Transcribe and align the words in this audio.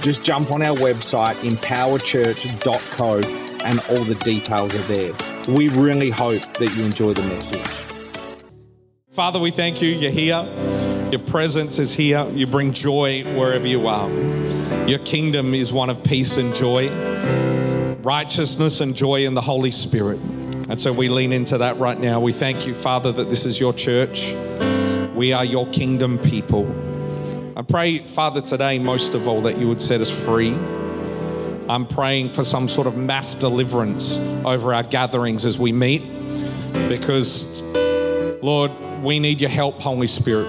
just 0.00 0.24
jump 0.24 0.50
on 0.50 0.62
our 0.62 0.76
website, 0.76 1.34
empowerchurch.co, 1.36 3.20
and 3.64 3.80
all 3.90 4.04
the 4.04 4.14
details 4.16 4.74
are 4.74 4.82
there. 4.82 5.12
We 5.48 5.68
really 5.68 6.10
hope 6.10 6.42
that 6.54 6.74
you 6.74 6.84
enjoy 6.84 7.14
the 7.14 7.22
message. 7.22 7.66
Father, 9.10 9.38
we 9.38 9.50
thank 9.50 9.82
you. 9.82 9.90
You're 9.90 10.10
here. 10.10 10.46
Your 11.10 11.20
presence 11.20 11.78
is 11.78 11.92
here. 11.92 12.26
You 12.30 12.46
bring 12.46 12.72
joy 12.72 13.24
wherever 13.38 13.66
you 13.66 13.86
are. 13.86 14.08
Your 14.88 15.00
kingdom 15.00 15.54
is 15.54 15.72
one 15.72 15.90
of 15.90 16.02
peace 16.04 16.36
and 16.36 16.54
joy, 16.54 16.88
righteousness 18.02 18.80
and 18.80 18.94
joy 18.94 19.26
in 19.26 19.34
the 19.34 19.40
Holy 19.40 19.70
Spirit. 19.70 20.18
And 20.68 20.80
so 20.80 20.92
we 20.92 21.08
lean 21.08 21.32
into 21.32 21.58
that 21.58 21.78
right 21.78 21.98
now. 21.98 22.20
We 22.20 22.32
thank 22.32 22.66
you, 22.66 22.74
Father, 22.74 23.10
that 23.12 23.28
this 23.28 23.44
is 23.44 23.58
your 23.58 23.74
church. 23.74 24.32
We 25.14 25.32
are 25.32 25.44
your 25.44 25.66
kingdom 25.70 26.18
people. 26.18 26.89
I 27.60 27.62
pray, 27.62 27.98
Father, 27.98 28.40
today, 28.40 28.78
most 28.78 29.12
of 29.12 29.28
all, 29.28 29.42
that 29.42 29.58
you 29.58 29.68
would 29.68 29.82
set 29.82 30.00
us 30.00 30.24
free. 30.24 30.54
I'm 31.68 31.86
praying 31.86 32.30
for 32.30 32.42
some 32.42 32.70
sort 32.70 32.86
of 32.86 32.96
mass 32.96 33.34
deliverance 33.34 34.16
over 34.46 34.72
our 34.72 34.82
gatherings 34.82 35.44
as 35.44 35.58
we 35.58 35.70
meet 35.70 36.00
because, 36.88 37.62
Lord, 38.42 38.72
we 39.02 39.20
need 39.20 39.42
your 39.42 39.50
help, 39.50 39.78
Holy 39.78 40.06
Spirit, 40.06 40.48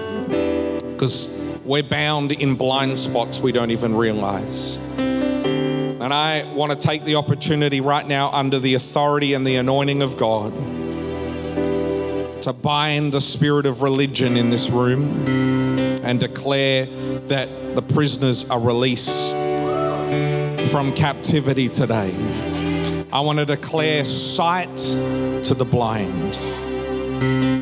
because 0.80 1.54
we're 1.66 1.82
bound 1.82 2.32
in 2.32 2.54
blind 2.54 2.98
spots 2.98 3.40
we 3.40 3.52
don't 3.52 3.72
even 3.72 3.94
realize. 3.94 4.78
And 4.96 6.14
I 6.14 6.50
want 6.54 6.72
to 6.72 6.78
take 6.78 7.04
the 7.04 7.16
opportunity 7.16 7.82
right 7.82 8.08
now, 8.08 8.30
under 8.30 8.58
the 8.58 8.72
authority 8.72 9.34
and 9.34 9.46
the 9.46 9.56
anointing 9.56 10.00
of 10.00 10.16
God, 10.16 10.54
to 12.40 12.54
bind 12.54 13.12
the 13.12 13.20
spirit 13.20 13.66
of 13.66 13.82
religion 13.82 14.38
in 14.38 14.48
this 14.48 14.70
room 14.70 15.51
and 16.02 16.20
declare 16.20 16.86
that 17.26 17.48
the 17.74 17.82
prisoners 17.82 18.48
are 18.50 18.60
released 18.60 19.32
from 20.70 20.92
captivity 20.94 21.68
today. 21.68 22.14
I 23.12 23.20
want 23.20 23.38
to 23.38 23.44
declare 23.44 24.04
sight 24.04 24.76
to 24.76 25.54
the 25.54 25.64
blind. 25.64 26.36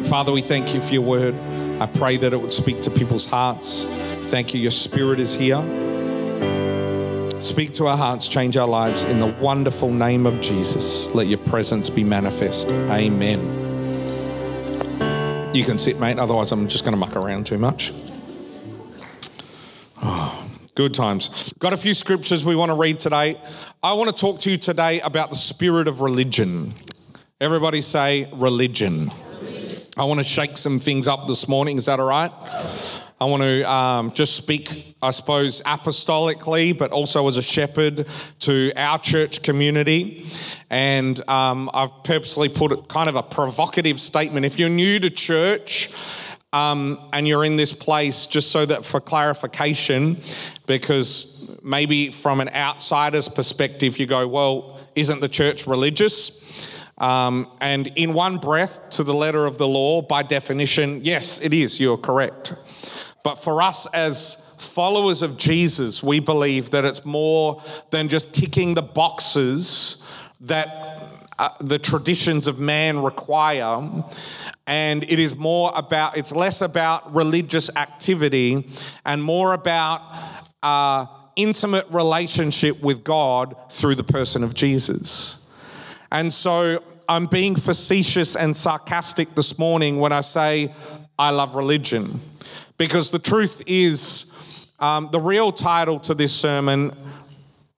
Father, 0.06 0.32
we 0.32 0.42
thank 0.42 0.74
you 0.74 0.80
for 0.80 0.92
your 0.94 1.02
word. 1.02 1.34
I 1.80 1.86
pray 1.86 2.16
that 2.18 2.32
it 2.32 2.40
would 2.40 2.52
speak 2.52 2.82
to 2.82 2.90
people's 2.90 3.26
hearts. 3.26 3.84
Thank 4.24 4.54
you, 4.54 4.60
your 4.60 4.70
spirit 4.70 5.18
is 5.18 5.34
here. 5.34 5.60
Speak 7.40 7.72
to 7.74 7.86
our 7.86 7.96
hearts, 7.96 8.28
change 8.28 8.56
our 8.56 8.68
lives 8.68 9.02
in 9.02 9.18
the 9.18 9.26
wonderful 9.26 9.90
name 9.90 10.26
of 10.26 10.40
Jesus. 10.40 11.08
Let 11.14 11.26
your 11.26 11.38
presence 11.38 11.88
be 11.88 12.04
manifest. 12.04 12.68
Amen. 12.68 13.40
You 15.54 15.64
can 15.64 15.78
sit, 15.78 15.98
mate, 15.98 16.18
otherwise, 16.18 16.52
I'm 16.52 16.68
just 16.68 16.84
going 16.84 16.92
to 16.92 16.98
muck 16.98 17.16
around 17.16 17.46
too 17.46 17.58
much. 17.58 17.92
Good 20.80 20.94
times. 20.94 21.52
Got 21.58 21.74
a 21.74 21.76
few 21.76 21.92
scriptures 21.92 22.42
we 22.42 22.56
want 22.56 22.70
to 22.70 22.74
read 22.74 22.98
today. 22.98 23.38
I 23.82 23.92
want 23.92 24.08
to 24.08 24.18
talk 24.18 24.40
to 24.40 24.50
you 24.50 24.56
today 24.56 25.02
about 25.02 25.28
the 25.28 25.36
spirit 25.36 25.88
of 25.88 26.00
religion. 26.00 26.72
Everybody 27.38 27.82
say 27.82 28.30
religion. 28.32 29.10
I 29.98 30.04
want 30.04 30.20
to 30.20 30.24
shake 30.24 30.56
some 30.56 30.78
things 30.78 31.06
up 31.06 31.26
this 31.26 31.48
morning. 31.48 31.76
Is 31.76 31.84
that 31.84 32.00
all 32.00 32.06
right? 32.06 32.30
I 33.20 33.26
want 33.26 33.42
to 33.42 33.70
um, 33.70 34.12
just 34.12 34.36
speak, 34.36 34.96
I 35.02 35.10
suppose, 35.10 35.60
apostolically, 35.64 36.78
but 36.78 36.92
also 36.92 37.28
as 37.28 37.36
a 37.36 37.42
shepherd 37.42 38.06
to 38.38 38.72
our 38.74 38.98
church 38.98 39.42
community. 39.42 40.24
And 40.70 41.20
um, 41.28 41.68
I've 41.74 42.04
purposely 42.04 42.48
put 42.48 42.88
kind 42.88 43.10
of 43.10 43.16
a 43.16 43.22
provocative 43.22 44.00
statement. 44.00 44.46
If 44.46 44.58
you're 44.58 44.70
new 44.70 44.98
to 44.98 45.10
church, 45.10 45.90
um, 46.52 46.98
and 47.12 47.26
you're 47.28 47.44
in 47.44 47.56
this 47.56 47.72
place, 47.72 48.26
just 48.26 48.50
so 48.50 48.66
that 48.66 48.84
for 48.84 49.00
clarification, 49.00 50.18
because 50.66 51.58
maybe 51.62 52.10
from 52.10 52.40
an 52.40 52.48
outsider's 52.50 53.28
perspective, 53.28 53.98
you 53.98 54.06
go, 54.06 54.26
well, 54.26 54.80
isn't 54.94 55.20
the 55.20 55.28
church 55.28 55.66
religious? 55.66 56.82
Um, 56.98 57.50
and 57.60 57.86
in 57.96 58.12
one 58.12 58.38
breath, 58.38 58.90
to 58.90 59.04
the 59.04 59.14
letter 59.14 59.46
of 59.46 59.58
the 59.58 59.66
law, 59.66 60.02
by 60.02 60.22
definition, 60.22 61.00
yes, 61.02 61.40
it 61.40 61.54
is, 61.54 61.80
you're 61.80 61.96
correct. 61.96 62.54
But 63.22 63.36
for 63.36 63.62
us 63.62 63.86
as 63.94 64.56
followers 64.60 65.22
of 65.22 65.36
Jesus, 65.36 66.02
we 66.02 66.20
believe 66.20 66.70
that 66.70 66.84
it's 66.84 67.04
more 67.04 67.62
than 67.90 68.08
just 68.08 68.34
ticking 68.34 68.74
the 68.74 68.82
boxes 68.82 70.06
that 70.40 70.99
uh, 71.40 71.48
the 71.60 71.78
traditions 71.78 72.46
of 72.46 72.58
man 72.58 73.02
require 73.02 73.90
and 74.66 75.02
it 75.04 75.18
is 75.18 75.36
more 75.36 75.72
about 75.74 76.14
it's 76.18 76.32
less 76.32 76.60
about 76.60 77.14
religious 77.14 77.74
activity 77.76 78.68
and 79.06 79.22
more 79.22 79.54
about 79.54 80.02
uh, 80.62 81.06
intimate 81.36 81.86
relationship 81.88 82.82
with 82.82 83.02
god 83.04 83.56
through 83.70 83.94
the 83.94 84.04
person 84.04 84.44
of 84.44 84.52
jesus. 84.52 85.50
And 86.12 86.30
so 86.30 86.84
i'm 87.08 87.24
being 87.24 87.56
facetious 87.56 88.36
and 88.36 88.54
sarcastic 88.54 89.34
this 89.34 89.58
morning 89.58 89.98
when 89.98 90.12
i 90.12 90.20
say 90.20 90.70
i 91.18 91.30
love 91.30 91.54
religion 91.54 92.20
because 92.76 93.10
the 93.10 93.18
truth 93.18 93.62
is 93.66 94.26
um, 94.78 95.08
the 95.10 95.20
real 95.20 95.52
title 95.52 95.98
to 96.00 96.12
this 96.12 96.36
sermon 96.36 96.92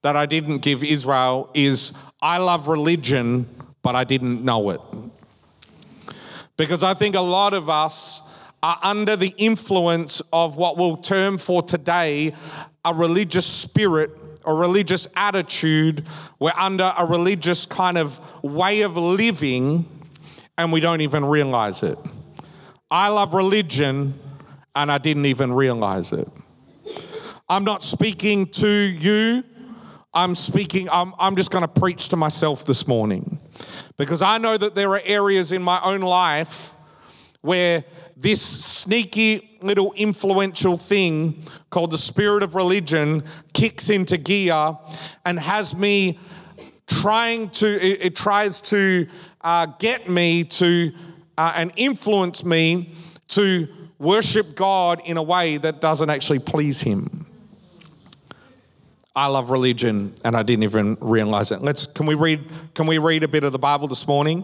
that 0.02 0.16
i 0.16 0.26
didn't 0.26 0.58
give 0.58 0.82
israel 0.82 1.48
is 1.54 1.96
i 2.22 2.38
love 2.38 2.68
religion 2.68 3.46
but 3.82 3.94
i 3.94 4.04
didn't 4.04 4.42
know 4.42 4.70
it 4.70 4.80
because 6.56 6.82
I 6.84 6.94
think 6.94 7.16
a 7.16 7.20
lot 7.20 7.54
of 7.54 7.68
us 7.68 8.40
are 8.62 8.78
under 8.82 9.16
the 9.16 9.34
influence 9.36 10.22
of 10.32 10.56
what 10.56 10.76
we'll 10.76 10.98
term 10.98 11.38
for 11.38 11.62
today 11.62 12.34
a 12.84 12.94
religious 12.94 13.46
spirit 13.46 14.10
a 14.44 14.52
religious 14.52 15.06
attitude. 15.14 16.04
We're 16.40 16.50
under 16.58 16.92
a 16.98 17.06
religious 17.06 17.64
kind 17.64 17.96
of 17.96 18.20
way 18.42 18.82
of 18.82 18.96
living 18.96 19.88
and 20.58 20.72
we 20.72 20.80
don't 20.80 21.00
even 21.00 21.24
realize 21.24 21.84
it. 21.84 21.96
I 22.90 23.08
love 23.08 23.34
religion 23.34 24.14
and 24.74 24.90
I 24.90 24.98
didn't 24.98 25.26
even 25.26 25.52
realize 25.52 26.12
it. 26.12 26.26
I'm 27.48 27.62
not 27.62 27.84
speaking 27.84 28.46
to 28.46 28.68
you. 28.68 29.44
I'm 30.14 30.34
speaking, 30.34 30.88
I'm, 30.90 31.14
I'm 31.18 31.36
just 31.36 31.50
going 31.50 31.62
to 31.62 31.68
preach 31.68 32.10
to 32.10 32.16
myself 32.16 32.64
this 32.64 32.86
morning. 32.86 33.40
Because 33.96 34.20
I 34.20 34.38
know 34.38 34.56
that 34.56 34.74
there 34.74 34.90
are 34.90 35.00
areas 35.04 35.52
in 35.52 35.62
my 35.62 35.80
own 35.82 36.00
life 36.00 36.74
where 37.40 37.84
this 38.16 38.40
sneaky 38.40 39.58
little 39.62 39.92
influential 39.94 40.76
thing 40.76 41.42
called 41.70 41.90
the 41.90 41.98
spirit 41.98 42.42
of 42.42 42.54
religion 42.54 43.22
kicks 43.52 43.90
into 43.90 44.16
gear 44.16 44.76
and 45.24 45.38
has 45.40 45.74
me 45.74 46.18
trying 46.86 47.48
to, 47.50 47.66
it, 47.66 48.06
it 48.06 48.16
tries 48.16 48.60
to 48.60 49.06
uh, 49.40 49.66
get 49.78 50.08
me 50.08 50.44
to 50.44 50.92
uh, 51.38 51.52
and 51.56 51.72
influence 51.76 52.44
me 52.44 52.92
to 53.28 53.66
worship 53.98 54.54
God 54.54 55.00
in 55.04 55.16
a 55.16 55.22
way 55.22 55.56
that 55.56 55.80
doesn't 55.80 56.10
actually 56.10 56.40
please 56.40 56.80
Him. 56.80 57.21
I 59.14 59.26
love 59.26 59.50
religion 59.50 60.14
and 60.24 60.34
I 60.34 60.42
didn't 60.42 60.62
even 60.62 60.96
realize 61.02 61.52
it. 61.52 61.60
Let's 61.60 61.86
can 61.86 62.06
we 62.06 62.14
read 62.14 62.40
can 62.72 62.86
we 62.86 62.96
read 62.96 63.24
a 63.24 63.28
bit 63.28 63.44
of 63.44 63.52
the 63.52 63.58
Bible 63.58 63.86
this 63.86 64.08
morning? 64.08 64.42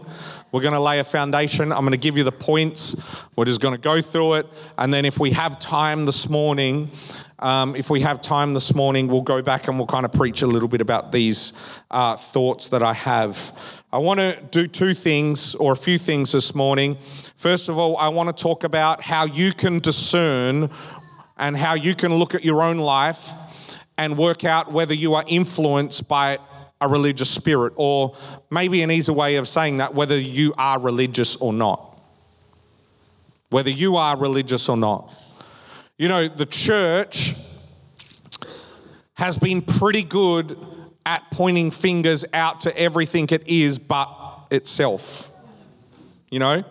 We're 0.51 0.61
going 0.61 0.75
to 0.75 0.79
lay 0.79 0.99
a 0.99 1.03
foundation. 1.03 1.71
I'm 1.71 1.79
going 1.79 1.91
to 1.91 1.97
give 1.97 2.17
you 2.17 2.23
the 2.23 2.31
points. 2.31 2.95
We're 3.35 3.45
just 3.45 3.61
going 3.61 3.73
to 3.73 3.81
go 3.81 3.99
through 3.99 4.35
it 4.35 4.47
and 4.77 4.93
then 4.93 5.05
if 5.05 5.19
we 5.19 5.31
have 5.31 5.57
time 5.57 6.05
this 6.05 6.29
morning, 6.29 6.91
um, 7.39 7.75
if 7.75 7.89
we 7.89 8.01
have 8.01 8.21
time 8.21 8.53
this 8.53 8.75
morning, 8.75 9.07
we'll 9.07 9.23
go 9.23 9.41
back 9.41 9.67
and 9.67 9.77
we'll 9.79 9.87
kind 9.87 10.05
of 10.05 10.11
preach 10.11 10.43
a 10.43 10.47
little 10.47 10.67
bit 10.67 10.81
about 10.81 11.11
these 11.11 11.53
uh, 11.89 12.15
thoughts 12.15 12.67
that 12.67 12.83
I 12.83 12.93
have. 12.93 13.83
I 13.91 13.97
want 13.97 14.19
to 14.19 14.39
do 14.51 14.67
two 14.67 14.93
things 14.93 15.55
or 15.55 15.73
a 15.73 15.77
few 15.77 15.97
things 15.97 16.33
this 16.33 16.53
morning. 16.53 16.95
First 17.37 17.69
of 17.69 17.79
all, 17.79 17.97
I 17.97 18.09
want 18.09 18.35
to 18.35 18.43
talk 18.43 18.65
about 18.65 19.01
how 19.01 19.25
you 19.25 19.51
can 19.51 19.79
discern 19.79 20.69
and 21.37 21.57
how 21.57 21.73
you 21.73 21.95
can 21.95 22.13
look 22.13 22.35
at 22.35 22.43
your 22.43 22.61
own 22.61 22.77
life 22.77 23.31
and 23.99 24.17
work 24.17 24.45
out 24.45 24.71
whether 24.71 24.93
you 24.93 25.13
are 25.13 25.25
influenced 25.27 26.07
by 26.07 26.39
a 26.79 26.87
religious 26.87 27.29
spirit, 27.29 27.73
or 27.75 28.15
maybe 28.49 28.81
an 28.81 28.89
easier 28.89 29.13
way 29.13 29.35
of 29.35 29.45
saying 29.45 29.77
that, 29.77 29.93
whether 29.93 30.17
you 30.17 30.53
are 30.57 30.79
religious 30.79 31.35
or 31.35 31.51
not. 31.51 31.99
Whether 33.49 33.71
you 33.71 33.97
are 33.97 34.17
religious 34.17 34.69
or 34.69 34.77
not. 34.77 35.13
You 35.97 36.07
know, 36.07 36.29
the 36.29 36.45
church 36.45 37.35
has 39.15 39.35
been 39.37 39.61
pretty 39.61 40.03
good 40.03 40.57
at 41.05 41.29
pointing 41.31 41.69
fingers 41.69 42.23
out 42.33 42.61
to 42.61 42.79
everything 42.79 43.27
it 43.31 43.49
is 43.49 43.79
but 43.79 44.47
itself. 44.49 45.29
You 46.31 46.39
know? 46.39 46.63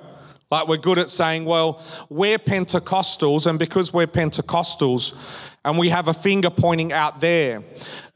Like 0.50 0.66
we're 0.66 0.78
good 0.78 0.96
at 0.96 1.10
saying, 1.10 1.44
well, 1.44 1.84
we're 2.08 2.38
Pentecostals, 2.38 3.46
and 3.46 3.58
because 3.58 3.92
we're 3.92 4.06
Pentecostals 4.06 5.12
and 5.68 5.76
we 5.78 5.90
have 5.90 6.08
a 6.08 6.14
finger 6.14 6.48
pointing 6.48 6.94
out 6.94 7.20
there, 7.20 7.62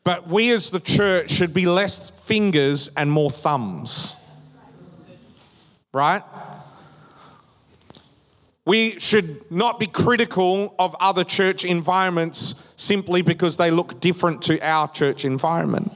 but 0.04 0.26
we 0.26 0.50
as 0.52 0.70
the 0.70 0.80
church 0.80 1.30
should 1.30 1.52
be 1.52 1.66
less 1.66 2.08
fingers 2.08 2.88
and 2.96 3.12
more 3.12 3.30
thumbs. 3.30 4.16
Right? 5.92 6.22
We 8.64 8.98
should 8.98 9.50
not 9.50 9.78
be 9.78 9.86
critical 9.86 10.74
of 10.78 10.96
other 10.98 11.24
church 11.24 11.66
environments 11.66 12.72
simply 12.76 13.20
because 13.20 13.58
they 13.58 13.70
look 13.70 14.00
different 14.00 14.40
to 14.42 14.58
our 14.66 14.88
church 14.88 15.26
environment. 15.26 15.92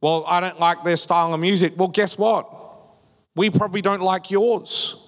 Well, 0.00 0.24
I 0.26 0.40
don't 0.40 0.58
like 0.58 0.82
their 0.82 0.96
style 0.96 1.32
of 1.32 1.38
music. 1.38 1.74
Well, 1.76 1.86
guess 1.86 2.18
what? 2.18 2.50
We 3.36 3.50
probably 3.50 3.82
don't 3.82 4.02
like 4.02 4.32
yours. 4.32 5.00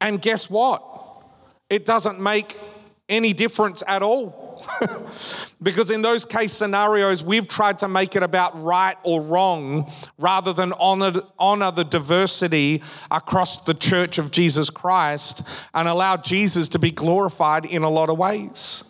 And 0.00 0.22
guess 0.22 0.48
what? 0.48 0.89
It 1.70 1.86
doesn't 1.86 2.20
make 2.20 2.58
any 3.08 3.32
difference 3.32 3.82
at 3.86 4.02
all. 4.02 4.48
because 5.62 5.90
in 5.90 6.02
those 6.02 6.24
case 6.26 6.52
scenarios, 6.52 7.22
we've 7.24 7.48
tried 7.48 7.78
to 7.78 7.88
make 7.88 8.14
it 8.14 8.22
about 8.22 8.60
right 8.62 8.96
or 9.04 9.22
wrong 9.22 9.90
rather 10.18 10.52
than 10.52 10.72
honor, 10.74 11.12
honor 11.38 11.70
the 11.70 11.84
diversity 11.84 12.82
across 13.10 13.62
the 13.64 13.74
church 13.74 14.18
of 14.18 14.30
Jesus 14.30 14.68
Christ 14.68 15.48
and 15.72 15.88
allow 15.88 16.16
Jesus 16.16 16.68
to 16.70 16.78
be 16.78 16.90
glorified 16.90 17.64
in 17.64 17.82
a 17.82 17.88
lot 17.90 18.10
of 18.10 18.18
ways. 18.18 18.84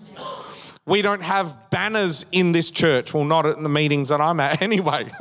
We 0.86 1.02
don't 1.02 1.22
have 1.22 1.70
banners 1.70 2.26
in 2.32 2.50
this 2.50 2.70
church. 2.70 3.14
Well, 3.14 3.24
not 3.24 3.46
at 3.46 3.62
the 3.62 3.68
meetings 3.68 4.08
that 4.08 4.20
I'm 4.20 4.40
at 4.40 4.60
anyway. 4.62 5.10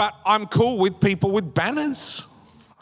But 0.00 0.14
I'm 0.24 0.46
cool 0.46 0.78
with 0.78 0.98
people 0.98 1.30
with 1.30 1.52
banners. 1.52 2.26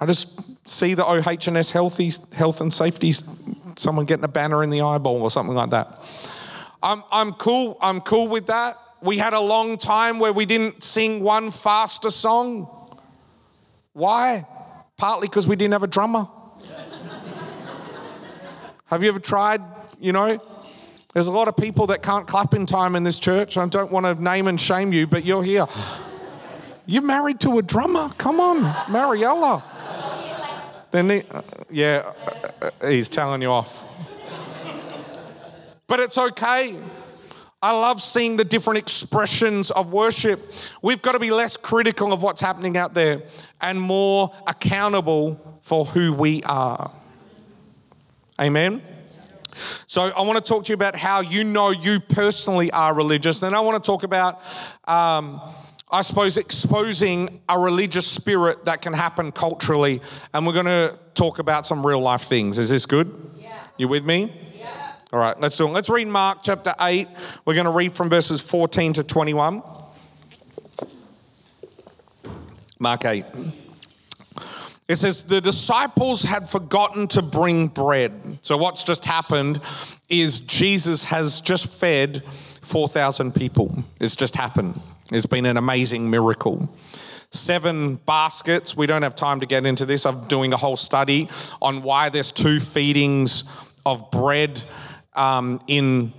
I 0.00 0.06
just 0.06 0.68
see 0.68 0.94
the 0.94 1.04
OH&S 1.04 1.70
healthy, 1.70 2.12
health 2.32 2.60
and 2.60 2.72
safety, 2.72 3.12
someone 3.76 4.06
getting 4.06 4.24
a 4.24 4.28
banner 4.28 4.62
in 4.62 4.70
the 4.70 4.80
eyeball 4.80 5.22
or 5.22 5.30
something 5.30 5.56
like 5.56 5.70
that. 5.70 5.96
I'm, 6.82 7.02
I'm 7.10 7.32
cool. 7.32 7.76
I'm 7.80 8.00
cool 8.00 8.28
with 8.28 8.46
that. 8.46 8.76
We 9.02 9.18
had 9.18 9.32
a 9.32 9.40
long 9.40 9.76
time 9.76 10.18
where 10.18 10.32
we 10.32 10.46
didn't 10.46 10.82
sing 10.82 11.22
one 11.22 11.50
faster 11.50 12.10
song. 12.10 12.68
Why? 13.92 14.46
Partly 14.96 15.28
because 15.28 15.46
we 15.48 15.56
didn't 15.56 15.72
have 15.72 15.82
a 15.82 15.88
drummer. 15.88 16.28
have 18.86 19.02
you 19.02 19.08
ever 19.08 19.20
tried, 19.20 19.60
you 19.98 20.12
know? 20.12 20.40
There's 21.14 21.26
a 21.26 21.32
lot 21.32 21.48
of 21.48 21.56
people 21.56 21.88
that 21.88 22.02
can't 22.02 22.26
clap 22.26 22.54
in 22.54 22.66
time 22.66 22.94
in 22.94 23.02
this 23.02 23.18
church. 23.18 23.56
I 23.56 23.66
don't 23.66 23.90
want 23.90 24.06
to 24.06 24.22
name 24.22 24.46
and 24.46 24.60
shame 24.60 24.92
you, 24.92 25.06
but 25.06 25.24
you're 25.24 25.42
here. 25.42 25.66
You're 26.86 27.02
married 27.02 27.40
to 27.40 27.58
a 27.58 27.62
drummer? 27.62 28.08
Come 28.18 28.40
on, 28.40 28.62
Mariella. 28.90 29.64
Then, 30.90 31.10
he, 31.10 31.22
uh, 31.30 31.42
yeah, 31.70 32.12
uh, 32.62 32.70
uh, 32.80 32.88
he's 32.88 33.08
telling 33.08 33.42
you 33.42 33.50
off. 33.50 33.84
But 35.86 36.00
it's 36.00 36.18
okay. 36.18 36.76
I 37.60 37.72
love 37.72 38.00
seeing 38.00 38.36
the 38.36 38.44
different 38.44 38.78
expressions 38.78 39.70
of 39.70 39.92
worship. 39.92 40.52
We've 40.80 41.02
got 41.02 41.12
to 41.12 41.18
be 41.18 41.30
less 41.30 41.56
critical 41.56 42.12
of 42.12 42.22
what's 42.22 42.40
happening 42.40 42.76
out 42.76 42.94
there 42.94 43.22
and 43.60 43.80
more 43.80 44.32
accountable 44.46 45.60
for 45.62 45.84
who 45.84 46.14
we 46.14 46.42
are. 46.44 46.90
Amen. 48.40 48.80
So, 49.86 50.02
I 50.02 50.22
want 50.22 50.36
to 50.38 50.44
talk 50.44 50.64
to 50.66 50.68
you 50.68 50.74
about 50.74 50.94
how 50.94 51.20
you 51.20 51.42
know 51.42 51.70
you 51.70 51.98
personally 52.00 52.70
are 52.70 52.94
religious. 52.94 53.40
Then, 53.40 53.54
I 53.54 53.60
want 53.60 53.82
to 53.82 53.86
talk 53.86 54.04
about. 54.04 54.40
Um, 54.86 55.40
I 55.90 56.02
suppose, 56.02 56.36
exposing 56.36 57.40
a 57.48 57.58
religious 57.58 58.06
spirit 58.06 58.66
that 58.66 58.82
can 58.82 58.92
happen 58.92 59.32
culturally. 59.32 60.00
And 60.34 60.46
we're 60.46 60.52
going 60.52 60.66
to 60.66 60.98
talk 61.14 61.38
about 61.38 61.66
some 61.66 61.86
real 61.86 62.00
life 62.00 62.22
things. 62.22 62.58
Is 62.58 62.68
this 62.68 62.84
good? 62.84 63.10
Yeah. 63.38 63.62
You 63.78 63.88
with 63.88 64.04
me? 64.04 64.32
Yeah. 64.54 64.92
All 65.12 65.18
right, 65.18 65.38
let's 65.40 65.56
do 65.56 65.66
it. 65.66 65.70
Let's 65.70 65.88
read 65.88 66.08
Mark 66.08 66.40
chapter 66.42 66.74
8. 66.78 67.08
We're 67.46 67.54
going 67.54 67.64
to 67.64 67.72
read 67.72 67.94
from 67.94 68.10
verses 68.10 68.40
14 68.42 68.94
to 68.94 69.02
21. 69.04 69.62
Mark 72.78 73.04
8. 73.04 73.24
It 74.88 74.96
says, 74.96 75.22
the 75.24 75.40
disciples 75.40 76.22
had 76.22 76.48
forgotten 76.48 77.08
to 77.08 77.22
bring 77.22 77.66
bread. 77.68 78.38
So, 78.40 78.56
what's 78.56 78.84
just 78.84 79.04
happened 79.04 79.60
is 80.08 80.40
Jesus 80.40 81.04
has 81.04 81.42
just 81.42 81.78
fed 81.78 82.22
4,000 82.62 83.34
people. 83.34 83.84
It's 84.00 84.16
just 84.16 84.34
happened. 84.34 84.80
It's 85.10 85.26
been 85.26 85.46
an 85.46 85.56
amazing 85.56 86.10
miracle. 86.10 86.68
Seven 87.30 87.96
baskets. 87.96 88.76
We 88.76 88.86
don't 88.86 89.02
have 89.02 89.14
time 89.14 89.40
to 89.40 89.46
get 89.46 89.64
into 89.66 89.86
this. 89.86 90.04
I'm 90.06 90.26
doing 90.28 90.52
a 90.52 90.56
whole 90.56 90.76
study 90.76 91.28
on 91.62 91.82
why 91.82 92.08
there's 92.08 92.32
two 92.32 92.60
feedings 92.60 93.44
of 93.86 94.10
bread 94.10 94.62
um, 95.14 95.60
in 95.66 96.12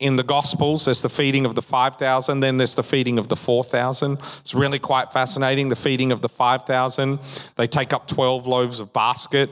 in 0.00 0.16
the 0.16 0.22
Gospels. 0.22 0.86
There's 0.86 1.02
the 1.02 1.10
feeding 1.10 1.44
of 1.46 1.54
the 1.54 1.62
5,000, 1.62 2.40
then 2.40 2.56
there's 2.56 2.74
the 2.74 2.82
feeding 2.82 3.18
of 3.18 3.28
the 3.28 3.36
4,000. 3.36 4.14
It's 4.14 4.54
really 4.54 4.78
quite 4.78 5.12
fascinating. 5.12 5.68
The 5.68 5.76
feeding 5.76 6.10
of 6.10 6.22
the 6.22 6.28
5,000, 6.28 7.18
they 7.56 7.66
take 7.66 7.92
up 7.92 8.08
12 8.08 8.46
loaves 8.46 8.80
of 8.80 8.92
basket. 8.92 9.50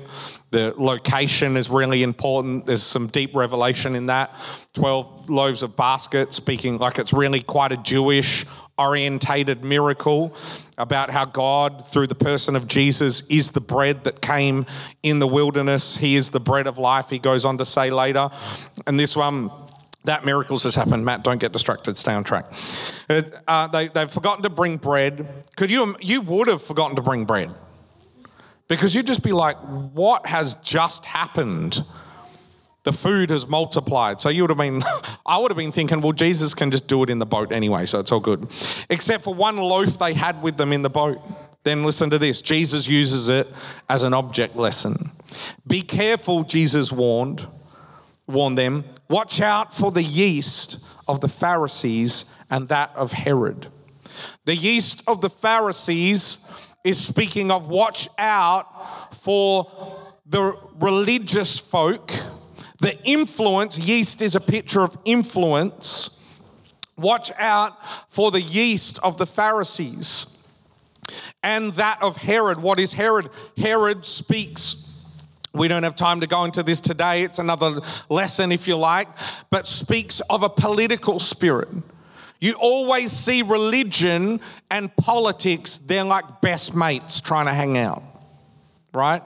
The 0.51 0.75
location 0.77 1.57
is 1.57 1.71
really 1.71 2.03
important. 2.03 2.65
There's 2.65 2.83
some 2.83 3.09
deep 3.09 3.37
revelation 3.37 3.95
in 3.95 4.07
that. 4.07 4.35
12 4.73 5.29
loaves 5.29 5.63
of 5.63 5.77
basket, 5.77 6.33
speaking 6.33 6.79
like 6.79 6.99
it's 6.99 7.13
really 7.13 7.43
quite 7.43 7.71
a 7.71 7.77
Jewish 7.77 8.47
orientated 8.79 9.65
miracle 9.65 10.35
about 10.79 11.11
how 11.11 11.25
God, 11.25 11.85
through 11.85 12.07
the 12.07 12.15
person 12.15 12.55
of 12.57 12.69
Jesus, 12.69 13.27
is 13.27 13.51
the 13.51 13.61
bread 13.61 14.05
that 14.05 14.23
came 14.23 14.65
in 15.03 15.19
the 15.19 15.27
wilderness. 15.27 15.97
He 15.97 16.15
is 16.15 16.31
the 16.31 16.41
bread 16.41 16.67
of 16.67 16.79
life, 16.79 17.11
he 17.11 17.19
goes 17.19 17.45
on 17.45 17.59
to 17.59 17.65
say 17.65 17.91
later. 17.91 18.31
And 18.87 18.99
this 18.99 19.17
one, 19.17 19.51
that 20.09 20.25
miracles 20.25 20.63
has 20.65 20.75
happened. 20.75 21.05
Matt, 21.05 21.23
don't 21.23 21.39
get 21.39 21.53
distracted. 21.53 21.97
Stay 21.97 22.13
on 22.13 22.25
track. 22.25 22.47
Uh, 23.47 23.69
they, 23.69 23.89
they've 23.89 24.11
forgotten 24.11 24.43
to 24.43 24.51
bring 24.51 24.79
bread. 24.79 25.47
Could 25.57 25.71
you? 25.71 25.95
You 26.01 26.21
would 26.23 26.49
have 26.49 26.63
forgotten 26.63 26.97
to 26.97 27.03
bring 27.03 27.25
bread 27.25 27.53
because 28.69 28.95
you'd 28.95 29.07
just 29.07 29.23
be 29.23 29.33
like, 29.33 29.57
"What 29.59 30.27
has 30.27 30.55
just 30.57 31.05
happened?" 31.05 31.83
The 32.85 32.93
food 32.93 33.29
has 33.31 33.47
multiplied. 33.47 34.19
So 34.19 34.31
you 34.31 34.45
would 34.45 34.51
have 34.51 34.59
been, 34.59 34.83
I 35.27 35.37
would 35.37 35.51
have 35.51 35.59
been 35.59 35.73
thinking, 35.73 36.01
well, 36.01 36.13
Jesus 36.13 36.55
can 36.55 36.71
just 36.71 36.87
do 36.89 37.03
it 37.03 37.11
in 37.11 37.19
the 37.19 37.27
boat 37.27 37.53
anyway, 37.53 37.85
so 37.85 37.99
it's 37.99 38.11
all 38.13 38.21
good. 38.21 38.45
Except 38.89 39.25
for 39.25 39.35
one 39.35 39.59
loaf 39.59 39.99
they 39.99 40.15
had 40.15 40.43
with 40.43 40.57
them 40.57 40.73
in 40.73 40.81
the 40.81 40.89
boat. 40.89 41.21
Then 41.65 41.85
listen 41.85 42.09
to 42.11 42.19
this 42.19 42.41
Jesus 42.41 42.89
uses 42.89 43.29
it 43.29 43.47
as 43.91 44.05
an 44.05 44.15
object 44.15 44.57
lesson. 44.57 45.11
Be 45.67 45.83
careful, 45.83 46.45
Jesus 46.45 46.91
warned, 46.91 47.47
warned 48.29 48.59
them. 48.59 48.85
Watch 49.09 49.41
out 49.41 49.75
for 49.75 49.91
the 49.91 50.03
yeast 50.03 50.87
of 51.09 51.21
the 51.21 51.29
Pharisees 51.29 52.35
and 52.51 52.69
that 52.69 52.93
of 52.95 53.13
Herod. 53.13 53.69
The 54.45 54.55
yeast 54.55 55.03
of 55.07 55.21
the 55.21 55.31
Pharisees 55.31 56.73
is 56.85 57.03
speaking 57.03 57.51
of 57.51 57.69
watch 57.69 58.09
out 58.19 59.15
for 59.15 59.71
the 60.27 60.55
religious 60.79 61.59
folk 61.59 62.13
the 62.81 62.97
influence, 63.05 63.79
yeast 63.79 64.23
is 64.23 64.35
a 64.37 64.41
picture 64.41 64.83
of 64.83 64.97
influence. 65.05 66.15
Watch 66.97 67.33
out 67.39 67.77
for 68.09 68.31
the 68.31 68.41
yeast 68.41 68.99
of 69.03 69.19
the 69.19 69.27
Pharisees 69.27 70.47
and 71.43 71.73
that 71.73 72.01
of 72.03 72.17
Herod. 72.17 72.63
What 72.63 72.79
is 72.79 72.93
Herod? 72.93 73.31
Herod 73.57 74.07
speaks. 74.07 74.88
We 75.55 75.69
don't 75.69 75.83
have 75.83 75.95
time 75.95 76.21
to 76.21 76.27
go 76.27 76.45
into 76.45 76.63
this 76.63 76.81
today. 76.81 77.23
It's 77.23 77.39
another 77.39 77.81
lesson, 78.09 78.53
if 78.53 78.69
you 78.69 78.77
like, 78.77 79.09
but 79.51 79.67
speaks 79.67 80.21
of 80.29 80.43
a 80.43 80.49
political 80.49 81.19
spirit. 81.19 81.69
You 82.41 82.55
always 82.61 83.11
see 83.13 83.43
religion 83.43 84.41
and 84.71 84.95
politics, 84.97 85.79
they're 85.79 86.05
like 86.05 86.41
best 86.41 86.75
mates 86.75 87.21
trying 87.21 87.47
to 87.47 87.53
hang 87.53 87.77
out, 87.79 88.03
right? 88.93 89.23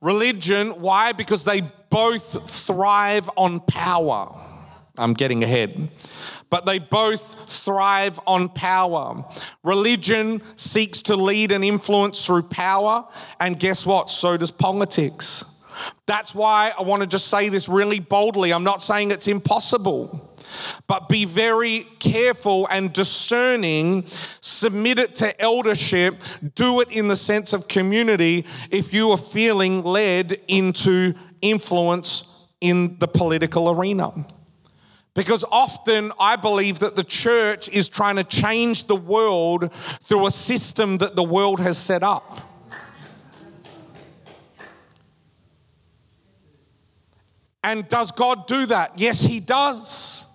Religion, 0.00 0.80
why? 0.82 1.12
Because 1.12 1.44
they 1.44 1.62
both 1.88 2.50
thrive 2.50 3.30
on 3.36 3.60
power. 3.60 4.36
I'm 4.98 5.14
getting 5.14 5.42
ahead. 5.42 5.88
But 6.52 6.66
they 6.66 6.78
both 6.78 7.48
thrive 7.50 8.20
on 8.26 8.50
power. 8.50 9.24
Religion 9.64 10.42
seeks 10.56 11.00
to 11.04 11.16
lead 11.16 11.50
and 11.50 11.64
influence 11.64 12.26
through 12.26 12.42
power, 12.42 13.08
and 13.40 13.58
guess 13.58 13.86
what? 13.86 14.10
So 14.10 14.36
does 14.36 14.50
politics. 14.50 15.62
That's 16.04 16.34
why 16.34 16.72
I 16.78 16.82
want 16.82 17.00
to 17.00 17.08
just 17.08 17.28
say 17.28 17.48
this 17.48 17.70
really 17.70 18.00
boldly. 18.00 18.52
I'm 18.52 18.64
not 18.64 18.82
saying 18.82 19.12
it's 19.12 19.28
impossible. 19.28 20.36
But 20.86 21.08
be 21.08 21.24
very 21.24 21.86
careful 21.98 22.68
and 22.70 22.92
discerning. 22.92 24.04
Submit 24.42 24.98
it 24.98 25.14
to 25.16 25.40
eldership. 25.40 26.20
Do 26.54 26.82
it 26.82 26.92
in 26.92 27.08
the 27.08 27.16
sense 27.16 27.54
of 27.54 27.66
community 27.66 28.44
if 28.70 28.92
you 28.92 29.12
are 29.12 29.16
feeling 29.16 29.82
led 29.84 30.38
into 30.48 31.14
influence 31.40 32.48
in 32.60 32.98
the 32.98 33.08
political 33.08 33.70
arena. 33.70 34.12
Because 35.14 35.44
often 35.50 36.10
I 36.18 36.36
believe 36.36 36.78
that 36.78 36.96
the 36.96 37.04
church 37.04 37.68
is 37.68 37.88
trying 37.88 38.16
to 38.16 38.24
change 38.24 38.84
the 38.84 38.96
world 38.96 39.72
through 40.00 40.26
a 40.26 40.30
system 40.30 40.98
that 40.98 41.16
the 41.16 41.22
world 41.22 41.60
has 41.60 41.76
set 41.76 42.02
up. 42.02 42.40
And 47.64 47.86
does 47.88 48.10
God 48.10 48.46
do 48.46 48.66
that? 48.66 48.98
Yes, 48.98 49.22
He 49.22 49.38
does. 49.38 50.26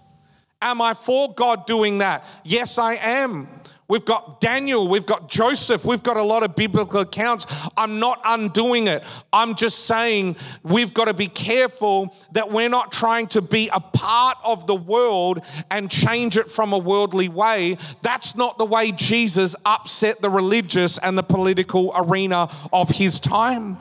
Am 0.61 0.81
I 0.81 0.93
for 0.93 1.33
God 1.33 1.65
doing 1.65 1.99
that? 1.99 2.25
Yes, 2.43 2.77
I 2.77 2.95
am. 2.95 3.47
We've 3.89 4.03
got 4.03 4.41
Daniel, 4.41 4.89
we've 4.89 5.05
got 5.05 5.29
Joseph, 5.29 5.85
we've 5.85 6.03
got 6.03 6.17
a 6.17 6.23
lot 6.23 6.43
of 6.43 6.57
biblical 6.57 6.99
accounts. 6.99 7.45
I'm 7.77 7.99
not 7.99 8.19
undoing 8.25 8.87
it. 8.87 9.05
I'm 9.31 9.55
just 9.55 9.85
saying 9.85 10.35
we've 10.61 10.93
got 10.93 11.05
to 11.05 11.13
be 11.13 11.27
careful 11.27 12.13
that 12.33 12.51
we're 12.51 12.67
not 12.67 12.91
trying 12.91 13.27
to 13.27 13.41
be 13.41 13.69
a 13.73 13.79
part 13.79 14.37
of 14.43 14.67
the 14.67 14.75
world 14.75 15.39
and 15.71 15.89
change 15.89 16.35
it 16.35 16.51
from 16.51 16.73
a 16.73 16.77
worldly 16.77 17.29
way. 17.29 17.77
That's 18.01 18.35
not 18.35 18.57
the 18.57 18.65
way 18.65 18.91
Jesus 18.91 19.55
upset 19.65 20.21
the 20.21 20.29
religious 20.29 20.97
and 20.97 21.17
the 21.17 21.23
political 21.23 21.93
arena 21.95 22.49
of 22.73 22.89
his 22.89 23.21
time. 23.21 23.77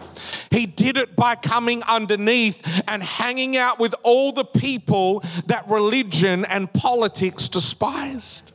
He 0.53 0.67
did 0.67 0.97
it 0.97 1.17
by 1.17 1.35
coming 1.35 1.83
underneath 1.83 2.85
and 2.87 3.03
hanging 3.03 3.57
out 3.57 3.81
with 3.81 3.97
all 4.05 4.31
the 4.31 4.45
people 4.45 5.25
that 5.47 5.69
religion 5.69 6.45
and 6.45 6.73
politics 6.73 7.49
despised. 7.49 8.53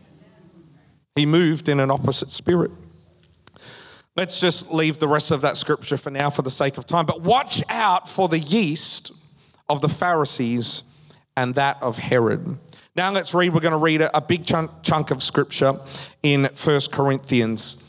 He 1.16 1.26
moved 1.26 1.68
in 1.68 1.80
an 1.80 1.92
opposite 1.92 2.32
spirit. 2.32 2.72
Let's 4.16 4.40
just 4.40 4.72
leave 4.72 5.00
the 5.00 5.08
rest 5.08 5.32
of 5.32 5.42
that 5.42 5.58
scripture 5.58 5.98
for 5.98 6.10
now 6.10 6.30
for 6.30 6.42
the 6.42 6.50
sake 6.50 6.78
of 6.78 6.86
time. 6.86 7.06
But 7.06 7.22
watch 7.22 7.64
out 7.70 8.10
for 8.10 8.28
the 8.28 8.40
yeast 8.40 9.12
of 9.70 9.82
the 9.82 9.90
Pharisees 9.90 10.84
and 11.36 11.56
that 11.56 11.82
of 11.82 11.98
Herod. 11.98 12.58
Now 12.96 13.12
let's 13.12 13.34
read, 13.34 13.54
we're 13.54 13.62
going 13.62 13.72
to 13.72 13.78
read 13.78 14.02
a, 14.02 14.22
big 14.22 14.46
chunk, 14.46 14.70
chunk 14.84 15.12
of 15.12 15.24
scripture 15.24 15.80
in 16.24 16.50
First 16.50 16.92
Corinthians. 16.92 17.88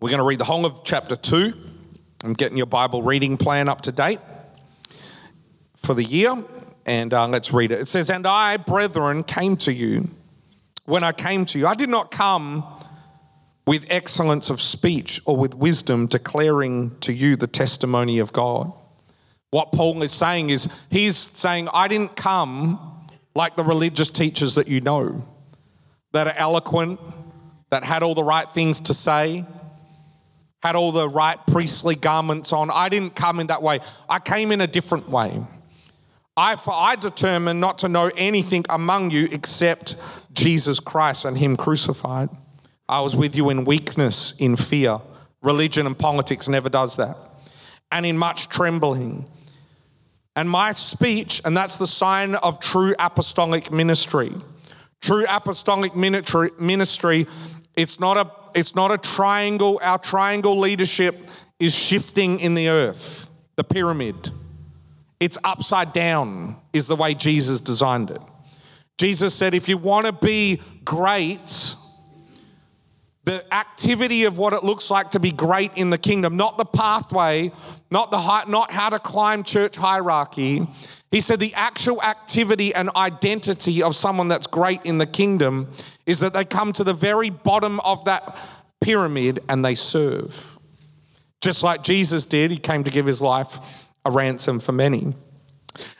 We're 0.00 0.10
going 0.10 0.18
to 0.18 0.24
read 0.24 0.40
the 0.40 0.44
whole 0.44 0.66
of 0.66 0.82
chapter 0.84 1.14
2. 1.14 1.52
I'm 2.24 2.32
getting 2.32 2.56
your 2.56 2.66
Bible 2.66 3.02
reading 3.02 3.36
plan 3.36 3.68
up 3.68 3.82
to 3.82 3.92
date 3.92 4.18
for 5.76 5.94
the 5.94 6.04
year. 6.04 6.44
And 6.84 7.14
uh, 7.14 7.28
let's 7.28 7.52
read 7.52 7.70
it. 7.70 7.80
It 7.80 7.88
says, 7.88 8.10
And 8.10 8.26
I, 8.26 8.56
brethren, 8.56 9.22
came 9.22 9.56
to 9.58 9.72
you 9.72 10.08
when 10.90 11.04
I 11.04 11.12
came 11.12 11.44
to 11.46 11.58
you. 11.58 11.66
I 11.66 11.74
did 11.74 11.88
not 11.88 12.10
come 12.10 12.64
with 13.66 13.86
excellence 13.88 14.50
of 14.50 14.60
speech 14.60 15.20
or 15.24 15.36
with 15.36 15.54
wisdom 15.54 16.08
declaring 16.08 16.98
to 17.00 17.12
you 17.12 17.36
the 17.36 17.46
testimony 17.46 18.18
of 18.18 18.32
God. 18.32 18.72
What 19.50 19.72
Paul 19.72 20.02
is 20.02 20.12
saying 20.12 20.50
is, 20.50 20.68
he's 20.90 21.16
saying, 21.16 21.68
I 21.72 21.86
didn't 21.88 22.16
come 22.16 23.06
like 23.34 23.56
the 23.56 23.62
religious 23.62 24.10
teachers 24.10 24.56
that 24.56 24.68
you 24.68 24.80
know, 24.80 25.24
that 26.12 26.26
are 26.26 26.34
eloquent, 26.36 26.98
that 27.70 27.84
had 27.84 28.02
all 28.02 28.14
the 28.14 28.24
right 28.24 28.48
things 28.48 28.80
to 28.80 28.94
say, 28.94 29.44
had 30.62 30.74
all 30.74 30.92
the 30.92 31.08
right 31.08 31.38
priestly 31.46 31.94
garments 31.94 32.52
on. 32.52 32.70
I 32.70 32.88
didn't 32.88 33.14
come 33.14 33.38
in 33.38 33.46
that 33.46 33.62
way. 33.62 33.80
I 34.08 34.18
came 34.18 34.50
in 34.50 34.60
a 34.60 34.66
different 34.66 35.08
way. 35.08 35.40
I, 36.36 36.56
for 36.56 36.72
I 36.74 36.96
determined 36.96 37.60
not 37.60 37.78
to 37.78 37.88
know 37.88 38.10
anything 38.16 38.64
among 38.68 39.10
you 39.10 39.28
except 39.30 39.96
Jesus 40.32 40.80
Christ 40.80 41.24
and 41.24 41.36
Him 41.36 41.56
crucified. 41.56 42.28
I 42.88 43.00
was 43.00 43.14
with 43.14 43.36
you 43.36 43.50
in 43.50 43.64
weakness, 43.64 44.36
in 44.38 44.56
fear. 44.56 45.00
Religion 45.42 45.86
and 45.86 45.98
politics 45.98 46.48
never 46.48 46.68
does 46.68 46.96
that. 46.96 47.16
And 47.92 48.04
in 48.04 48.18
much 48.18 48.48
trembling. 48.48 49.28
And 50.36 50.48
my 50.48 50.72
speech, 50.72 51.40
and 51.44 51.56
that's 51.56 51.78
the 51.78 51.86
sign 51.86 52.34
of 52.36 52.60
true 52.60 52.94
apostolic 52.98 53.72
ministry. 53.72 54.32
True 55.00 55.24
apostolic 55.28 55.96
ministry, 55.96 57.26
it's 57.76 57.98
not 58.00 58.16
a 58.16 58.30
it's 58.54 58.74
not 58.74 58.90
a 58.90 58.98
triangle. 58.98 59.78
Our 59.82 59.98
triangle 59.98 60.58
leadership 60.58 61.16
is 61.58 61.74
shifting 61.74 62.40
in 62.40 62.54
the 62.54 62.68
earth, 62.68 63.30
the 63.56 63.64
pyramid. 63.64 64.30
It's 65.20 65.38
upside 65.44 65.92
down, 65.92 66.56
is 66.72 66.86
the 66.86 66.96
way 66.96 67.14
Jesus 67.14 67.60
designed 67.60 68.10
it. 68.10 68.20
Jesus 69.00 69.34
said, 69.34 69.54
if 69.54 69.66
you 69.66 69.78
want 69.78 70.04
to 70.04 70.12
be 70.12 70.60
great, 70.84 71.74
the 73.24 73.42
activity 73.50 74.24
of 74.24 74.36
what 74.36 74.52
it 74.52 74.62
looks 74.62 74.90
like 74.90 75.12
to 75.12 75.18
be 75.18 75.32
great 75.32 75.74
in 75.78 75.88
the 75.88 75.96
kingdom, 75.96 76.36
not 76.36 76.58
the 76.58 76.66
pathway, 76.66 77.50
not 77.90 78.10
the 78.10 78.44
not 78.44 78.70
how 78.70 78.90
to 78.90 78.98
climb 78.98 79.42
church 79.42 79.76
hierarchy. 79.76 80.66
He 81.10 81.22
said 81.22 81.40
the 81.40 81.54
actual 81.54 82.02
activity 82.02 82.74
and 82.74 82.90
identity 82.94 83.82
of 83.82 83.96
someone 83.96 84.28
that's 84.28 84.46
great 84.46 84.84
in 84.84 84.98
the 84.98 85.06
kingdom 85.06 85.70
is 86.04 86.20
that 86.20 86.34
they 86.34 86.44
come 86.44 86.74
to 86.74 86.84
the 86.84 86.92
very 86.92 87.30
bottom 87.30 87.80
of 87.80 88.04
that 88.04 88.36
pyramid 88.82 89.40
and 89.48 89.64
they 89.64 89.76
serve. 89.76 90.58
Just 91.40 91.62
like 91.62 91.82
Jesus 91.82 92.26
did, 92.26 92.50
he 92.50 92.58
came 92.58 92.84
to 92.84 92.90
give 92.90 93.06
his 93.06 93.22
life 93.22 93.88
a 94.04 94.10
ransom 94.10 94.60
for 94.60 94.72
many. 94.72 95.14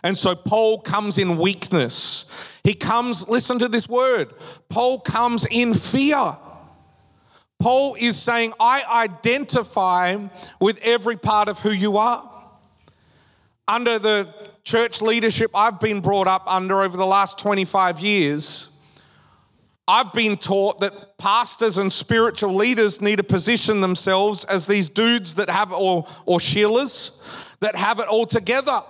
And 0.02 0.18
so 0.18 0.34
Paul 0.34 0.80
comes 0.80 1.18
in 1.18 1.38
weakness. 1.38 2.58
He 2.64 2.74
comes, 2.74 3.28
listen 3.28 3.58
to 3.60 3.68
this 3.68 3.88
word, 3.88 4.32
Paul 4.68 5.00
comes 5.00 5.46
in 5.50 5.74
fear. 5.74 6.36
Paul 7.58 7.94
is 7.98 8.16
saying, 8.20 8.54
I 8.58 8.82
identify 8.90 10.16
with 10.60 10.82
every 10.82 11.16
part 11.16 11.48
of 11.48 11.58
who 11.60 11.70
you 11.70 11.98
are. 11.98 12.26
Under 13.68 13.98
the 13.98 14.28
church 14.64 15.02
leadership 15.02 15.50
I've 15.54 15.78
been 15.78 16.00
brought 16.00 16.26
up 16.26 16.42
under 16.46 16.82
over 16.82 16.96
the 16.96 17.06
last 17.06 17.38
25 17.38 18.00
years, 18.00 18.82
I've 19.86 20.12
been 20.12 20.36
taught 20.36 20.80
that 20.80 21.18
pastors 21.18 21.76
and 21.76 21.92
spiritual 21.92 22.54
leaders 22.54 23.00
need 23.00 23.16
to 23.16 23.24
position 23.24 23.80
themselves 23.80 24.44
as 24.44 24.66
these 24.66 24.88
dudes 24.88 25.34
that 25.34 25.50
have, 25.50 25.72
or, 25.72 26.06
or 26.26 26.38
Sheilas, 26.38 27.20
that 27.58 27.74
have 27.74 27.98
it 27.98 28.06
all 28.06 28.24
together, 28.24 28.80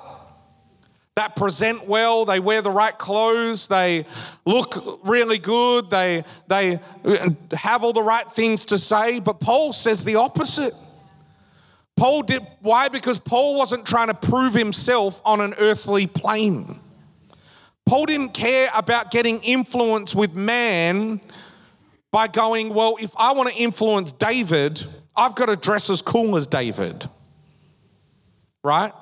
that 1.16 1.36
present 1.36 1.86
well, 1.86 2.24
they 2.24 2.40
wear 2.40 2.62
the 2.62 2.70
right 2.70 2.96
clothes, 2.96 3.66
they 3.66 4.06
look 4.46 5.00
really 5.04 5.38
good, 5.38 5.90
they, 5.90 6.24
they 6.48 6.78
have 7.52 7.84
all 7.84 7.92
the 7.92 8.02
right 8.02 8.30
things 8.30 8.66
to 8.66 8.78
say. 8.78 9.20
But 9.20 9.40
Paul 9.40 9.72
says 9.72 10.04
the 10.04 10.16
opposite. 10.16 10.72
Paul 11.96 12.22
did, 12.22 12.46
why? 12.60 12.88
Because 12.88 13.18
Paul 13.18 13.56
wasn't 13.56 13.86
trying 13.86 14.08
to 14.08 14.14
prove 14.14 14.54
himself 14.54 15.20
on 15.24 15.40
an 15.40 15.54
earthly 15.58 16.06
plane. 16.06 16.80
Paul 17.84 18.06
didn't 18.06 18.32
care 18.32 18.68
about 18.74 19.10
getting 19.10 19.42
influence 19.42 20.14
with 20.14 20.34
man 20.34 21.20
by 22.10 22.28
going, 22.28 22.72
well, 22.72 22.96
if 23.00 23.12
I 23.18 23.32
want 23.32 23.50
to 23.50 23.54
influence 23.54 24.12
David, 24.12 24.84
I've 25.14 25.34
got 25.34 25.46
to 25.46 25.56
dress 25.56 25.90
as 25.90 26.00
cool 26.00 26.36
as 26.36 26.46
David 26.46 27.08
right? 28.62 28.92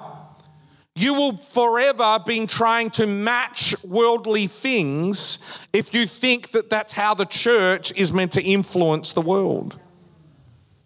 You 0.99 1.15
will 1.15 1.37
forever 1.37 2.19
be 2.27 2.45
trying 2.47 2.91
to 2.91 3.07
match 3.07 3.73
worldly 3.85 4.49
things 4.49 5.39
if 5.73 5.95
you 5.95 6.07
think 6.09 6.51
that 6.51 6.71
that's 6.71 6.93
how 6.93 7.15
the 7.15 7.25
church 7.25 7.93
is 7.97 8.13
meant 8.13 8.33
to 8.33 8.43
influence 8.43 9.13
the 9.13 9.21
world. 9.21 9.79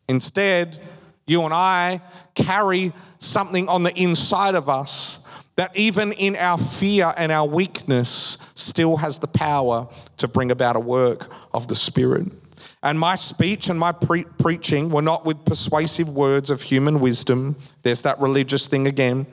Instead, 0.09 0.79
you 1.27 1.43
and 1.45 1.55
I 1.55 2.03
carry 2.35 2.93
something 3.21 3.71
on 3.71 3.85
the 3.85 3.99
inside 3.99 4.55
of 4.55 4.69
us 4.69 5.27
that 5.57 5.75
even 5.79 6.13
in 6.13 6.37
our 6.37 6.59
fear 6.59 7.15
and 7.17 7.33
our 7.33 7.49
weakness 7.49 8.37
still 8.55 8.99
has 8.99 9.19
the 9.19 9.27
power 9.29 9.89
to 10.19 10.29
bring 10.29 10.51
about 10.51 10.77
a 10.77 10.81
work 10.81 11.33
of 11.55 11.69
the 11.69 11.75
Spirit. 11.75 12.31
And 12.83 12.99
my 12.99 13.15
speech 13.15 13.69
and 13.69 13.79
my 13.79 13.93
pre- 13.93 14.25
preaching 14.39 14.91
were 14.91 15.03
not 15.03 15.25
with 15.25 15.45
persuasive 15.45 16.09
words 16.09 16.51
of 16.51 16.63
human 16.63 16.99
wisdom. 16.99 17.57
There's 17.83 18.03
that 18.03 18.21
religious 18.21 18.67
thing 18.67 18.87
again. 18.89 19.27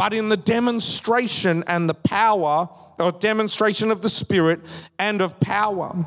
But 0.00 0.14
in 0.14 0.30
the 0.30 0.38
demonstration 0.38 1.62
and 1.66 1.86
the 1.86 1.92
power, 1.92 2.70
or 2.98 3.12
demonstration 3.12 3.90
of 3.90 4.00
the 4.00 4.08
Spirit 4.08 4.60
and 4.98 5.20
of 5.20 5.38
power, 5.40 6.06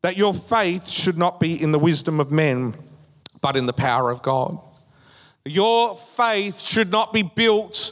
that 0.00 0.16
your 0.16 0.32
faith 0.32 0.88
should 0.88 1.18
not 1.18 1.40
be 1.40 1.62
in 1.62 1.70
the 1.70 1.78
wisdom 1.78 2.20
of 2.20 2.32
men, 2.32 2.74
but 3.42 3.54
in 3.58 3.66
the 3.66 3.74
power 3.74 4.10
of 4.10 4.22
God. 4.22 4.58
Your 5.44 5.94
faith 5.94 6.58
should 6.58 6.90
not 6.90 7.12
be 7.12 7.22
built 7.22 7.90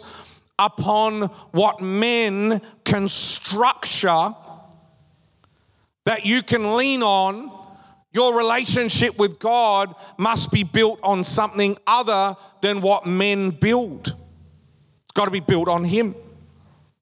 upon 0.58 1.24
what 1.50 1.82
men 1.82 2.62
can 2.84 3.06
structure 3.10 4.34
that 6.06 6.24
you 6.24 6.42
can 6.42 6.78
lean 6.78 7.02
on 7.02 7.52
your 8.14 8.38
relationship 8.38 9.18
with 9.18 9.38
God 9.38 9.94
must 10.16 10.50
be 10.50 10.64
built 10.64 10.98
on 11.02 11.24
something 11.24 11.76
other 11.86 12.36
than 12.62 12.80
what 12.80 13.04
men 13.04 13.50
build. 13.50 14.16
It's 15.12 15.18
got 15.18 15.26
to 15.26 15.30
be 15.30 15.40
built 15.40 15.68
on 15.68 15.84
Him, 15.84 16.14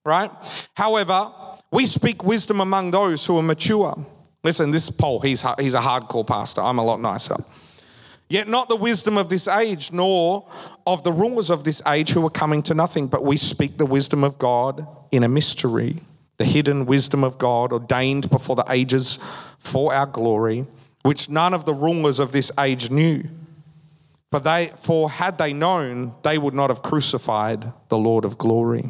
right? 0.04 0.30
However, 0.74 1.30
we 1.70 1.86
speak 1.86 2.24
wisdom 2.24 2.60
among 2.60 2.90
those 2.90 3.24
who 3.24 3.38
are 3.38 3.42
mature. 3.42 3.96
Listen, 4.42 4.72
this 4.72 4.90
Paul, 4.90 5.20
he's, 5.20 5.44
he's 5.60 5.74
a 5.74 5.80
hardcore 5.80 6.26
pastor. 6.26 6.60
I'm 6.60 6.78
a 6.78 6.84
lot 6.84 7.00
nicer. 7.00 7.36
Yet 8.28 8.48
not 8.48 8.68
the 8.68 8.74
wisdom 8.74 9.16
of 9.16 9.28
this 9.28 9.46
age, 9.46 9.92
nor 9.92 10.48
of 10.86 11.04
the 11.04 11.12
rulers 11.12 11.50
of 11.50 11.62
this 11.62 11.80
age 11.86 12.10
who 12.10 12.26
are 12.26 12.30
coming 12.30 12.62
to 12.64 12.74
nothing, 12.74 13.06
but 13.06 13.24
we 13.24 13.36
speak 13.36 13.76
the 13.76 13.86
wisdom 13.86 14.24
of 14.24 14.38
God 14.38 14.84
in 15.12 15.22
a 15.22 15.28
mystery 15.28 16.00
the 16.40 16.46
hidden 16.46 16.86
wisdom 16.86 17.22
of 17.22 17.36
God 17.36 17.70
ordained 17.70 18.30
before 18.30 18.56
the 18.56 18.64
ages 18.70 19.18
for 19.58 19.92
our 19.92 20.06
glory, 20.06 20.66
which 21.02 21.28
none 21.28 21.52
of 21.52 21.66
the 21.66 21.74
rulers 21.74 22.18
of 22.18 22.32
this 22.32 22.50
age 22.58 22.90
knew. 22.90 23.22
For 24.30 24.38
they 24.38 24.70
for 24.76 25.10
had 25.10 25.38
they 25.38 25.52
known, 25.52 26.14
they 26.22 26.38
would 26.38 26.54
not 26.54 26.70
have 26.70 26.82
crucified 26.82 27.72
the 27.88 27.98
Lord 27.98 28.24
of 28.24 28.38
glory. 28.38 28.84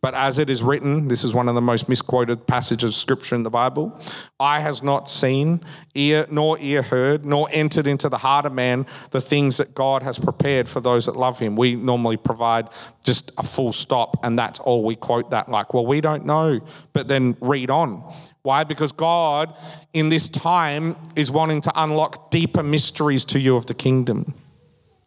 But 0.00 0.14
as 0.14 0.40
it 0.40 0.50
is 0.50 0.64
written, 0.64 1.06
this 1.06 1.22
is 1.22 1.32
one 1.32 1.48
of 1.48 1.54
the 1.54 1.60
most 1.60 1.88
misquoted 1.88 2.48
passages 2.48 2.90
of 2.90 2.94
scripture 2.96 3.36
in 3.36 3.44
the 3.44 3.50
Bible 3.50 3.96
eye 4.40 4.58
has 4.58 4.82
not 4.82 5.08
seen, 5.08 5.60
ear 5.94 6.26
nor 6.28 6.58
ear 6.58 6.82
heard, 6.82 7.24
nor 7.24 7.46
entered 7.52 7.86
into 7.86 8.08
the 8.08 8.18
heart 8.18 8.44
of 8.44 8.52
man 8.52 8.84
the 9.10 9.20
things 9.20 9.58
that 9.58 9.74
God 9.74 10.02
has 10.02 10.18
prepared 10.18 10.68
for 10.68 10.80
those 10.80 11.06
that 11.06 11.14
love 11.14 11.38
him. 11.38 11.54
We 11.54 11.76
normally 11.76 12.16
provide 12.16 12.68
just 13.04 13.30
a 13.38 13.44
full 13.44 13.72
stop, 13.72 14.24
and 14.24 14.36
that's 14.36 14.58
all 14.58 14.82
we 14.82 14.96
quote 14.96 15.30
that 15.30 15.48
like, 15.48 15.72
well, 15.72 15.86
we 15.86 16.00
don't 16.00 16.26
know, 16.26 16.60
but 16.92 17.06
then 17.06 17.36
read 17.40 17.70
on. 17.70 18.12
Why? 18.42 18.64
Because 18.64 18.90
God 18.90 19.54
in 19.92 20.08
this 20.08 20.28
time 20.28 20.96
is 21.14 21.30
wanting 21.30 21.60
to 21.60 21.72
unlock 21.76 22.32
deeper 22.32 22.64
mysteries 22.64 23.24
to 23.26 23.38
you 23.38 23.54
of 23.54 23.66
the 23.66 23.74
kingdom. 23.74 24.34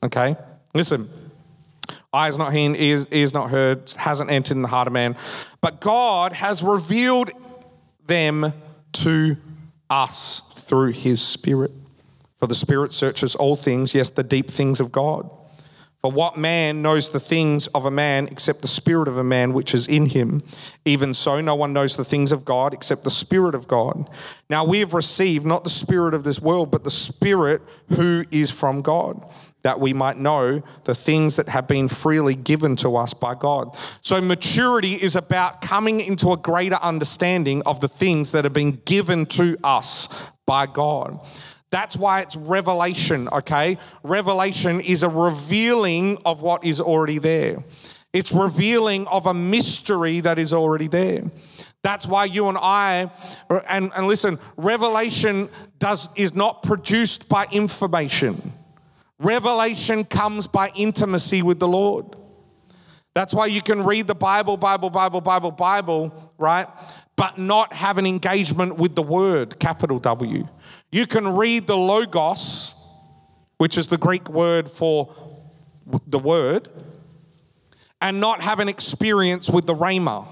Okay? 0.04 0.36
Listen 0.74 1.08
eyes 2.16 2.38
not 2.38 2.54
seen, 2.54 2.75
ears, 2.75 3.06
ears 3.12 3.34
not 3.34 3.50
heard, 3.50 3.92
hasn't 3.98 4.32
entered 4.32 4.56
in 4.56 4.62
the 4.62 4.70
heart 4.70 4.88
of 4.88 4.94
man. 4.94 5.16
But 5.62 5.82
God 5.82 6.34
has 6.34 6.64
revealed 6.64 7.30
them 8.08 8.54
to 8.94 9.38
us 9.90 10.40
through 10.68 10.94
his 10.94 11.22
Spirit. 11.22 11.72
For 12.38 12.48
the 12.48 12.56
Spirit 12.56 12.94
searches 12.94 13.36
all 13.36 13.56
things, 13.56 13.94
yes, 13.94 14.10
the 14.10 14.24
deep 14.24 14.50
things 14.50 14.80
of 14.80 14.92
God. 14.92 15.30
For 16.02 16.12
what 16.12 16.38
man 16.38 16.84
knows 16.84 17.10
the 17.10 17.20
things 17.20 17.66
of 17.68 17.86
a 17.86 17.92
man 17.92 18.28
except 18.28 18.62
the 18.62 18.68
Spirit 18.68 19.08
of 19.08 19.18
a 19.18 19.24
man 19.24 19.54
which 19.54 19.74
is 19.74 19.88
in 19.88 20.06
him? 20.06 20.44
Even 20.86 21.16
so, 21.16 21.42
no 21.42 21.56
one 21.56 21.74
knows 21.74 21.98
the 21.98 22.06
things 22.06 22.32
of 22.32 22.46
God 22.46 22.74
except 22.74 23.04
the 23.04 23.10
Spirit 23.10 23.56
of 23.56 23.68
God. 23.68 24.08
Now 24.48 24.66
we 24.66 24.80
have 24.80 24.94
received 24.94 25.46
not 25.46 25.64
the 25.64 25.70
Spirit 25.72 26.14
of 26.14 26.24
this 26.24 26.40
world, 26.40 26.70
but 26.70 26.84
the 26.84 26.92
Spirit 26.92 27.64
who 27.96 28.24
is 28.30 28.52
from 28.52 28.82
God 28.82 29.25
that 29.65 29.79
we 29.79 29.93
might 29.93 30.15
know 30.15 30.62
the 30.84 30.93
things 30.93 31.38
that 31.38 31.50
have 31.50 31.67
been 31.67 31.88
freely 31.88 32.36
given 32.36 32.75
to 32.75 32.95
us 32.98 33.15
by 33.15 33.34
God. 33.34 33.75
So, 34.03 34.22
maturity 34.22 34.93
is 34.93 35.15
about 35.15 35.60
coming 35.60 36.01
into 36.01 36.31
a 36.31 36.38
greater 36.38 36.75
understanding 36.84 37.63
of 37.65 37.79
the 37.79 37.88
things 37.88 38.31
that 38.34 38.43
have 38.43 38.53
been 38.53 38.79
given 38.86 39.25
to 39.25 39.57
us 39.63 40.07
by 40.45 40.67
God. 40.67 41.19
That's 41.72 41.98
why 41.98 42.22
it's 42.22 42.36
revelation, 42.36 43.27
okay? 43.29 43.79
Revelation 44.03 44.81
is 44.81 45.01
a 45.01 45.10
revealing 45.10 46.19
of 46.25 46.43
what 46.43 46.63
is 46.63 46.79
already 46.79 47.17
there. 47.17 47.63
It's 48.13 48.31
revealing 48.31 49.07
of 49.07 49.25
a 49.25 49.34
mystery 49.34 50.19
that 50.19 50.38
is 50.38 50.53
already 50.53 50.88
there. 50.88 51.24
That's 51.81 52.05
why 52.05 52.25
you 52.25 52.50
and 52.50 52.57
I, 52.62 53.10
and, 53.67 53.91
and 53.95 54.05
listen, 54.05 54.38
revelation 54.57 55.50
does, 55.79 56.10
is 56.15 56.36
not 56.36 56.62
produced 56.62 57.27
by 57.27 57.48
information. 57.51 58.53
Revelation 59.19 60.03
comes 60.03 60.48
by 60.48 60.72
intimacy 60.75 61.41
with 61.41 61.60
the 61.60 61.67
Lord. 61.67 62.05
That's 63.13 63.34
why 63.34 63.45
you 63.45 63.62
can 63.62 63.84
read 63.84 64.07
the 64.07 64.15
Bible, 64.15 64.57
Bible, 64.57 64.89
Bible, 64.89 65.22
Bible, 65.22 65.51
Bible, 65.51 66.31
right? 66.38 66.67
But 67.15 67.38
not 67.38 67.72
have 67.72 67.98
an 67.98 68.05
engagement 68.05 68.77
with 68.77 68.93
the 68.93 69.01
word, 69.01 69.57
capital 69.57 70.00
W. 70.00 70.45
You 70.91 71.07
can 71.07 71.27
read 71.27 71.65
the 71.65 71.77
Logos, 71.77 72.75
which 73.57 73.77
is 73.77 73.88
the 73.88 73.98
Greek 73.98 74.29
word 74.29 74.69
for 74.69 75.15
the 76.07 76.19
word, 76.19 76.67
and 78.01 78.19
not 78.19 78.41
have 78.41 78.60
an 78.60 78.67
experience 78.67 79.50
with 79.50 79.65
the 79.65 79.75
Rhema, 79.75 80.27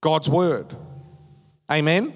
God's 0.00 0.30
word. 0.30 0.76
Amen? 1.68 2.14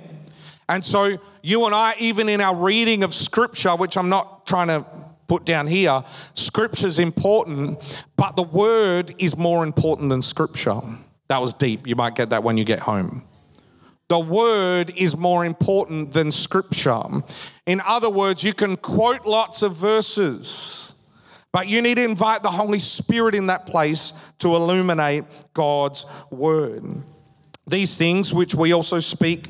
And 0.69 0.85
so, 0.85 1.19
you 1.47 1.65
and 1.65 1.73
I, 1.73 1.95
even 2.01 2.29
in 2.29 2.41
our 2.41 2.57
reading 2.57 3.05
of 3.05 3.15
Scripture, 3.15 3.77
which 3.77 3.97
I'm 3.97 4.09
not 4.09 4.49
trying 4.49 4.67
to 4.67 4.85
put 5.29 5.45
down 5.45 5.69
here, 5.69 6.03
Scripture 6.35 6.89
is 6.89 6.99
important, 6.99 8.05
but 8.17 8.35
the 8.35 8.43
Word 8.43 9.15
is 9.19 9.37
more 9.37 9.63
important 9.63 10.09
than 10.09 10.23
Scripture. 10.23 10.81
That 11.29 11.41
was 11.41 11.53
deep. 11.53 11.87
You 11.87 11.95
might 11.95 12.17
get 12.17 12.31
that 12.31 12.43
when 12.43 12.57
you 12.57 12.65
get 12.65 12.81
home. 12.81 13.23
The 14.09 14.19
Word 14.19 14.91
is 14.97 15.17
more 15.17 15.45
important 15.45 16.13
than 16.13 16.33
Scripture. 16.33 17.01
In 17.65 17.81
other 17.87 18.11
words, 18.11 18.43
you 18.43 18.53
can 18.53 18.77
quote 18.77 19.25
lots 19.25 19.63
of 19.63 19.77
verses. 19.77 21.01
But 21.53 21.69
you 21.69 21.81
need 21.81 21.95
to 21.95 22.05
invite 22.05 22.43
the 22.43 22.51
Holy 22.51 22.81
Spirit 22.81 23.37
in 23.37 23.47
that 23.47 23.67
place 23.67 24.15
to 24.41 24.49
illuminate 24.57 25.25
God's 25.55 26.07
word. 26.29 27.05
These 27.69 27.97
things, 27.97 28.35
which 28.35 28.55
we 28.55 28.73
also 28.73 28.99
speak 28.99 29.49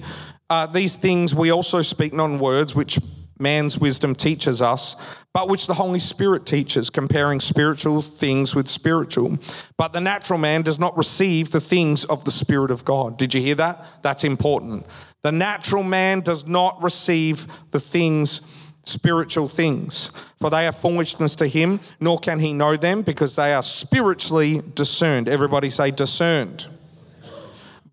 uh, 0.49 0.67
these 0.67 0.97
things 0.97 1.35
we 1.35 1.51
also 1.51 1.83
speak 1.83 2.13
not 2.13 2.27
in 2.27 2.39
words 2.39 2.75
which 2.75 2.99
man's 3.39 3.79
wisdom 3.79 4.15
teaches 4.15 4.63
us, 4.63 5.25
but 5.35 5.49
which 5.49 5.67
the 5.67 5.75
Holy 5.75 5.99
Spirit 5.99 6.47
teaches, 6.47 6.89
comparing 6.89 7.41
spiritual 7.41 8.01
things 8.01 8.55
with 8.55 8.69
spiritual. 8.69 9.39
But 9.77 9.93
the 9.93 10.01
natural 10.01 10.39
man 10.39 10.63
does 10.63 10.79
not 10.79 10.97
receive 10.97 11.51
the 11.51 11.61
things 11.61 12.05
of 12.05 12.25
the 12.25 12.31
Spirit 12.31 12.71
of 12.71 12.85
God. 12.85 13.19
Did 13.19 13.35
you 13.35 13.41
hear 13.41 13.57
that? 13.57 13.85
That's 14.03 14.25
important. 14.25 14.87
The 15.23 15.33
natural 15.33 15.83
man 15.83 16.21
does 16.21 16.47
not 16.47 16.83
receive 16.83 17.47
the 17.73 17.81
things 17.81 18.41
spiritual 18.85 19.49
things, 19.49 20.11
for 20.39 20.49
they 20.49 20.67
are 20.67 20.73
foolishness 20.73 21.35
to 21.37 21.47
him, 21.47 21.81
nor 22.01 22.19
can 22.19 22.39
he 22.39 22.53
know 22.53 22.77
them 22.77 23.03
because 23.03 23.35
they 23.35 23.53
are 23.53 23.63
spiritually 23.63 24.63
discerned. 24.75 25.29
Everybody 25.29 25.71
say 25.71 25.91
discerned. 25.91 26.69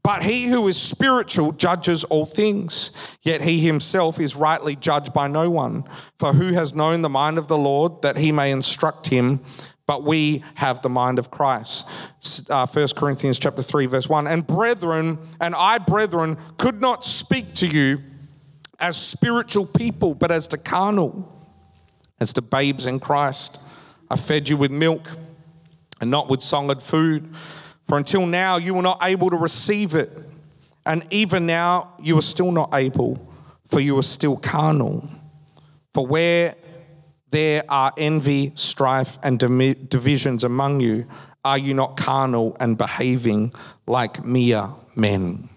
But 0.03 0.23
he 0.23 0.47
who 0.47 0.67
is 0.67 0.79
spiritual 0.79 1.53
judges 1.53 2.03
all 2.03 2.25
things, 2.25 3.17
yet 3.21 3.41
he 3.41 3.59
himself 3.59 4.19
is 4.19 4.35
rightly 4.35 4.75
judged 4.75 5.13
by 5.13 5.29
no 5.29 5.49
one. 5.49 5.85
For 6.19 6.33
who 6.33 6.51
has 6.53 6.75
known 6.75 7.01
the 7.01 7.09
mind 7.09 7.37
of 7.37 7.47
the 7.47 7.57
Lord 7.57 8.01
that 8.01 8.17
he 8.17 8.33
may 8.33 8.51
instruct 8.51 9.07
him? 9.07 9.39
But 9.85 10.03
we 10.03 10.43
have 10.55 10.81
the 10.81 10.89
mind 10.89 11.19
of 11.19 11.31
Christ. 11.31 11.89
Uh, 12.49 12.67
1 12.67 12.87
Corinthians 12.95 13.39
chapter 13.39 13.61
3, 13.61 13.85
verse 13.85 14.09
1. 14.09 14.27
And 14.27 14.45
brethren, 14.45 15.19
and 15.39 15.55
I, 15.55 15.77
brethren, 15.77 16.37
could 16.57 16.81
not 16.81 17.05
speak 17.05 17.53
to 17.55 17.67
you 17.67 17.99
as 18.79 18.97
spiritual 18.97 19.65
people, 19.65 20.15
but 20.15 20.31
as 20.31 20.49
to 20.49 20.57
carnal, 20.57 21.29
as 22.19 22.33
to 22.33 22.41
babes 22.41 22.87
in 22.87 22.99
Christ. 22.99 23.61
I 24.09 24.17
fed 24.17 24.49
you 24.49 24.57
with 24.57 24.71
milk 24.71 25.07
and 26.01 26.11
not 26.11 26.29
with 26.29 26.41
solid 26.41 26.81
food 26.81 27.33
for 27.87 27.97
until 27.97 28.25
now 28.25 28.57
you 28.57 28.73
were 28.73 28.81
not 28.81 28.99
able 29.01 29.29
to 29.29 29.37
receive 29.37 29.95
it, 29.95 30.09
and 30.85 31.05
even 31.11 31.45
now 31.45 31.93
you 32.01 32.17
are 32.17 32.23
still 32.23 32.51
not 32.51 32.73
able, 32.73 33.31
for 33.65 33.79
you 33.79 33.97
are 33.97 34.03
still 34.03 34.37
carnal. 34.37 35.07
For 35.93 36.05
where 36.05 36.55
there 37.31 37.63
are 37.69 37.93
envy, 37.97 38.51
strife, 38.55 39.17
and 39.23 39.39
divisions 39.39 40.43
among 40.43 40.81
you, 40.81 41.07
are 41.45 41.57
you 41.57 41.73
not 41.73 41.97
carnal 41.97 42.55
and 42.59 42.77
behaving 42.77 43.53
like 43.85 44.25
mere 44.25 44.69
men? 44.95 45.49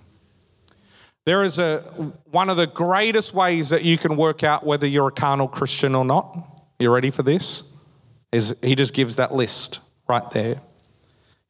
There 1.24 1.42
is 1.42 1.58
a 1.58 1.78
one 2.30 2.50
of 2.50 2.56
the 2.56 2.66
greatest 2.66 3.34
ways 3.34 3.70
that 3.70 3.84
you 3.84 3.98
can 3.98 4.16
work 4.16 4.44
out 4.44 4.64
whether 4.64 4.86
you're 4.86 5.08
a 5.08 5.12
carnal 5.12 5.48
Christian 5.48 5.94
or 5.94 6.04
not. 6.04 6.62
You 6.78 6.92
ready 6.92 7.10
for 7.10 7.22
this? 7.22 7.74
Is 8.32 8.56
he 8.62 8.74
just 8.74 8.94
gives 8.94 9.16
that 9.16 9.32
list 9.32 9.80
right 10.08 10.28
there. 10.30 10.60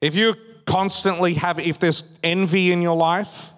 If 0.00 0.14
you're 0.14 0.34
constantly 0.66 1.34
have, 1.34 1.58
if 1.58 1.78
there's 1.78 2.18
envy 2.22 2.72
in 2.72 2.82
your 2.82 2.96
life, 2.96 3.52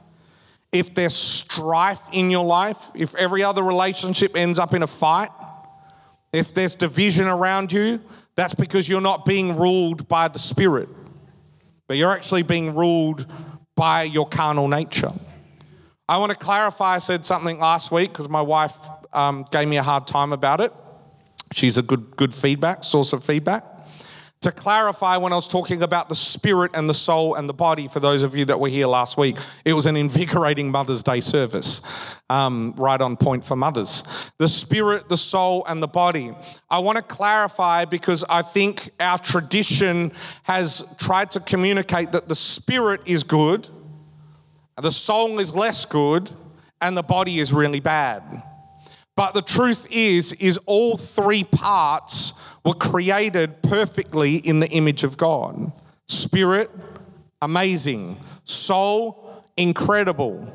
if 0.71 0.95
there's 0.95 1.15
strife 1.15 2.03
in 2.13 2.31
your 2.31 2.45
life, 2.45 2.91
if 2.95 3.15
every 3.15 3.43
other 3.43 3.63
relationship 3.63 4.37
ends 4.37 4.59
up 4.59 4.75
in 4.75 4.83
a 4.83 4.87
fight, 4.87 5.31
if 6.33 6.53
there's 6.53 6.75
division 6.75 7.27
around 7.27 7.73
you, 7.73 8.01
that's 8.37 8.55
because 8.55 8.89
you're 8.89 9.01
not 9.01 9.25
being 9.25 9.57
ruled 9.57 10.07
by 10.07 10.29
the 10.29 10.39
Spirit, 10.39 10.89
but 11.89 11.97
you're 11.97 12.13
actually 12.13 12.43
being 12.43 12.75
ruled 12.75 13.27
by 13.75 14.03
your 14.03 14.29
carnal 14.29 14.69
nature. 14.69 15.13
I 16.09 16.19
want 16.19 16.31
to 16.31 16.37
clarify, 16.37 16.97
I 16.97 16.99
said 16.99 17.25
something 17.25 17.59
last 17.59 17.91
week 17.91 18.11
because 18.11 18.29
my 18.29 18.43
wife 18.43 18.77
um, 19.13 19.47
gave 19.51 19.69
me 19.69 19.79
a 19.79 19.83
hard 19.83 20.07
time 20.07 20.33
about 20.33 20.61
it. 20.61 20.73
She's 21.53 21.79
a 21.79 21.83
good, 21.83 22.17
good 22.17 22.35
feedback, 22.35 22.85
source 22.85 23.15
of 23.15 23.25
feedback 23.25 23.65
to 24.41 24.53
clarify 24.53 25.17
when 25.17 25.33
I 25.33 25.37
was 25.37 25.49
talking 25.49 25.83
about 25.83 26.09
the 26.09 26.15
spirit 26.15 26.71
and 26.75 26.89
the 26.89 26.95
soul 26.95 27.35
and 27.35 27.49
the 27.49 27.55
body, 27.55 27.89
for 27.89 27.99
those 27.99 28.23
of 28.23 28.37
you 28.37 28.45
that 28.45 28.61
were 28.61 28.69
here 28.69 28.87
last 28.87 29.17
week, 29.17 29.37
it 29.65 29.73
was 29.73 29.87
an 29.87 29.97
invigorating 29.97 30.71
Mother's 30.71 31.03
Day 31.03 31.21
service, 31.21 32.21
um, 32.31 32.73
right 32.77 33.01
on 33.01 33.17
point 33.17 33.45
for 33.45 33.57
mothers. 33.57 34.05
The 34.39 34.47
spirit, 34.47 35.09
the 35.09 35.17
soul, 35.17 35.65
and 35.67 35.83
the 35.83 35.89
body. 35.89 36.33
I 36.71 36.79
want 36.79 36.99
to 36.99 37.05
clarify 37.05 37.85
because 37.85 38.25
I 38.29 38.43
think 38.43 38.91
our 39.01 39.19
tradition 39.19 40.13
has 40.45 40.97
tried 40.99 41.33
to 41.33 41.41
communicate 41.41 42.13
that 42.13 42.29
the 42.29 42.37
spirit 42.37 43.01
is 43.07 43.25
good, 43.25 43.69
the 44.81 44.93
soul 44.93 45.41
is 45.41 45.53
less 45.53 45.85
good, 45.85 46.31
and 46.81 46.97
the 46.97 47.03
body 47.03 47.41
is 47.41 47.53
really 47.53 47.81
bad. 47.81 48.45
But 49.17 49.35
the 49.35 49.43
truth 49.43 49.89
is, 49.91 50.33
is 50.35 50.59
all 50.59 50.97
three 50.97 51.43
parts 51.43 52.35
were 52.69 52.75
created 52.75 53.63
perfectly 53.63 54.37
in 54.37 54.61
the 54.61 54.69
image 54.69 55.03
of 55.03 55.17
God. 55.17 55.73
Spirit, 56.07 56.71
amazing. 57.41 58.15
Soul, 58.45 59.43
incredible. 59.57 60.47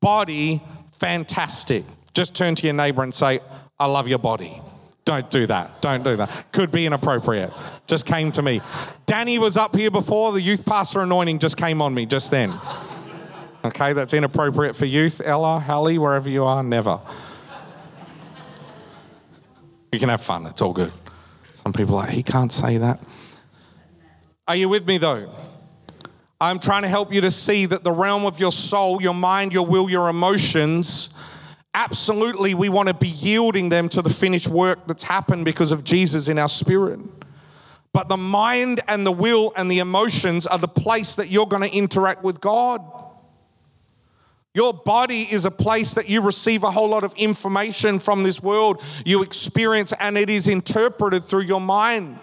Body, 0.00 0.60
fantastic. 0.98 1.84
Just 2.14 2.34
turn 2.34 2.56
to 2.56 2.66
your 2.66 2.74
neighbor 2.74 3.04
and 3.04 3.14
say, 3.14 3.38
I 3.78 3.86
love 3.86 4.08
your 4.08 4.18
body. 4.18 4.60
Don't 5.04 5.30
do 5.30 5.46
that. 5.46 5.80
Don't 5.80 6.02
do 6.02 6.16
that. 6.16 6.46
Could 6.50 6.72
be 6.72 6.84
inappropriate. 6.84 7.52
Just 7.86 8.06
came 8.06 8.32
to 8.32 8.42
me. 8.42 8.60
Danny 9.06 9.38
was 9.38 9.56
up 9.56 9.76
here 9.76 9.92
before. 9.92 10.32
The 10.32 10.42
youth 10.42 10.66
pastor 10.66 11.02
anointing 11.02 11.38
just 11.38 11.56
came 11.56 11.80
on 11.80 11.94
me 11.94 12.06
just 12.06 12.32
then. 12.32 12.58
Okay, 13.64 13.92
that's 13.92 14.14
inappropriate 14.14 14.74
for 14.74 14.86
youth. 14.86 15.20
Ella, 15.24 15.60
Hallie, 15.60 15.98
wherever 15.98 16.28
you 16.28 16.42
are, 16.42 16.64
never. 16.64 16.98
You 19.92 20.00
can 20.00 20.08
have 20.08 20.22
fun. 20.22 20.46
It's 20.46 20.60
all 20.60 20.72
good. 20.72 20.92
Some 21.62 21.72
people 21.72 21.94
are 21.96 22.06
like, 22.06 22.10
he 22.10 22.22
can't 22.22 22.52
say 22.52 22.78
that. 22.78 23.00
Are 24.48 24.56
you 24.56 24.68
with 24.68 24.86
me 24.86 24.98
though? 24.98 25.32
I'm 26.40 26.58
trying 26.58 26.82
to 26.82 26.88
help 26.88 27.12
you 27.12 27.20
to 27.20 27.30
see 27.30 27.66
that 27.66 27.84
the 27.84 27.92
realm 27.92 28.26
of 28.26 28.40
your 28.40 28.50
soul, 28.50 29.00
your 29.00 29.14
mind, 29.14 29.52
your 29.52 29.64
will, 29.64 29.88
your 29.88 30.08
emotions, 30.08 31.16
absolutely 31.72 32.52
we 32.54 32.68
want 32.68 32.88
to 32.88 32.94
be 32.94 33.08
yielding 33.08 33.68
them 33.68 33.88
to 33.90 34.02
the 34.02 34.10
finished 34.10 34.48
work 34.48 34.86
that's 34.88 35.04
happened 35.04 35.44
because 35.44 35.70
of 35.70 35.84
Jesus 35.84 36.26
in 36.26 36.38
our 36.38 36.48
spirit. 36.48 36.98
But 37.92 38.08
the 38.08 38.16
mind 38.16 38.80
and 38.88 39.06
the 39.06 39.12
will 39.12 39.52
and 39.56 39.70
the 39.70 39.78
emotions 39.78 40.46
are 40.46 40.58
the 40.58 40.66
place 40.66 41.14
that 41.14 41.28
you're 41.28 41.46
going 41.46 41.62
to 41.62 41.76
interact 41.76 42.24
with 42.24 42.40
God. 42.40 42.80
Your 44.54 44.74
body 44.74 45.22
is 45.22 45.46
a 45.46 45.50
place 45.50 45.94
that 45.94 46.08
you 46.08 46.20
receive 46.20 46.62
a 46.62 46.70
whole 46.70 46.88
lot 46.88 47.04
of 47.04 47.14
information 47.14 47.98
from 47.98 48.22
this 48.22 48.42
world, 48.42 48.82
you 49.04 49.22
experience, 49.22 49.94
and 49.98 50.18
it 50.18 50.28
is 50.28 50.46
interpreted 50.46 51.24
through 51.24 51.42
your 51.42 51.60
mind. 51.60 52.18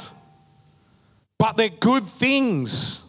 But 1.39 1.57
they're 1.57 1.69
good 1.69 2.03
things. 2.03 3.05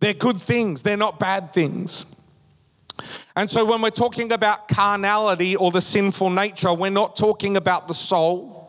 They're 0.00 0.14
good 0.14 0.38
things, 0.38 0.82
they're 0.82 0.96
not 0.96 1.20
bad 1.20 1.52
things. 1.52 2.16
And 3.36 3.48
so 3.48 3.64
when 3.64 3.80
we're 3.80 3.90
talking 3.90 4.32
about 4.32 4.66
carnality 4.66 5.54
or 5.54 5.70
the 5.70 5.80
sinful 5.80 6.30
nature, 6.30 6.74
we're 6.74 6.90
not 6.90 7.14
talking 7.14 7.56
about 7.56 7.86
the 7.86 7.94
soul. 7.94 8.61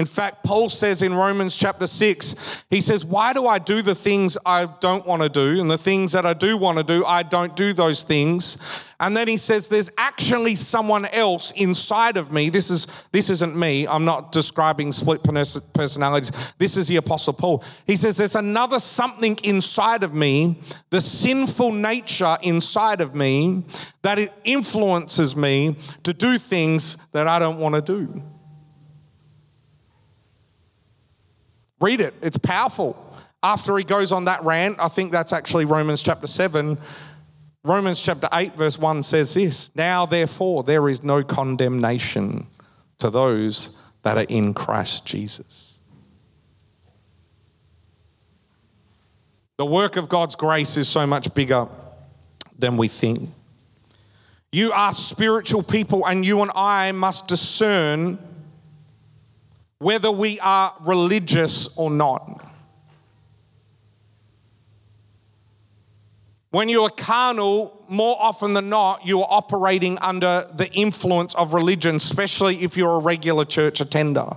In 0.00 0.06
fact, 0.06 0.42
Paul 0.44 0.70
says 0.70 1.02
in 1.02 1.12
Romans 1.12 1.54
chapter 1.54 1.86
6, 1.86 2.64
he 2.70 2.80
says, 2.80 3.04
Why 3.04 3.34
do 3.34 3.46
I 3.46 3.58
do 3.58 3.82
the 3.82 3.94
things 3.94 4.38
I 4.46 4.64
don't 4.80 5.06
want 5.06 5.20
to 5.20 5.28
do? 5.28 5.60
And 5.60 5.70
the 5.70 5.76
things 5.76 6.12
that 6.12 6.24
I 6.24 6.32
do 6.32 6.56
want 6.56 6.78
to 6.78 6.84
do, 6.84 7.04
I 7.04 7.22
don't 7.22 7.54
do 7.54 7.74
those 7.74 8.02
things. 8.02 8.86
And 8.98 9.14
then 9.14 9.28
he 9.28 9.36
says, 9.36 9.68
There's 9.68 9.92
actually 9.98 10.54
someone 10.54 11.04
else 11.04 11.50
inside 11.50 12.16
of 12.16 12.32
me. 12.32 12.48
This, 12.48 12.70
is, 12.70 12.86
this 13.12 13.28
isn't 13.28 13.54
me. 13.54 13.86
I'm 13.86 14.06
not 14.06 14.32
describing 14.32 14.90
split 14.90 15.22
personalities. 15.22 16.54
This 16.56 16.78
is 16.78 16.88
the 16.88 16.96
Apostle 16.96 17.34
Paul. 17.34 17.62
He 17.86 17.96
says, 17.96 18.16
There's 18.16 18.36
another 18.36 18.80
something 18.80 19.38
inside 19.44 20.02
of 20.02 20.14
me, 20.14 20.62
the 20.88 21.02
sinful 21.02 21.72
nature 21.72 22.38
inside 22.40 23.02
of 23.02 23.14
me, 23.14 23.64
that 24.00 24.18
it 24.18 24.32
influences 24.44 25.36
me 25.36 25.76
to 26.04 26.14
do 26.14 26.38
things 26.38 27.06
that 27.08 27.28
I 27.28 27.38
don't 27.38 27.58
want 27.58 27.74
to 27.74 27.82
do. 27.82 28.22
Read 31.80 32.00
it, 32.00 32.14
it's 32.22 32.38
powerful. 32.38 32.96
After 33.42 33.76
he 33.78 33.84
goes 33.84 34.12
on 34.12 34.26
that 34.26 34.44
rant, 34.44 34.76
I 34.78 34.88
think 34.88 35.12
that's 35.12 35.32
actually 35.32 35.64
Romans 35.64 36.02
chapter 36.02 36.26
7. 36.26 36.76
Romans 37.64 38.00
chapter 38.02 38.28
8, 38.32 38.54
verse 38.54 38.78
1 38.78 39.02
says 39.02 39.34
this 39.34 39.74
Now, 39.74 40.06
therefore, 40.06 40.62
there 40.62 40.88
is 40.88 41.02
no 41.02 41.22
condemnation 41.22 42.46
to 42.98 43.10
those 43.10 43.82
that 44.02 44.18
are 44.18 44.26
in 44.28 44.54
Christ 44.54 45.06
Jesus. 45.06 45.78
The 49.56 49.66
work 49.66 49.96
of 49.96 50.08
God's 50.08 50.36
grace 50.36 50.76
is 50.78 50.88
so 50.88 51.06
much 51.06 51.34
bigger 51.34 51.68
than 52.58 52.76
we 52.78 52.88
think. 52.88 53.28
You 54.52 54.72
are 54.72 54.92
spiritual 54.92 55.62
people, 55.62 56.06
and 56.06 56.24
you 56.24 56.40
and 56.40 56.50
I 56.54 56.92
must 56.92 57.28
discern 57.28 58.18
whether 59.80 60.10
we 60.10 60.38
are 60.40 60.74
religious 60.82 61.76
or 61.76 61.90
not. 61.90 62.46
When 66.50 66.68
you 66.68 66.82
are 66.82 66.90
carnal, 66.90 67.82
more 67.88 68.16
often 68.20 68.52
than 68.52 68.68
not, 68.68 69.06
you 69.06 69.20
are 69.20 69.26
operating 69.28 69.98
under 70.00 70.44
the 70.52 70.68
influence 70.74 71.34
of 71.34 71.54
religion, 71.54 71.96
especially 71.96 72.56
if 72.56 72.76
you're 72.76 72.96
a 72.96 72.98
regular 72.98 73.46
church 73.46 73.80
attender. 73.80 74.36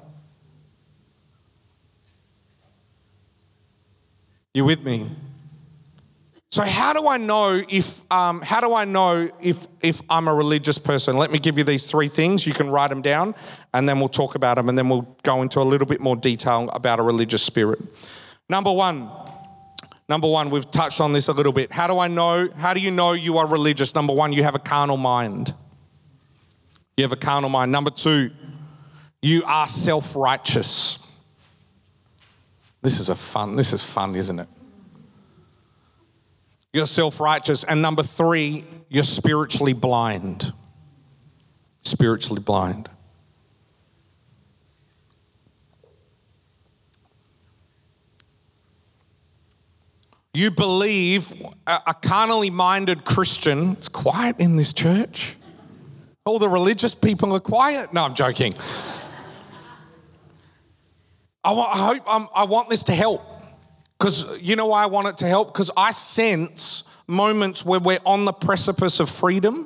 You 4.54 4.64
with 4.64 4.86
me? 4.86 5.10
So 6.54 6.62
how 6.62 6.94
do 6.94 7.08
I 7.08 7.18
know 7.18 7.64
if 7.68 8.04
um, 8.12 8.40
how 8.42 8.62
do 8.62 8.76
I 8.76 8.86
know 8.86 9.28
if 9.42 9.66
if 9.82 10.04
I'm 10.08 10.28
a 10.28 10.36
religious 10.36 10.78
person? 10.78 11.18
Let 11.18 11.32
me 11.32 11.40
give 11.40 11.58
you 11.58 11.64
these 11.64 11.88
three 11.88 12.08
things. 12.08 12.46
You 12.46 12.54
can 12.54 12.70
write 12.70 12.92
them 12.92 13.02
down, 13.02 13.34
and 13.74 13.90
then 13.90 14.00
we'll 14.00 14.08
talk 14.08 14.36
about 14.36 14.58
them, 14.58 14.70
and 14.70 14.78
then 14.78 14.88
we'll 14.88 15.18
go 15.24 15.42
into 15.42 15.62
a 15.62 15.64
little 15.64 15.88
bit 15.88 16.00
more 16.00 16.16
detail 16.16 16.70
about 16.70 17.00
a 17.00 17.02
religious 17.02 17.42
spirit. 17.42 17.80
Number 18.50 18.72
one, 18.72 19.10
number 20.08 20.30
one, 20.30 20.52
we've 20.52 20.70
touched 20.70 21.02
on 21.02 21.12
this 21.12 21.28
a 21.28 21.34
little 21.34 21.54
bit. 21.54 21.72
How 21.72 21.88
do 21.88 21.98
I 21.98 22.08
know? 22.08 22.48
How 22.56 22.76
do 22.76 22.82
you 22.82 22.92
know 22.92 23.14
you 23.14 23.40
are 23.40 23.48
religious? 23.48 23.96
Number 23.96 24.14
one, 24.14 24.32
you 24.32 24.44
have 24.44 24.54
a 24.54 24.60
carnal 24.60 24.98
mind. 24.98 25.56
You 26.98 27.04
have 27.04 27.14
a 27.14 27.16
carnal 27.16 27.50
mind. 27.50 27.72
Number 27.72 27.90
two, 27.90 28.30
you 29.24 29.44
are 29.48 29.66
self 29.66 30.16
righteous. 30.16 31.00
This 32.84 33.00
is 33.00 33.10
a 33.10 33.16
fun. 33.16 33.56
This 33.56 33.74
is 33.74 33.82
fun, 33.82 34.14
isn't 34.14 34.38
it? 34.38 34.48
You're 36.74 36.88
self 36.88 37.20
righteous. 37.20 37.64
And 37.64 37.82
number 37.82 38.04
three, 38.04 38.66
you're 38.90 39.04
spiritually 39.04 39.74
blind. 39.74 40.52
Spiritually 41.82 42.42
blind. 42.42 42.90
You 50.36 50.50
believe 50.50 51.32
a 51.68 51.94
carnally 51.94 52.50
minded 52.50 53.06
Christian, 53.06 53.74
it's 53.74 53.88
quiet 53.88 54.40
in 54.40 54.58
this 54.58 54.74
church. 54.74 55.36
All 56.26 56.40
the 56.40 56.50
religious 56.50 56.96
people 56.96 57.36
are 57.36 57.40
quiet. 57.40 57.94
No, 57.94 58.04
I'm 58.04 58.16
joking. 58.16 58.56
I, 61.44 61.52
want, 61.52 61.76
I 61.76 61.78
hope 61.78 62.04
I'm, 62.08 62.28
I 62.34 62.46
want 62.46 62.70
this 62.70 62.84
to 62.86 62.94
help. 62.94 63.33
Because 64.04 64.38
you 64.42 64.58
know 64.58 64.66
why 64.66 64.84
I 64.84 64.88
want 64.88 65.08
it 65.08 65.18
to 65.20 65.28
help? 65.28 65.54
Because 65.54 65.72
I 65.78 65.92
sense 65.92 66.94
moments 67.08 67.66
where 67.66 67.80
we're 67.80 68.02
on 68.06 68.26
the 68.26 68.34
precipice 68.34 69.00
of 69.00 69.10
freedom, 69.10 69.66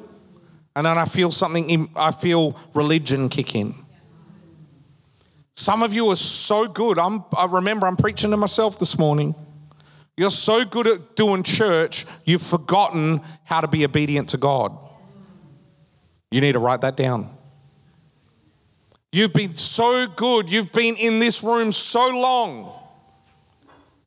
and 0.75 0.85
then 0.85 0.95
I 0.95 1.05
feel 1.05 1.31
something, 1.31 1.89
I 1.95 2.11
feel 2.11 2.55
religion 2.75 3.29
kick 3.29 3.55
in. 3.55 3.73
Some 5.55 5.81
of 5.81 5.91
you 5.91 6.09
are 6.09 6.15
so 6.15 6.67
good. 6.67 6.99
I'm, 6.99 7.25
I 7.35 7.45
remember 7.45 7.87
I'm 7.87 7.95
preaching 7.95 8.29
to 8.29 8.37
myself 8.37 8.77
this 8.77 8.99
morning. 8.99 9.33
You're 10.15 10.29
so 10.29 10.63
good 10.63 10.85
at 10.85 11.15
doing 11.15 11.41
church, 11.41 12.05
you've 12.23 12.43
forgotten 12.43 13.21
how 13.43 13.61
to 13.61 13.67
be 13.67 13.85
obedient 13.85 14.29
to 14.29 14.37
God. 14.37 14.77
You 16.29 16.41
need 16.41 16.51
to 16.51 16.59
write 16.59 16.81
that 16.81 16.95
down. 16.95 17.35
You've 19.11 19.33
been 19.33 19.55
so 19.55 20.05
good. 20.05 20.47
You've 20.47 20.71
been 20.73 20.95
in 20.95 21.17
this 21.17 21.41
room 21.41 21.71
so 21.71 22.07
long 22.09 22.77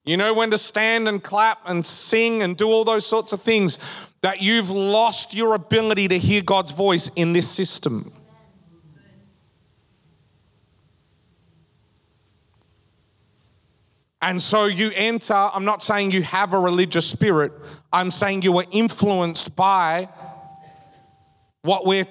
you 0.05 0.17
know 0.17 0.33
when 0.33 0.51
to 0.51 0.59
stand 0.59 1.09
and 1.09 1.23
clap 1.23 1.61
and 1.67 1.85
sing 1.85 2.43
and 2.43 2.57
do 2.57 2.69
all 2.69 2.85
those 2.85 3.07
sorts 3.07 3.33
of 3.33 3.43
things, 3.43 3.79
that 4.23 4.43
you've 4.43 4.71
lost 4.71 5.35
your 5.35 5.55
ability 5.55 6.09
to 6.09 6.19
hear 6.19 6.43
God's 6.43 6.71
voice 6.71 7.11
in 7.17 7.33
this 7.33 7.49
system. 7.49 8.13
And 14.23 14.43
so 14.43 14.67
you 14.67 14.91
enter, 14.95 15.33
I'm 15.33 15.65
not 15.65 15.83
saying 15.83 16.11
you 16.11 16.23
have 16.23 16.53
a 16.53 16.59
religious 16.59 17.07
spirit, 17.07 17.53
I'm 17.93 18.11
saying 18.11 18.43
you 18.43 18.53
were 18.53 18.67
influenced 18.71 19.57
by 19.57 20.09
what 21.63 21.87
we're 21.87 22.07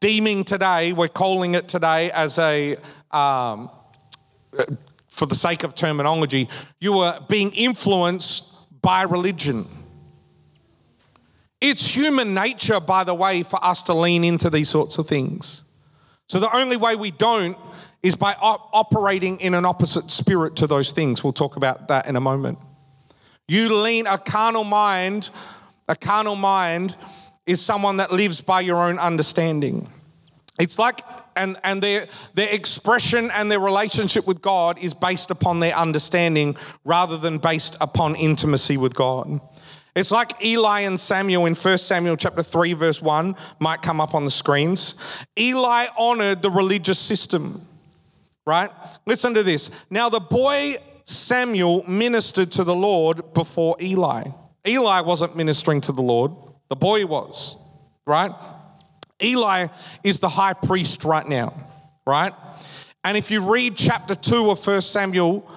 deeming 0.00 0.44
today, 0.44 0.92
we're 0.92 1.08
calling 1.08 1.54
it 1.54 1.68
today 1.68 2.10
as 2.10 2.38
a 2.38 2.76
um, 3.10 3.70
for 5.16 5.24
the 5.24 5.34
sake 5.34 5.64
of 5.64 5.74
terminology, 5.74 6.48
you 6.78 6.92
were 6.92 7.18
being 7.26 7.50
influenced 7.52 8.80
by 8.82 9.02
religion. 9.02 9.66
It's 11.58 11.86
human 11.86 12.34
nature, 12.34 12.80
by 12.80 13.02
the 13.02 13.14
way, 13.14 13.42
for 13.42 13.58
us 13.64 13.82
to 13.84 13.94
lean 13.94 14.24
into 14.24 14.50
these 14.50 14.68
sorts 14.68 14.98
of 14.98 15.08
things. 15.08 15.64
So 16.28 16.38
the 16.38 16.54
only 16.54 16.76
way 16.76 16.96
we 16.96 17.10
don't 17.12 17.56
is 18.02 18.14
by 18.14 18.34
op- 18.34 18.68
operating 18.74 19.40
in 19.40 19.54
an 19.54 19.64
opposite 19.64 20.10
spirit 20.10 20.56
to 20.56 20.66
those 20.66 20.92
things. 20.92 21.24
We'll 21.24 21.32
talk 21.32 21.56
about 21.56 21.88
that 21.88 22.06
in 22.06 22.16
a 22.16 22.20
moment. 22.20 22.58
You 23.48 23.74
lean 23.74 24.06
a 24.06 24.18
carnal 24.18 24.64
mind, 24.64 25.30
a 25.88 25.96
carnal 25.96 26.36
mind 26.36 26.94
is 27.46 27.64
someone 27.64 27.96
that 27.98 28.12
lives 28.12 28.42
by 28.42 28.60
your 28.60 28.76
own 28.76 28.98
understanding. 28.98 29.88
It's 30.60 30.78
like 30.78 31.00
and, 31.36 31.56
and 31.62 31.82
their, 31.82 32.06
their 32.34 32.52
expression 32.52 33.30
and 33.34 33.50
their 33.50 33.60
relationship 33.60 34.26
with 34.26 34.42
God 34.42 34.78
is 34.78 34.94
based 34.94 35.30
upon 35.30 35.60
their 35.60 35.74
understanding 35.74 36.56
rather 36.84 37.16
than 37.16 37.38
based 37.38 37.76
upon 37.80 38.16
intimacy 38.16 38.76
with 38.76 38.94
God. 38.94 39.40
It's 39.94 40.10
like 40.10 40.44
Eli 40.44 40.80
and 40.80 40.98
Samuel 40.98 41.46
in 41.46 41.54
1 41.54 41.78
Samuel 41.78 42.16
chapter 42.16 42.42
3 42.42 42.74
verse 42.74 43.00
1 43.00 43.34
might 43.60 43.80
come 43.82 44.00
up 44.00 44.14
on 44.14 44.24
the 44.24 44.30
screens. 44.30 45.24
Eli 45.38 45.86
honored 45.98 46.42
the 46.42 46.50
religious 46.50 46.98
system. 46.98 47.62
Right? 48.44 48.70
Listen 49.06 49.34
to 49.34 49.42
this. 49.42 49.70
Now 49.90 50.08
the 50.08 50.20
boy 50.20 50.76
Samuel 51.04 51.84
ministered 51.88 52.50
to 52.52 52.64
the 52.64 52.74
Lord 52.74 53.32
before 53.32 53.76
Eli. 53.80 54.24
Eli 54.66 55.00
wasn't 55.00 55.36
ministering 55.36 55.80
to 55.82 55.92
the 55.92 56.02
Lord, 56.02 56.32
the 56.68 56.76
boy 56.76 57.06
was, 57.06 57.56
right? 58.04 58.32
Eli 59.22 59.68
is 60.04 60.20
the 60.20 60.28
high 60.28 60.52
priest 60.52 61.04
right 61.04 61.26
now, 61.26 61.54
right? 62.06 62.32
And 63.04 63.16
if 63.16 63.30
you 63.30 63.50
read 63.50 63.76
chapter 63.76 64.14
2 64.14 64.50
of 64.50 64.66
1 64.66 64.82
Samuel, 64.82 65.48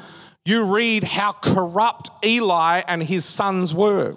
you 0.46 0.74
read 0.74 1.04
how 1.04 1.34
corrupt 1.34 2.10
Eli 2.24 2.82
and 2.88 3.04
his 3.04 3.26
sons 3.26 3.74
were. 3.74 4.16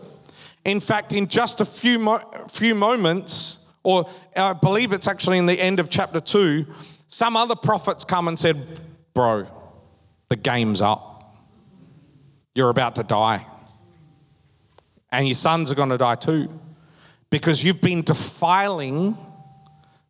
In 0.64 0.80
fact, 0.80 1.12
in 1.12 1.26
just 1.26 1.60
a 1.60 1.64
few, 1.64 1.98
mo- 1.98 2.24
few 2.48 2.74
moments, 2.74 3.72
or 3.82 4.08
I 4.36 4.52
believe 4.52 4.92
it's 4.92 5.08
actually 5.08 5.38
in 5.38 5.46
the 5.46 5.60
end 5.60 5.80
of 5.80 5.90
chapter 5.90 6.20
2, 6.20 6.66
some 7.08 7.36
other 7.36 7.56
prophets 7.56 8.04
come 8.04 8.28
and 8.28 8.38
said, 8.38 8.56
Bro, 9.14 9.46
the 10.28 10.36
game's 10.36 10.80
up. 10.80 11.36
You're 12.54 12.70
about 12.70 12.96
to 12.96 13.02
die. 13.02 13.46
And 15.10 15.26
your 15.26 15.34
sons 15.34 15.70
are 15.70 15.74
going 15.74 15.90
to 15.90 15.98
die 15.98 16.14
too. 16.14 16.48
Because 17.28 17.62
you've 17.64 17.80
been 17.80 18.02
defiling, 18.02 19.16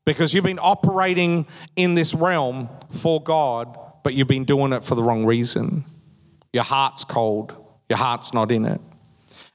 because 0.04 0.34
you've 0.34 0.44
been 0.44 0.58
operating 0.58 1.46
in 1.76 1.94
this 1.94 2.14
realm 2.14 2.68
for 2.90 3.22
God, 3.22 3.78
but 4.02 4.14
you've 4.14 4.28
been 4.28 4.44
doing 4.44 4.72
it 4.72 4.84
for 4.84 4.94
the 4.94 5.02
wrong 5.02 5.24
reason. 5.24 5.84
Your 6.52 6.64
heart's 6.64 7.04
cold, 7.04 7.54
your 7.88 7.98
heart's 7.98 8.34
not 8.34 8.50
in 8.50 8.64
it. 8.64 8.80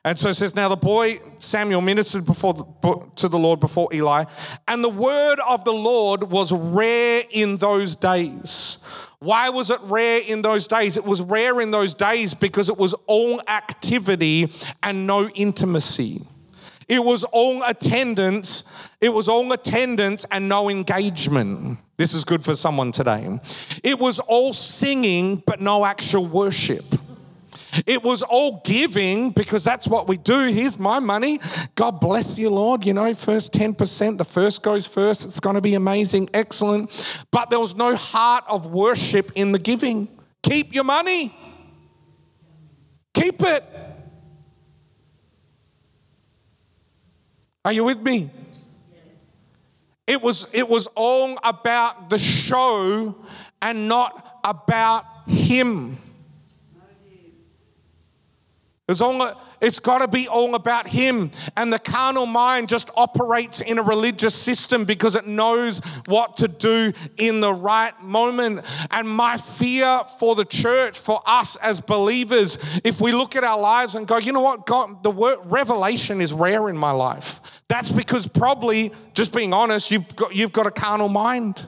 And 0.08 0.18
so 0.18 0.30
it 0.30 0.36
says, 0.36 0.56
Now 0.56 0.70
the 0.70 0.78
boy 0.78 1.20
Samuel 1.40 1.82
ministered 1.82 2.26
before 2.26 2.54
the, 2.54 3.10
to 3.18 3.28
the 3.28 3.38
Lord 3.38 3.60
before 3.60 3.90
Eli, 3.94 4.24
and 4.68 4.82
the 4.84 4.90
word 4.90 5.38
of 5.46 5.66
the 5.66 5.74
Lord 5.74 6.24
was 6.24 6.54
rare 6.54 7.24
in 7.30 7.58
those 7.58 7.98
days. 7.98 8.82
Why 9.20 9.50
was 9.50 9.70
it 9.70 9.80
rare 9.84 10.22
in 10.22 10.44
those 10.44 10.68
days? 10.68 10.96
It 10.96 11.04
was 11.04 11.22
rare 11.22 11.60
in 11.60 11.72
those 11.72 11.94
days 11.94 12.34
because 12.34 12.70
it 12.70 12.78
was 12.78 12.94
all 13.08 13.42
activity 13.50 14.50
and 14.82 15.08
no 15.08 15.28
intimacy. 15.30 16.22
It 16.88 17.04
was 17.04 17.24
all 17.26 17.64
attendance. 17.64 18.64
It 19.02 19.10
was 19.10 19.28
all 19.28 19.52
attendance 19.52 20.26
and 20.32 20.48
no 20.48 20.70
engagement. 20.70 21.80
This 21.98 22.14
is 22.14 22.24
good 22.24 22.46
for 22.46 22.56
someone 22.56 22.92
today. 22.92 23.40
It 23.84 24.00
was 24.00 24.20
all 24.20 24.54
singing, 24.54 25.44
but 25.46 25.60
no 25.60 25.84
actual 25.84 26.26
worship. 26.26 26.86
It 27.86 28.04
was 28.04 28.24
all 28.24 28.62
giving 28.64 29.32
because 29.32 29.64
that's 29.64 29.88
what 29.88 30.08
we 30.08 30.18
do. 30.18 30.48
Here's 30.48 30.80
my 30.80 31.00
money. 31.00 31.40
God 31.76 32.00
bless 32.00 32.40
you, 32.40 32.50
Lord. 32.50 32.86
You 32.86 32.94
know, 32.94 33.14
first 33.14 33.54
10%, 33.54 34.18
the 34.18 34.26
first 34.26 34.64
goes 34.64 34.88
first. 34.88 35.26
It's 35.26 35.40
going 35.40 35.56
to 35.56 35.62
be 35.62 35.76
amazing, 35.76 36.30
excellent. 36.34 37.26
But 37.32 37.50
there 37.50 37.60
was 37.60 37.76
no 37.76 37.96
heart 37.96 38.46
of 38.48 38.68
worship 38.68 39.32
in 39.36 39.52
the 39.52 39.60
giving. 39.60 40.08
Keep 40.44 40.74
your 40.74 40.86
money, 40.86 41.36
keep 43.14 43.42
it. 43.42 43.64
Are 47.68 47.74
you 47.74 47.84
with 47.84 48.02
me? 48.02 48.30
It 50.08 50.22
was, 50.22 50.48
it 50.54 50.70
was 50.70 50.88
all 50.96 51.38
about 51.44 52.10
the 52.10 52.18
show 52.18 53.14
and 53.62 53.90
not 53.90 54.40
about 54.46 55.04
Him. 55.28 55.98
It's, 58.90 59.02
it's 59.60 59.80
got 59.80 60.00
to 60.00 60.08
be 60.08 60.30
all 60.30 60.56
about 60.56 60.88
Him. 60.88 61.32
And 61.58 61.74
the 61.74 61.80
carnal 61.80 62.26
mind 62.26 62.70
just 62.70 62.90
operates 62.96 63.60
in 63.60 63.80
a 63.80 63.84
religious 63.84 64.34
system 64.34 64.86
because 64.86 65.16
it 65.16 65.28
knows 65.28 65.80
what 66.06 66.38
to 66.38 66.48
do 66.48 66.94
in 67.18 67.42
the 67.42 67.54
right 67.54 68.00
moment. 68.02 68.66
And 68.92 69.10
my 69.10 69.36
fear 69.36 70.02
for 70.20 70.36
the 70.36 70.46
church, 70.46 71.00
for 71.00 71.22
us 71.26 71.58
as 71.58 71.82
believers, 71.82 72.58
if 72.86 73.02
we 73.02 73.12
look 73.12 73.36
at 73.36 73.44
our 73.44 73.60
lives 73.60 73.96
and 73.96 74.08
go, 74.08 74.18
you 74.18 74.32
know 74.32 74.42
what, 74.42 74.66
God, 74.66 75.04
the 75.04 75.12
word 75.12 75.40
revelation 75.46 76.22
is 76.22 76.32
rare 76.32 76.70
in 76.70 76.78
my 76.78 76.92
life. 76.92 77.62
That's 77.68 77.92
because 77.92 78.26
probably, 78.26 78.94
just 79.14 79.34
being 79.36 79.52
honest, 79.52 79.92
you've 79.92 80.16
got, 80.16 80.34
you've 80.34 80.54
got 80.54 80.66
a 80.66 80.72
carnal 80.72 81.10
mind. 81.10 81.68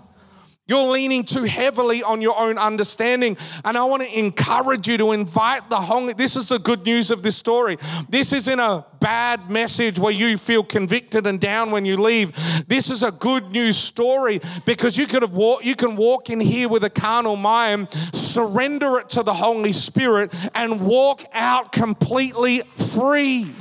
You're 0.69 0.91
leaning 0.91 1.23
too 1.23 1.45
heavily 1.45 2.03
on 2.03 2.21
your 2.21 2.37
own 2.37 2.59
understanding. 2.59 3.37
And 3.65 3.75
I 3.75 3.83
want 3.85 4.03
to 4.03 4.19
encourage 4.19 4.87
you 4.87 4.99
to 4.99 5.13
invite 5.13 5.67
the 5.71 5.77
Holy. 5.77 6.13
This 6.13 6.35
is 6.35 6.49
the 6.49 6.59
good 6.59 6.85
news 6.85 7.09
of 7.09 7.23
this 7.23 7.35
story. 7.35 7.77
This 8.07 8.33
isn't 8.33 8.59
a 8.59 8.85
bad 8.99 9.49
message 9.49 9.97
where 9.97 10.13
you 10.13 10.37
feel 10.37 10.63
convicted 10.63 11.25
and 11.25 11.39
down 11.39 11.71
when 11.71 11.85
you 11.85 11.97
leave. 11.97 12.35
This 12.67 12.91
is 12.91 13.01
a 13.01 13.11
good 13.11 13.49
news 13.49 13.77
story 13.77 14.41
because 14.65 14.95
you 14.95 15.07
could 15.07 15.23
have 15.23 15.33
walk, 15.33 15.65
you 15.65 15.75
can 15.75 15.95
walk 15.95 16.29
in 16.29 16.39
here 16.39 16.69
with 16.69 16.83
a 16.83 16.89
carnal 16.91 17.35
mind, 17.35 17.91
surrender 18.13 18.99
it 18.99 19.09
to 19.09 19.23
the 19.23 19.33
Holy 19.33 19.71
Spirit, 19.71 20.31
and 20.53 20.81
walk 20.85 21.23
out 21.33 21.71
completely 21.71 22.61
free. 22.93 23.51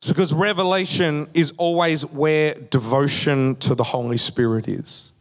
It's 0.00 0.08
because 0.08 0.32
revelation 0.32 1.28
is 1.34 1.52
always 1.58 2.06
where 2.06 2.54
devotion 2.54 3.56
to 3.56 3.74
the 3.74 3.84
Holy 3.84 4.16
Spirit 4.16 4.66
is. 4.66 5.12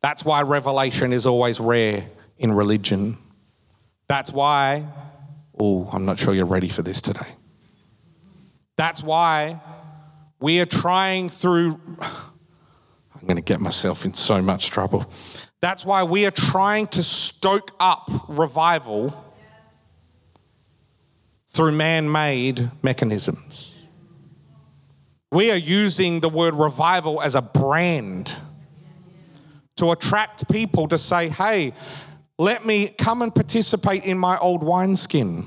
That's 0.00 0.24
why 0.24 0.42
revelation 0.42 1.12
is 1.12 1.26
always 1.26 1.58
rare 1.58 2.04
in 2.38 2.52
religion. 2.52 3.18
That's 4.06 4.30
why, 4.30 4.86
oh, 5.58 5.88
I'm 5.92 6.04
not 6.04 6.20
sure 6.20 6.34
you're 6.34 6.46
ready 6.46 6.68
for 6.68 6.82
this 6.82 7.00
today. 7.00 7.26
That's 8.76 9.02
why 9.02 9.60
we 10.38 10.60
are 10.60 10.66
trying 10.66 11.28
through, 11.28 11.80
I'm 12.00 13.22
going 13.22 13.36
to 13.36 13.42
get 13.42 13.60
myself 13.60 14.04
in 14.04 14.14
so 14.14 14.40
much 14.40 14.70
trouble. 14.70 15.04
That's 15.60 15.84
why 15.84 16.04
we 16.04 16.26
are 16.26 16.30
trying 16.30 16.86
to 16.88 17.02
stoke 17.02 17.72
up 17.80 18.08
revival 18.28 19.23
through 21.54 21.72
man 21.72 22.10
made 22.10 22.70
mechanisms. 22.82 23.74
We 25.30 25.50
are 25.50 25.56
using 25.56 26.20
the 26.20 26.28
word 26.28 26.54
revival 26.54 27.22
as 27.22 27.36
a 27.36 27.42
brand 27.42 28.36
to 29.76 29.92
attract 29.92 30.50
people 30.50 30.88
to 30.88 30.98
say, 30.98 31.28
hey, 31.28 31.72
let 32.38 32.66
me 32.66 32.88
come 32.88 33.22
and 33.22 33.32
participate 33.34 34.04
in 34.04 34.18
my 34.18 34.36
old 34.38 34.62
wineskin. 34.64 35.46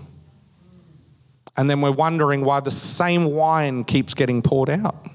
And 1.57 1.69
then 1.69 1.81
we're 1.81 1.91
wondering 1.91 2.43
why 2.45 2.61
the 2.61 2.71
same 2.71 3.25
wine 3.25 3.83
keeps 3.83 4.13
getting 4.13 4.41
poured 4.41 4.69
out. 4.69 5.07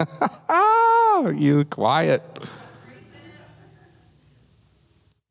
you 1.36 1.64
quiet. 1.64 2.22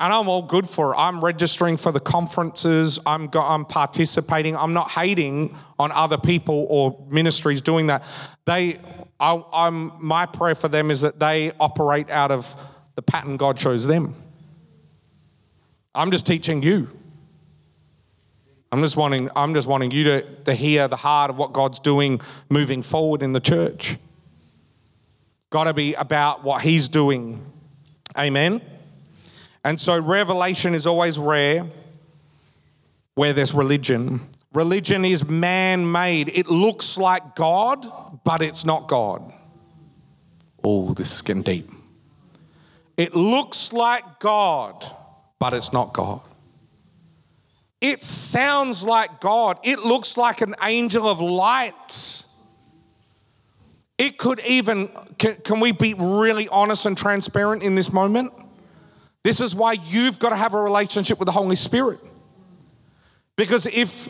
And 0.02 0.14
I'm 0.14 0.30
all 0.30 0.42
good 0.42 0.68
for 0.68 0.94
it. 0.94 0.98
I'm 0.98 1.24
registering 1.24 1.76
for 1.76 1.92
the 1.92 2.00
conferences. 2.00 3.00
I'm, 3.06 3.28
go, 3.28 3.42
I'm 3.42 3.66
participating. 3.66 4.56
I'm 4.56 4.74
not 4.74 4.90
hating 4.92 5.56
on 5.78 5.92
other 5.92 6.18
people 6.18 6.68
or 6.70 7.06
ministries 7.10 7.62
doing 7.62 7.88
that. 7.88 8.06
They, 8.46 8.78
I, 9.20 9.44
I'm, 9.52 9.92
my 10.02 10.26
prayer 10.26 10.56
for 10.56 10.70
them 10.70 10.90
is 10.90 11.02
that 11.02 11.20
they 11.20 11.52
operate 11.60 12.10
out 12.10 12.32
of 12.32 12.56
the 12.96 13.02
pattern 13.02 13.36
God 13.36 13.60
shows 13.60 13.86
them. 13.86 14.16
I'm 15.94 16.12
just 16.12 16.26
teaching 16.26 16.64
you. 16.64 16.88
I'm 18.72 18.82
just 18.82 18.96
wanting, 18.96 19.30
I'm 19.36 19.54
just 19.54 19.68
wanting 19.68 19.92
you 19.92 20.04
to, 20.06 20.22
to 20.46 20.54
hear 20.54 20.88
the 20.88 20.96
heart 20.96 21.32
of 21.32 21.38
what 21.38 21.52
God's 21.52 21.80
doing 21.80 22.22
moving 22.50 22.84
forward 22.84 23.22
in 23.22 23.34
the 23.34 23.40
church. 23.42 23.98
Got 25.50 25.66
to 25.66 25.74
be 25.74 25.94
about 25.96 26.44
what 26.44 26.62
He's 26.62 26.88
doing. 26.88 27.44
Amen. 28.18 28.62
And 29.64 29.80
so 29.80 30.00
revelation 30.00 30.74
is 30.74 30.88
always 30.88 31.18
rare 31.20 31.66
where 33.16 33.34
there's 33.34 33.54
religion. 33.54 34.22
Religion 34.54 35.04
is 35.06 35.28
man 35.28 35.92
made. 35.92 36.30
It 36.30 36.48
looks 36.48 36.98
like 36.98 37.36
God, 37.36 37.86
but 38.24 38.42
it's 38.42 38.66
not 38.66 38.88
God. 38.88 39.34
Oh, 40.64 40.94
this 40.94 41.14
is 41.14 41.22
getting 41.22 41.44
deep. 41.44 41.70
It 42.98 43.14
looks 43.14 43.72
like 43.72 44.20
God, 44.20 44.86
but 45.40 45.54
it's 45.54 45.72
not 45.72 45.94
God. 45.94 46.22
It 47.82 48.04
sounds 48.04 48.84
like 48.84 49.22
God. 49.22 49.60
It 49.64 49.80
looks 49.80 50.18
like 50.18 50.42
an 50.42 50.56
angel 50.64 51.08
of 51.08 51.22
light. 51.22 52.26
It 53.98 54.18
could 54.18 54.42
even, 54.46 54.88
can, 55.18 55.36
can 55.36 55.60
we 55.60 55.72
be 55.72 55.94
really 55.98 56.48
honest 56.50 56.86
and 56.86 56.98
transparent 56.98 57.64
in 57.64 57.76
this 57.76 57.92
moment? 57.92 58.34
This 59.24 59.42
is 59.42 59.54
why 59.54 59.74
you've 59.74 60.20
got 60.20 60.30
to 60.30 60.36
have 60.36 60.54
a 60.54 60.62
relationship 60.62 61.20
with 61.20 61.26
the 61.26 61.32
Holy 61.32 61.56
Spirit. 61.56 62.00
Because 63.36 63.66
if 63.66 64.10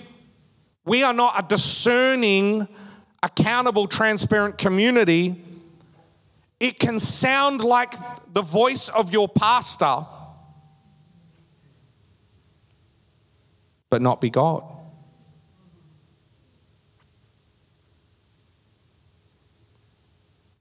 we 0.85 1.03
are 1.03 1.13
not 1.13 1.33
a 1.37 1.47
discerning, 1.47 2.67
accountable, 3.21 3.87
transparent 3.87 4.57
community, 4.57 5.41
it 6.59 6.79
can 6.79 6.99
sound 6.99 7.61
like 7.61 7.93
the 8.33 8.41
voice 8.41 8.89
of 8.89 9.11
your 9.11 9.27
pastor, 9.27 10.05
but 13.89 14.01
not 14.01 14.21
be 14.21 14.29
God. 14.29 14.63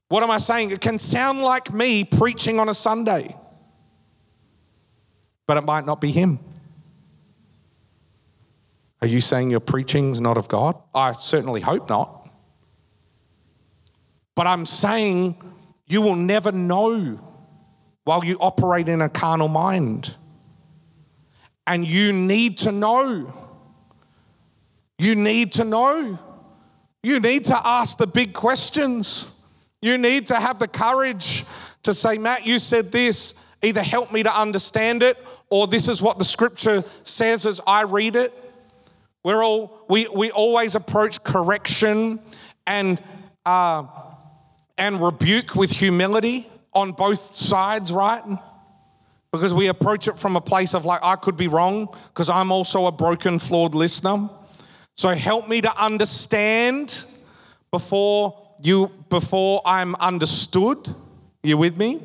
What 0.07 0.23
am 0.23 0.31
I 0.31 0.39
saying? 0.39 0.71
It 0.71 0.81
can 0.81 0.97
sound 0.97 1.41
like 1.41 1.71
me 1.71 2.03
preaching 2.03 2.59
on 2.59 2.67
a 2.67 2.73
Sunday, 2.73 3.35
but 5.49 5.57
it 5.57 5.65
might 5.65 5.83
not 5.83 5.99
be 5.99 6.11
Him. 6.11 6.37
Are 9.01 9.07
you 9.07 9.19
saying 9.19 9.49
your 9.49 9.59
preaching's 9.59 10.21
not 10.21 10.37
of 10.37 10.47
God? 10.47 10.75
I 10.93 11.13
certainly 11.13 11.59
hope 11.59 11.89
not. 11.89 12.29
But 14.35 14.45
I'm 14.45 14.67
saying 14.67 15.41
you 15.87 16.03
will 16.03 16.15
never 16.15 16.51
know 16.51 17.19
while 18.03 18.23
you 18.23 18.37
operate 18.39 18.87
in 18.89 19.01
a 19.01 19.09
carnal 19.09 19.47
mind. 19.47 20.15
And 21.65 21.83
you 21.83 22.13
need 22.13 22.59
to 22.59 22.71
know. 22.71 23.33
You 24.99 25.15
need 25.15 25.53
to 25.53 25.63
know. 25.63 26.19
You 27.01 27.19
need 27.19 27.45
to 27.45 27.57
ask 27.57 27.97
the 27.97 28.05
big 28.05 28.33
questions. 28.33 29.41
You 29.81 29.97
need 29.97 30.27
to 30.27 30.35
have 30.35 30.59
the 30.59 30.67
courage 30.67 31.43
to 31.81 31.93
say, 31.95 32.19
Matt, 32.19 32.45
you 32.45 32.59
said 32.59 32.91
this. 32.91 33.43
Either 33.61 33.83
help 33.83 34.11
me 34.11 34.23
to 34.23 34.39
understand 34.39 35.03
it, 35.03 35.17
or 35.49 35.67
this 35.67 35.87
is 35.87 36.01
what 36.01 36.17
the 36.17 36.25
scripture 36.25 36.83
says 37.03 37.45
as 37.45 37.59
I 37.67 37.83
read 37.83 38.15
it. 38.15 38.33
We're 39.23 39.43
all, 39.43 39.85
we, 39.89 40.07
we 40.07 40.31
always 40.31 40.75
approach 40.75 41.23
correction 41.23 42.19
and, 42.65 43.01
uh, 43.45 43.83
and 44.77 45.01
rebuke 45.01 45.55
with 45.55 45.71
humility 45.71 46.47
on 46.73 46.93
both 46.93 47.19
sides, 47.19 47.91
right? 47.91 48.23
Because 49.31 49.53
we 49.53 49.67
approach 49.67 50.07
it 50.07 50.17
from 50.17 50.35
a 50.35 50.41
place 50.41 50.73
of 50.73 50.85
like, 50.85 51.01
I 51.03 51.15
could 51.15 51.35
be 51.35 51.47
wrong 51.47 51.89
because 52.07 52.29
I'm 52.29 52.51
also 52.51 52.85
a 52.85 52.91
broken, 52.91 53.39
flawed 53.39 53.75
listener. 53.75 54.29
So 54.95 55.09
help 55.09 55.47
me 55.49 55.61
to 55.61 55.81
understand 55.81 57.05
before 57.71 58.37
you 58.61 58.91
before 59.09 59.61
I'm 59.65 59.95
understood. 59.95 60.93
You 61.43 61.57
with 61.57 61.77
me? 61.77 62.01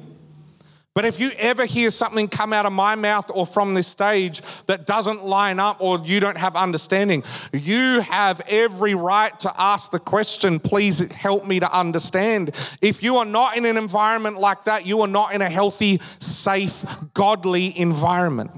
But 0.94 1.04
if 1.04 1.18
you 1.18 1.32
ever 1.38 1.64
hear 1.64 1.90
something 1.90 2.28
come 2.28 2.52
out 2.52 2.66
of 2.66 2.72
my 2.72 2.94
mouth 2.94 3.28
or 3.34 3.48
from 3.48 3.74
this 3.74 3.88
stage 3.88 4.42
that 4.66 4.86
doesn't 4.86 5.24
line 5.24 5.58
up 5.58 5.80
or 5.80 5.98
you 5.98 6.20
don't 6.20 6.36
have 6.36 6.54
understanding, 6.54 7.24
you 7.52 8.00
have 8.00 8.40
every 8.48 8.94
right 8.94 9.38
to 9.40 9.52
ask 9.60 9.90
the 9.90 9.98
question, 9.98 10.60
please 10.60 11.10
help 11.12 11.46
me 11.46 11.58
to 11.58 11.76
understand. 11.76 12.54
If 12.80 13.02
you 13.02 13.16
are 13.16 13.24
not 13.24 13.56
in 13.56 13.64
an 13.64 13.76
environment 13.76 14.38
like 14.38 14.64
that, 14.64 14.86
you 14.86 15.00
are 15.00 15.08
not 15.08 15.34
in 15.34 15.42
a 15.42 15.50
healthy, 15.50 16.00
safe, 16.20 16.84
godly 17.12 17.76
environment. 17.76 18.52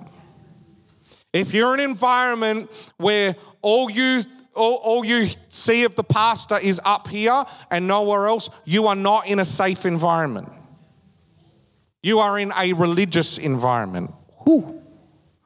If 1.32 1.54
you're 1.54 1.72
in 1.72 1.80
an 1.80 1.88
environment 1.88 2.92
where 2.98 3.34
all 3.62 3.90
you 3.90 4.22
all, 4.54 4.76
all 4.76 5.04
you 5.04 5.28
see 5.48 5.84
of 5.84 5.94
the 5.96 6.04
pastor 6.04 6.58
is 6.58 6.80
up 6.84 7.08
here 7.08 7.44
and 7.70 7.86
nowhere 7.86 8.26
else, 8.26 8.48
you 8.64 8.86
are 8.86 8.96
not 8.96 9.26
in 9.26 9.38
a 9.38 9.44
safe 9.44 9.84
environment. 9.84 10.48
You 12.06 12.20
are 12.20 12.38
in 12.38 12.52
a 12.56 12.72
religious 12.72 13.36
environment. 13.36 14.14
Whew, 14.44 14.80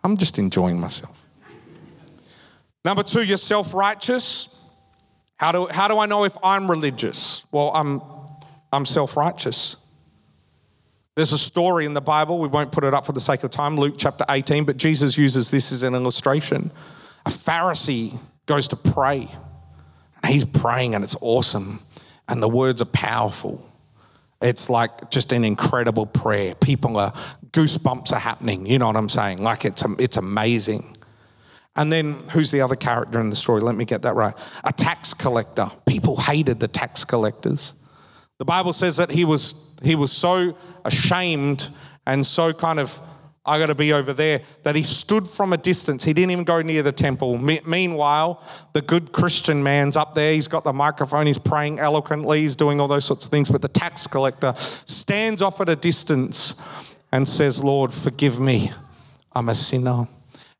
I'm 0.04 0.18
just 0.18 0.38
enjoying 0.38 0.78
myself. 0.78 1.26
Number 2.84 3.02
two, 3.02 3.22
you're 3.22 3.38
self 3.38 3.72
righteous. 3.72 4.68
How 5.36 5.52
do, 5.52 5.68
how 5.68 5.88
do 5.88 5.98
I 5.98 6.04
know 6.04 6.24
if 6.24 6.36
I'm 6.44 6.70
religious? 6.70 7.46
Well, 7.50 7.70
I'm, 7.74 8.02
I'm 8.70 8.84
self 8.84 9.16
righteous. 9.16 9.78
There's 11.16 11.32
a 11.32 11.38
story 11.38 11.86
in 11.86 11.94
the 11.94 12.02
Bible, 12.02 12.38
we 12.38 12.48
won't 12.48 12.72
put 12.72 12.84
it 12.84 12.92
up 12.92 13.06
for 13.06 13.12
the 13.12 13.20
sake 13.20 13.42
of 13.42 13.50
time, 13.50 13.76
Luke 13.76 13.94
chapter 13.96 14.26
18, 14.28 14.66
but 14.66 14.76
Jesus 14.76 15.16
uses 15.16 15.50
this 15.50 15.72
as 15.72 15.82
an 15.82 15.94
illustration. 15.94 16.70
A 17.24 17.30
Pharisee 17.30 18.18
goes 18.44 18.68
to 18.68 18.76
pray. 18.76 19.30
And 20.22 20.30
he's 20.30 20.44
praying 20.44 20.94
and 20.94 21.04
it's 21.04 21.16
awesome. 21.22 21.80
And 22.28 22.42
the 22.42 22.50
words 22.50 22.82
are 22.82 22.92
powerful. 22.92 23.66
It's 24.40 24.70
like 24.70 25.11
just 25.11 25.33
an 25.33 25.44
incredible 25.44 26.07
prayer. 26.07 26.55
People 26.55 26.98
are, 26.98 27.12
goosebumps 27.50 28.12
are 28.12 28.20
happening. 28.20 28.66
You 28.66 28.79
know 28.79 28.87
what 28.87 28.96
I'm 28.96 29.09
saying? 29.09 29.42
Like 29.42 29.64
it's, 29.64 29.85
it's 29.98 30.16
amazing. 30.16 30.96
And 31.76 31.92
then 31.92 32.14
who's 32.31 32.50
the 32.50 32.62
other 32.62 32.74
character 32.74 33.20
in 33.20 33.31
the 33.31 33.37
story? 33.37 33.61
Let 33.61 33.76
me 33.76 33.85
get 33.85 34.03
that 34.03 34.14
right. 34.14 34.35
A 34.64 34.72
tax 34.72 35.14
collector. 35.14 35.66
People 35.87 36.16
hated 36.16 36.59
the 36.59 36.68
tax 36.68 37.05
collectors. 37.05 37.74
The 38.38 38.44
Bible 38.44 38.72
says 38.72 38.96
that 38.96 39.11
he 39.11 39.24
was, 39.24 39.76
he 39.83 39.94
was 39.94 40.11
so 40.11 40.57
ashamed 40.85 41.68
and 42.07 42.26
so 42.26 42.53
kind 42.53 42.81
of 42.81 42.98
I 43.50 43.58
got 43.58 43.66
to 43.66 43.74
be 43.74 43.92
over 43.92 44.12
there. 44.12 44.42
That 44.62 44.76
he 44.76 44.84
stood 44.84 45.26
from 45.26 45.52
a 45.52 45.56
distance. 45.56 46.04
He 46.04 46.12
didn't 46.12 46.30
even 46.30 46.44
go 46.44 46.62
near 46.62 46.84
the 46.84 46.92
temple. 46.92 47.36
Me- 47.36 47.60
meanwhile, 47.66 48.44
the 48.74 48.80
good 48.80 49.10
Christian 49.10 49.60
man's 49.60 49.96
up 49.96 50.14
there. 50.14 50.32
He's 50.32 50.46
got 50.46 50.62
the 50.62 50.72
microphone. 50.72 51.26
He's 51.26 51.36
praying 51.36 51.80
eloquently. 51.80 52.42
He's 52.42 52.54
doing 52.54 52.80
all 52.80 52.86
those 52.86 53.04
sorts 53.04 53.24
of 53.24 53.32
things. 53.32 53.50
But 53.50 53.60
the 53.60 53.68
tax 53.68 54.06
collector 54.06 54.54
stands 54.56 55.42
off 55.42 55.60
at 55.60 55.68
a 55.68 55.74
distance 55.74 56.62
and 57.10 57.28
says, 57.28 57.62
Lord, 57.62 57.92
forgive 57.92 58.38
me. 58.38 58.70
I'm 59.32 59.48
a 59.48 59.54
sinner. 59.54 60.06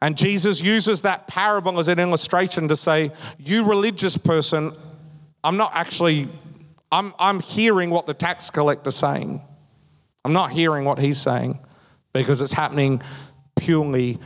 And 0.03 0.16
Jesus 0.16 0.61
uses 0.61 1.03
that 1.03 1.29
parable 1.29 1.79
as 1.79 1.87
an 1.87 2.00
illustration 2.00 2.66
to 2.68 2.76
say, 2.76 3.12
You 3.38 3.68
religious 3.68 4.16
person, 4.16 4.72
I'm 5.44 5.57
not 5.57 5.70
actually, 5.74 6.26
I'm, 6.90 7.14
I'm 7.20 7.38
hearing 7.38 7.90
what 7.90 8.07
the 8.07 8.14
tax 8.14 8.50
collector's 8.50 8.96
saying. 8.96 9.42
I'm 10.24 10.33
not 10.33 10.50
hearing 10.50 10.85
what 10.85 10.98
he's 10.98 11.22
saying 11.22 11.61
because 12.12 12.40
it's 12.40 12.53
happening 12.53 13.01
purely 13.57 14.18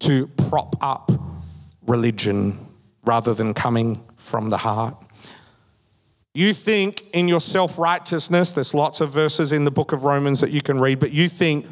to 0.00 0.26
prop 0.26 0.76
up 0.80 1.10
religion 1.86 2.58
rather 3.04 3.34
than 3.34 3.54
coming 3.54 4.02
from 4.16 4.48
the 4.48 4.56
heart. 4.56 4.96
You 6.34 6.54
think 6.54 7.04
in 7.12 7.28
your 7.28 7.40
self 7.40 7.78
righteousness, 7.78 8.52
there's 8.52 8.72
lots 8.72 9.00
of 9.00 9.10
verses 9.10 9.52
in 9.52 9.64
the 9.64 9.70
book 9.70 9.92
of 9.92 10.04
Romans 10.04 10.40
that 10.40 10.50
you 10.50 10.62
can 10.62 10.80
read, 10.80 10.98
but 10.98 11.12
you 11.12 11.28
think 11.28 11.66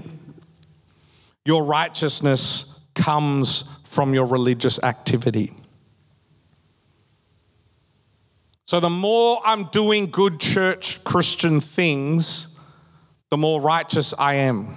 your 1.45 1.65
righteousness 1.65 2.81
comes 2.95 3.65
from 3.85 4.13
your 4.13 4.27
religious 4.27 4.83
activity. 4.83 5.53
So 8.67 8.79
the 8.79 8.91
more 8.91 9.41
I'm 9.45 9.65
doing 9.65 10.11
good 10.11 10.39
church 10.39 11.03
Christian 11.03 11.61
things, 11.61 12.61
the 13.31 13.37
more 13.37 13.61
righteous 13.61 14.15
I 14.17 14.35
am. 14.35 14.77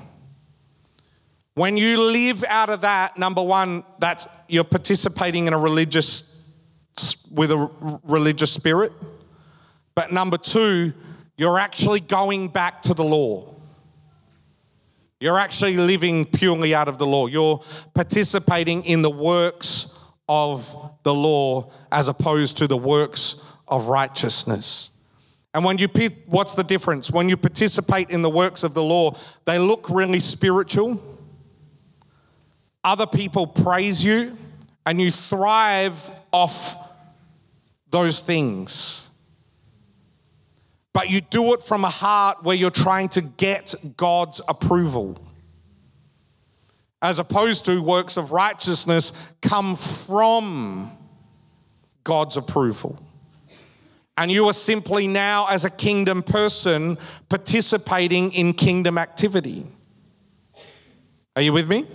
When 1.56 1.78
you 1.78 2.02
live 2.02 2.44
out 2.48 2.70
of 2.70 2.82
that, 2.82 3.18
number 3.18 3.44
one, 3.44 3.84
that's 4.00 4.28
you're 4.48 4.64
participating 4.64 5.46
in 5.46 5.54
a 5.54 5.60
religious 5.60 6.50
with 7.32 7.52
a 7.52 7.70
religious 8.04 8.52
spirit. 8.52 8.92
But 9.96 10.12
number 10.12 10.38
two, 10.38 10.94
you're 11.38 11.60
actually 11.60 12.00
going 12.00 12.48
back 12.48 12.82
to 12.84 12.94
the 12.94 13.04
law. 13.04 13.56
You're 15.20 15.40
actually 15.40 15.78
living 15.78 16.26
purely 16.26 16.76
out 16.76 16.88
of 16.88 16.98
the 16.98 17.06
law. 17.06 17.28
You're 17.28 17.62
participating 17.94 18.84
in 18.84 19.02
the 19.02 19.10
works 19.10 19.98
of 20.28 20.76
the 21.04 21.14
law 21.14 21.72
as 21.92 22.08
opposed 22.08 22.58
to 22.58 22.68
the 22.68 22.78
works 22.78 23.44
of 23.68 23.88
righteousness. 23.88 24.92
And 25.54 25.64
when 25.64 25.78
you, 25.78 25.88
what's 26.26 26.56
the 26.56 26.64
difference? 26.64 27.12
When 27.12 27.30
you 27.30 27.38
participate 27.38 28.10
in 28.10 28.22
the 28.22 28.30
works 28.30 28.64
of 28.64 28.74
the 28.74 28.84
law, 28.84 29.16
they 29.46 29.60
look 29.60 29.88
really 29.90 30.20
spiritual 30.20 31.02
other 32.84 33.06
people 33.06 33.48
praise 33.48 34.04
you, 34.04 34.38
and 34.86 35.00
you 35.00 35.12
thrive 35.12 36.12
off 36.32 36.76
those 37.90 38.20
things. 38.20 39.10
But 40.94 41.10
you 41.10 41.22
do 41.22 41.54
it 41.54 41.62
from 41.62 41.86
a 41.86 41.90
heart 41.90 42.44
where 42.44 42.56
you're 42.56 42.70
trying 42.70 43.10
to 43.10 43.22
get 43.22 43.74
God's 43.98 44.42
approval. 44.48 45.18
As 47.02 47.20
opposed 47.20 47.66
to 47.66 47.82
works 47.82 48.18
of 48.18 48.32
righteousness 48.32 49.34
come 49.42 49.76
from 49.76 50.92
God's 52.04 52.38
approval. 52.38 52.98
And 54.18 54.32
you 54.32 54.46
are 54.48 54.54
simply 54.54 55.08
now, 55.08 55.48
as 55.48 55.66
a 55.66 55.72
kingdom 55.72 56.22
person, 56.22 56.98
participating 57.30 58.32
in 58.34 58.54
kingdom 58.54 58.98
activity. 58.98 59.66
Are 61.36 61.42
you 61.42 61.52
with 61.52 61.68
me? 61.68 61.88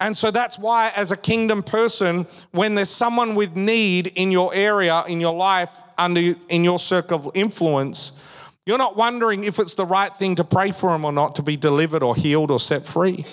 And 0.00 0.16
so 0.16 0.30
that's 0.30 0.58
why, 0.58 0.90
as 0.96 1.12
a 1.12 1.16
kingdom 1.16 1.62
person, 1.62 2.26
when 2.52 2.74
there's 2.74 2.88
someone 2.88 3.34
with 3.34 3.54
need 3.54 4.06
in 4.16 4.32
your 4.32 4.52
area, 4.54 5.04
in 5.06 5.20
your 5.20 5.34
life, 5.34 5.70
under 5.98 6.34
in 6.48 6.64
your 6.64 6.78
circle 6.78 7.28
of 7.28 7.30
influence, 7.34 8.18
you're 8.64 8.78
not 8.78 8.96
wondering 8.96 9.44
if 9.44 9.58
it's 9.58 9.74
the 9.74 9.84
right 9.84 10.14
thing 10.16 10.36
to 10.36 10.44
pray 10.44 10.72
for 10.72 10.90
them 10.90 11.04
or 11.04 11.12
not 11.12 11.34
to 11.36 11.42
be 11.42 11.56
delivered 11.56 12.02
or 12.02 12.16
healed 12.16 12.50
or 12.50 12.58
set 12.58 12.86
free. 12.86 13.26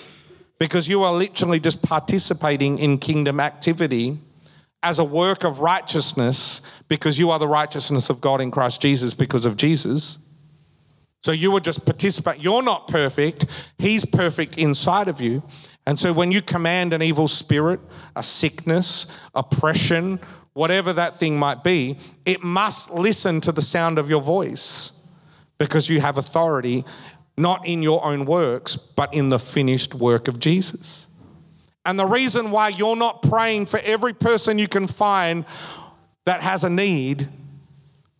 Because 0.58 0.88
you 0.88 1.04
are 1.04 1.12
literally 1.12 1.60
just 1.60 1.82
participating 1.82 2.78
in 2.78 2.98
kingdom 2.98 3.40
activity 3.40 4.18
as 4.82 4.98
a 4.98 5.04
work 5.04 5.44
of 5.44 5.60
righteousness 5.60 6.62
because 6.88 7.18
you 7.18 7.30
are 7.30 7.38
the 7.38 7.48
righteousness 7.48 8.10
of 8.10 8.20
God 8.20 8.40
in 8.40 8.50
Christ 8.50 8.82
Jesus 8.82 9.14
because 9.14 9.46
of 9.46 9.56
Jesus. 9.56 10.18
So 11.22 11.32
you 11.32 11.50
were 11.50 11.60
just 11.60 11.84
participate. 11.84 12.40
You're 12.40 12.62
not 12.62 12.88
perfect. 12.88 13.46
He's 13.78 14.04
perfect 14.04 14.56
inside 14.56 15.08
of 15.08 15.20
you. 15.20 15.42
And 15.88 15.98
so 15.98 16.12
when 16.12 16.32
you 16.32 16.42
command 16.42 16.92
an 16.92 17.00
evil 17.00 17.28
spirit, 17.28 17.80
a 18.14 18.22
sickness, 18.22 19.06
oppression, 19.34 20.20
whatever 20.52 20.92
that 20.92 21.16
thing 21.16 21.38
might 21.38 21.64
be, 21.64 21.96
it 22.26 22.44
must 22.44 22.92
listen 22.92 23.40
to 23.40 23.52
the 23.52 23.62
sound 23.62 23.96
of 23.96 24.10
your 24.10 24.20
voice 24.20 25.08
because 25.56 25.88
you 25.88 26.02
have 26.02 26.18
authority 26.18 26.84
not 27.38 27.66
in 27.66 27.82
your 27.82 28.04
own 28.04 28.26
works, 28.26 28.76
but 28.76 29.14
in 29.14 29.30
the 29.30 29.38
finished 29.38 29.94
work 29.94 30.28
of 30.28 30.38
Jesus. 30.38 31.06
And 31.86 31.98
the 31.98 32.04
reason 32.04 32.50
why 32.50 32.68
you're 32.68 32.94
not 32.94 33.22
praying 33.22 33.64
for 33.64 33.80
every 33.82 34.12
person 34.12 34.58
you 34.58 34.68
can 34.68 34.88
find 34.88 35.46
that 36.26 36.42
has 36.42 36.64
a 36.64 36.70
need 36.70 37.30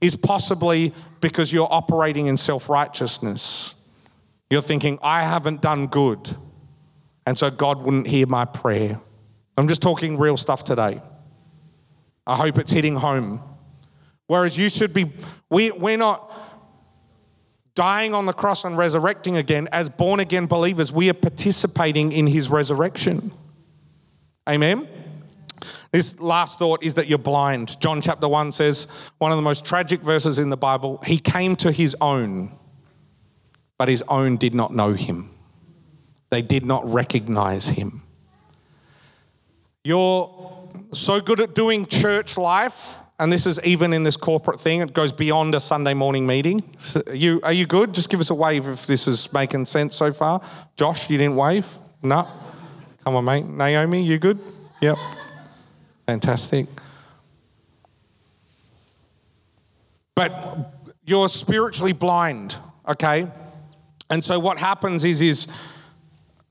is 0.01 0.17
possibly 0.17 0.95
because 1.21 1.53
you're 1.53 1.69
operating 1.71 2.29
in 2.29 2.39
self 2.39 2.71
righteousness. 2.71 3.75
You're 4.49 4.63
thinking, 4.63 4.99
I 5.03 5.21
haven't 5.25 5.61
done 5.61 5.89
good, 5.89 6.35
and 7.29 7.37
so 7.37 7.51
God 7.51 7.83
wouldn't 7.83 8.07
hear 8.07 8.27
my 8.27 8.47
prayer. 8.47 8.99
I'm 9.59 9.69
just 9.69 9.83
talking 9.83 10.17
real 10.17 10.39
stuff 10.39 10.65
today. 10.65 11.03
I 12.27 12.37
hope 12.37 12.57
it's 12.57 12.73
hitting 12.73 12.97
home. 12.97 13.43
Whereas 14.29 14.57
you 14.57 14.71
should 14.71 14.95
be, 14.95 15.13
we, 15.51 15.71
we're 15.73 15.99
not 15.99 16.33
dying 17.75 18.15
on 18.15 18.25
the 18.25 18.33
cross 18.33 18.65
and 18.65 18.79
resurrecting 18.79 19.37
again. 19.37 19.69
As 19.73 19.91
born 19.91 20.21
again 20.21 20.47
believers, 20.47 20.91
we 20.91 21.11
are 21.11 21.15
participating 21.15 22.13
in 22.13 22.27
his 22.27 22.49
resurrection. 22.49 23.31
Amen? 24.49 24.89
This 25.93 26.19
last 26.19 26.59
thought 26.59 26.83
is 26.83 26.95
that 26.95 27.09
you're 27.09 27.19
blind. 27.19 27.79
John 27.79 28.01
chapter 28.01 28.27
1 28.27 28.53
says, 28.53 28.87
one 29.19 29.33
of 29.33 29.37
the 29.37 29.43
most 29.43 29.67
tragic 29.67 30.01
verses 30.01 30.39
in 30.39 30.49
the 30.49 30.57
Bible, 30.57 31.03
he 31.05 31.19
came 31.19 31.57
to 31.57 31.73
his 31.73 31.95
own, 32.01 32.53
but 33.77 33.91
his 33.91 34.03
own 34.09 34.39
did 34.39 34.55
not 34.55 34.73
know 34.73 34.95
him. 34.95 35.29
They 36.31 36.43
did 36.43 36.65
not 36.65 36.85
recognize 36.91 37.69
him. 37.69 38.03
You're 39.85 40.69
so 40.93 41.21
good 41.21 41.41
at 41.41 41.55
doing 41.55 41.87
church 41.87 42.37
life, 42.37 42.99
and 43.19 43.33
this 43.33 43.47
is 43.47 43.59
even 43.65 43.93
in 43.93 44.03
this 44.03 44.17
corporate 44.17 44.61
thing, 44.61 44.81
it 44.81 44.93
goes 44.93 45.13
beyond 45.13 45.55
a 45.55 45.61
Sunday 45.61 45.95
morning 45.95 46.27
meeting. 46.27 46.63
Are 47.07 47.15
you, 47.15 47.41
are 47.43 47.53
you 47.53 47.67
good? 47.67 47.95
Just 47.95 48.11
give 48.11 48.21
us 48.21 48.31
a 48.31 48.35
wave 48.35 48.67
if 48.67 48.87
this 48.87 49.09
is 49.09 49.33
making 49.33 49.67
sense 49.67 49.97
so 49.97 50.13
far. 50.13 50.41
Josh, 50.77 51.09
you 51.09 51.19
didn't 51.19 51.37
wave? 51.37 51.67
No? 52.03 52.29
Come 53.05 53.17
on, 53.17 53.25
mate. 53.25 53.47
Naomi, 53.47 54.03
you 54.03 54.19
good? 54.19 54.39
Yep. 54.81 54.99
Fantastic. 56.07 56.67
But 60.15 60.75
you're 61.05 61.29
spiritually 61.29 61.93
blind, 61.93 62.57
okay? 62.87 63.27
And 64.11 64.23
so 64.23 64.39
what 64.39 64.59
happens 64.59 65.05
is 65.05 65.23
is 65.23 65.47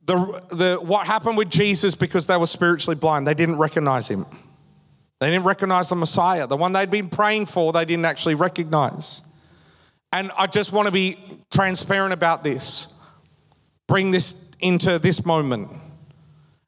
the, 0.07 0.15
the 0.49 0.79
what 0.81 1.05
happened 1.05 1.37
with 1.37 1.49
Jesus 1.49 1.93
because 1.93 2.25
they 2.25 2.37
were 2.37 2.47
spiritually 2.47 2.95
blind, 2.95 3.27
they 3.27 3.33
didn't 3.33 3.57
recognize 3.57 4.07
him. 4.07 4.25
They 5.19 5.29
didn't 5.29 5.45
recognize 5.45 5.89
the 5.89 5.95
Messiah. 5.95 6.47
The 6.47 6.55
one 6.55 6.73
they'd 6.73 6.89
been 6.89 7.09
praying 7.09 7.47
for, 7.47 7.73
they 7.73 7.85
didn't 7.85 8.05
actually 8.05 8.35
recognize. 8.35 9.23
And 10.13 10.31
I 10.37 10.47
just 10.47 10.71
want 10.71 10.85
to 10.85 10.91
be 10.91 11.17
transparent 11.51 12.13
about 12.13 12.43
this. 12.43 12.93
Bring 13.87 14.11
this 14.11 14.49
into 14.59 14.97
this 14.99 15.25
moment. 15.25 15.69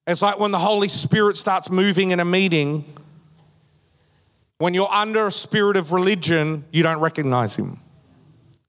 It's 0.06 0.22
like 0.22 0.40
when 0.40 0.52
the 0.52 0.60
Holy 0.60 0.90
Spirit 0.90 1.38
starts 1.38 1.70
moving 1.70 2.12
in 2.12 2.20
a 2.20 2.26
meeting, 2.26 2.84
when 4.58 4.74
you're 4.74 4.92
under 4.92 5.28
a 5.28 5.32
spirit 5.32 5.78
of 5.78 5.92
religion, 5.92 6.66
you 6.72 6.84
don't 6.84 7.00
recognize 7.00 7.56
him. 7.56 7.80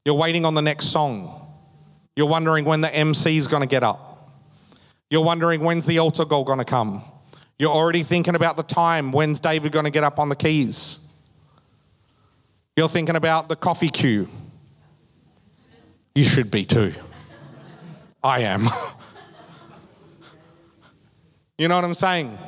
You're 0.05 0.15
waiting 0.15 0.45
on 0.45 0.55
the 0.55 0.63
next 0.63 0.87
song. 0.87 1.37
You're 2.15 2.29
wondering 2.29 2.65
when 2.65 2.83
the 2.83 2.95
MC 2.95 3.37
is 3.37 3.49
going 3.49 3.63
to 3.63 3.67
get 3.67 3.83
up. 3.83 4.10
You're 5.11 5.25
wondering 5.25 5.63
when's 5.63 5.87
the 5.87 5.99
altar 5.99 6.25
call 6.25 6.45
going 6.45 6.59
to 6.59 6.65
come. 6.65 7.03
You're 7.59 7.71
already 7.71 8.03
thinking 8.03 8.35
about 8.35 8.57
the 8.57 8.63
time. 8.63 9.13
When's 9.13 9.41
David 9.41 9.73
going 9.73 9.85
to 9.85 9.91
get 9.91 10.05
up 10.05 10.19
on 10.19 10.29
the 10.29 10.37
keys? 10.37 11.13
You're 12.77 12.89
thinking 12.89 13.17
about 13.17 13.49
the 13.49 13.57
coffee 13.57 13.91
queue. 13.91 14.29
You 16.15 16.25
should 16.25 16.51
be 16.51 16.65
too. 16.65 16.93
I 18.23 18.41
am. 18.41 18.67
You 21.61 21.69
know 21.69 21.75
what 21.75 21.85
I'm 21.85 21.93
saying? 21.93 22.39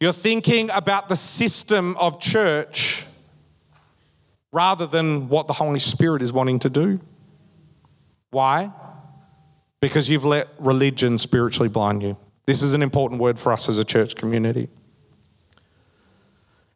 You're 0.00 0.12
thinking 0.12 0.68
about 0.70 1.08
the 1.08 1.14
system 1.14 1.96
of 1.96 2.18
church 2.18 3.06
rather 4.50 4.84
than 4.84 5.28
what 5.28 5.46
the 5.46 5.52
Holy 5.52 5.78
Spirit 5.78 6.22
is 6.22 6.32
wanting 6.32 6.58
to 6.58 6.68
do. 6.68 6.98
Why? 8.32 8.72
Because 9.82 10.08
you've 10.08 10.24
let 10.24 10.48
religion 10.60 11.18
spiritually 11.18 11.68
blind 11.68 12.04
you. 12.04 12.16
This 12.46 12.62
is 12.62 12.72
an 12.72 12.82
important 12.82 13.20
word 13.20 13.38
for 13.38 13.52
us 13.52 13.68
as 13.68 13.78
a 13.78 13.84
church 13.84 14.14
community. 14.14 14.68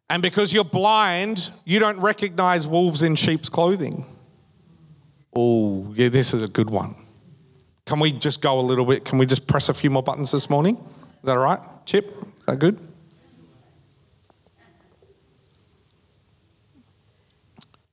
And 0.09 0.21
because 0.21 0.51
you're 0.51 0.65
blind, 0.65 1.49
you 1.63 1.79
don't 1.79 1.99
recognize 2.01 2.67
wolves 2.67 3.01
in 3.01 3.15
sheep's 3.15 3.47
clothing. 3.47 4.05
Oh, 5.33 5.93
yeah, 5.95 6.09
this 6.09 6.33
is 6.33 6.41
a 6.41 6.49
good 6.49 6.69
one. 6.69 6.95
Can 7.85 8.01
we 8.01 8.11
just 8.11 8.41
go 8.41 8.59
a 8.59 8.61
little 8.61 8.83
bit? 8.83 9.05
Can 9.05 9.17
we 9.17 9.25
just 9.25 9.47
press 9.47 9.69
a 9.69 9.73
few 9.73 9.89
more 9.89 10.03
buttons 10.03 10.31
this 10.31 10.49
morning? 10.49 10.75
Is 10.75 11.23
that 11.23 11.37
all 11.37 11.43
right? 11.43 11.61
Chip, 11.85 12.13
is 12.39 12.45
that 12.45 12.59
good? 12.59 12.77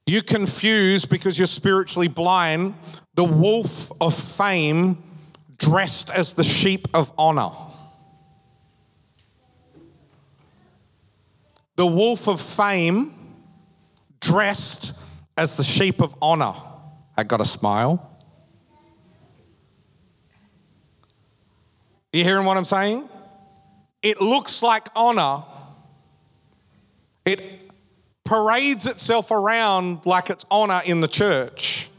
You 0.06 0.22
confuse 0.22 1.04
because 1.04 1.38
you're 1.38 1.46
spiritually 1.46 2.08
blind 2.08 2.74
the 3.14 3.24
wolf 3.24 3.92
of 4.00 4.14
fame 4.14 5.02
dressed 5.58 6.10
as 6.10 6.32
the 6.32 6.44
sheep 6.44 6.88
of 6.94 7.12
honor. 7.16 7.50
The 11.76 11.86
wolf 11.86 12.28
of 12.28 12.40
fame 12.40 13.12
dressed 14.20 15.00
as 15.36 15.56
the 15.56 15.64
sheep 15.64 16.00
of 16.00 16.14
honor. 16.20 16.54
I 17.16 17.24
got 17.24 17.40
a 17.40 17.44
smile. 17.44 18.10
You 22.12 22.22
hearing 22.22 22.44
what 22.44 22.56
I'm 22.56 22.64
saying? 22.64 23.08
It 24.02 24.20
looks 24.20 24.62
like 24.62 24.88
honor. 24.94 25.44
It 27.24 27.64
parades 28.22 28.86
itself 28.86 29.30
around 29.30 30.06
like 30.06 30.30
it's 30.30 30.44
honor 30.50 30.80
in 30.84 31.00
the 31.00 31.08
church. 31.08 31.90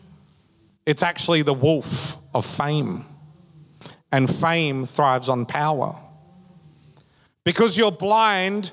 It's 0.85 1.03
actually 1.03 1.41
the 1.41 1.53
wolf 1.53 2.17
of 2.33 2.45
fame. 2.45 3.05
And 4.11 4.33
fame 4.33 4.85
thrives 4.85 5.29
on 5.29 5.45
power. 5.45 5.95
Because 7.43 7.77
you're 7.77 7.91
blind, 7.91 8.71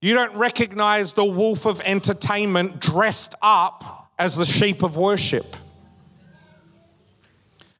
you 0.00 0.14
don't 0.14 0.34
recognize 0.36 1.12
the 1.12 1.24
wolf 1.24 1.66
of 1.66 1.80
entertainment 1.82 2.80
dressed 2.80 3.34
up 3.42 4.10
as 4.18 4.36
the 4.36 4.44
sheep 4.44 4.82
of 4.82 4.96
worship. 4.96 5.56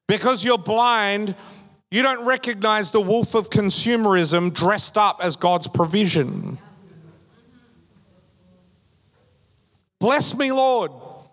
Because 0.07 0.45
you're 0.45 0.59
blind, 0.59 1.37
you 1.91 2.03
don't 2.03 2.25
recognize 2.25 2.91
the 2.91 3.01
wolf 3.01 3.35
of 3.35 3.51
consumerism 3.51 4.53
dressed 4.53 4.99
up 4.99 5.21
as 5.23 5.37
God's 5.37 5.69
provision. 5.69 6.59
Bless 9.99 10.37
me, 10.37 10.51
Lord. 10.51 10.93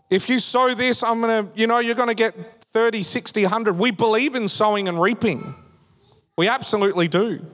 If 0.10 0.30
you 0.30 0.40
sow 0.40 0.74
this, 0.74 1.04
I'm 1.04 1.22
going 1.22 1.46
to, 1.46 1.60
you 1.60 1.68
know, 1.68 1.80
you're 1.80 1.96
going 1.96 2.08
to 2.08 2.16
get 2.16 2.34
30, 2.72 3.04
60, 3.04 3.44
100. 3.44 3.78
We 3.78 3.92
believe 3.92 4.36
in 4.36 4.48
sowing 4.48 4.88
and 4.88 5.02
reaping. 5.02 5.54
We 6.38 6.48
absolutely 6.48 7.08
do. 7.08 7.46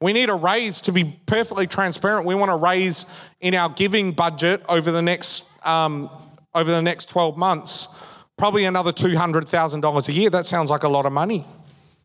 We 0.00 0.12
need 0.12 0.28
a 0.28 0.34
raise 0.34 0.80
to 0.82 0.92
be 0.92 1.16
perfectly 1.26 1.66
transparent. 1.66 2.26
We 2.26 2.34
want 2.34 2.50
to 2.50 2.56
raise 2.56 3.06
in 3.40 3.54
our 3.54 3.70
giving 3.70 4.12
budget 4.12 4.62
over 4.68 4.90
the 4.90 5.02
next 5.02 5.48
um, 5.66 6.10
over 6.54 6.70
the 6.70 6.82
next 6.82 7.08
12 7.08 7.36
months, 7.36 7.98
probably 8.36 8.64
another 8.64 8.92
$200,000 8.92 10.08
a 10.08 10.12
year. 10.12 10.30
That 10.30 10.44
sounds 10.44 10.70
like 10.70 10.82
a 10.82 10.88
lot 10.88 11.06
of 11.06 11.12
money. 11.12 11.46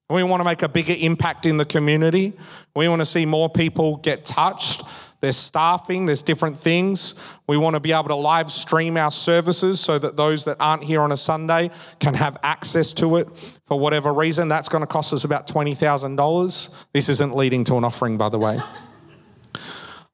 We 0.10 0.24
want 0.24 0.40
to 0.40 0.46
make 0.46 0.62
a 0.62 0.70
bigger 0.70 0.94
impact 0.98 1.46
in 1.46 1.58
the 1.58 1.66
community. 1.66 2.34
We 2.76 2.88
want 2.88 3.02
to 3.02 3.06
see 3.06 3.26
more 3.26 3.50
people 3.50 3.98
get 3.98 4.24
touched. 4.24 4.84
There's 5.20 5.38
staffing, 5.38 6.06
there's 6.06 6.22
different 6.22 6.58
things. 6.58 7.16
We 7.48 7.58
want 7.58 7.76
to 7.76 7.80
be 7.80 7.92
able 7.92 8.10
to 8.10 8.16
live 8.16 8.52
stream 8.52 8.98
our 8.98 9.10
services 9.10 9.80
so 9.80 9.98
that 9.98 10.16
those 10.16 10.46
that 10.46 10.58
aren't 10.60 10.84
here 10.84 11.02
on 11.02 11.12
a 11.12 11.18
Sunday 11.18 11.72
can 12.00 12.14
have 12.14 12.38
access 12.44 12.94
to 12.94 13.18
it 13.18 13.60
for 13.66 13.80
whatever 13.80 14.14
reason. 14.14 14.48
That's 14.48 14.70
going 14.70 14.84
to 14.84 14.88
cost 14.88 15.14
us 15.14 15.24
about 15.24 15.48
$20,000. 15.48 16.86
This 16.94 17.10
isn't 17.10 17.36
leading 17.36 17.64
to 17.66 17.78
an 17.78 17.84
offering, 17.84 18.18
by 18.18 18.30
the 18.30 18.38
way. 18.38 18.62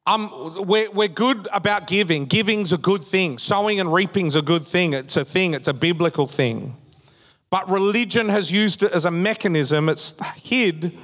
Um, 0.06 0.66
we're, 0.66 0.90
we're 0.90 1.08
good 1.08 1.48
about 1.52 1.86
giving. 1.86 2.24
Giving's 2.24 2.72
a 2.72 2.78
good 2.78 3.02
thing. 3.02 3.38
Sowing 3.38 3.80
and 3.80 3.92
reaping's 3.92 4.36
a 4.36 4.42
good 4.42 4.62
thing. 4.62 4.94
It's 4.94 5.16
a 5.16 5.24
thing, 5.24 5.54
it's 5.54 5.68
a 5.68 5.74
biblical 5.74 6.26
thing. 6.26 6.76
But 7.50 7.70
religion 7.70 8.28
has 8.30 8.50
used 8.50 8.82
it 8.82 8.92
as 8.92 9.04
a 9.04 9.10
mechanism. 9.10 9.88
It's 9.88 10.18
hid, 10.36 10.96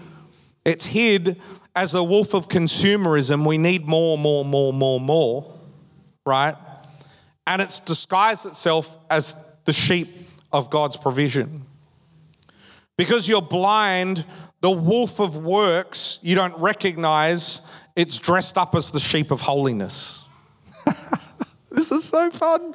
it's 0.64 0.86
hid 0.86 1.40
as 1.80 1.94
a 1.94 2.04
wolf 2.04 2.34
of 2.34 2.46
consumerism. 2.46 3.46
We 3.46 3.56
need 3.56 3.86
more, 3.86 4.18
more, 4.18 4.44
more, 4.44 4.70
more, 4.70 5.00
more, 5.00 5.50
right? 6.26 6.54
And 7.46 7.62
it's 7.62 7.80
disguised 7.80 8.44
itself 8.44 8.98
as 9.08 9.50
the 9.64 9.72
sheep 9.72 10.08
of 10.52 10.68
God's 10.68 10.98
provision. 10.98 11.64
Because 12.98 13.30
you're 13.30 13.40
blind, 13.40 14.26
the 14.60 14.70
wolf 14.70 15.20
of 15.20 15.38
works, 15.38 16.18
you 16.20 16.34
don't 16.34 16.54
recognize 16.58 17.66
it's 17.96 18.18
dressed 18.18 18.58
up 18.58 18.74
as 18.74 18.90
the 18.90 19.00
sheep 19.00 19.30
of 19.30 19.40
holiness. 19.40 20.26
this 21.70 21.90
is 21.90 22.04
so 22.04 22.30
fun. 22.30 22.74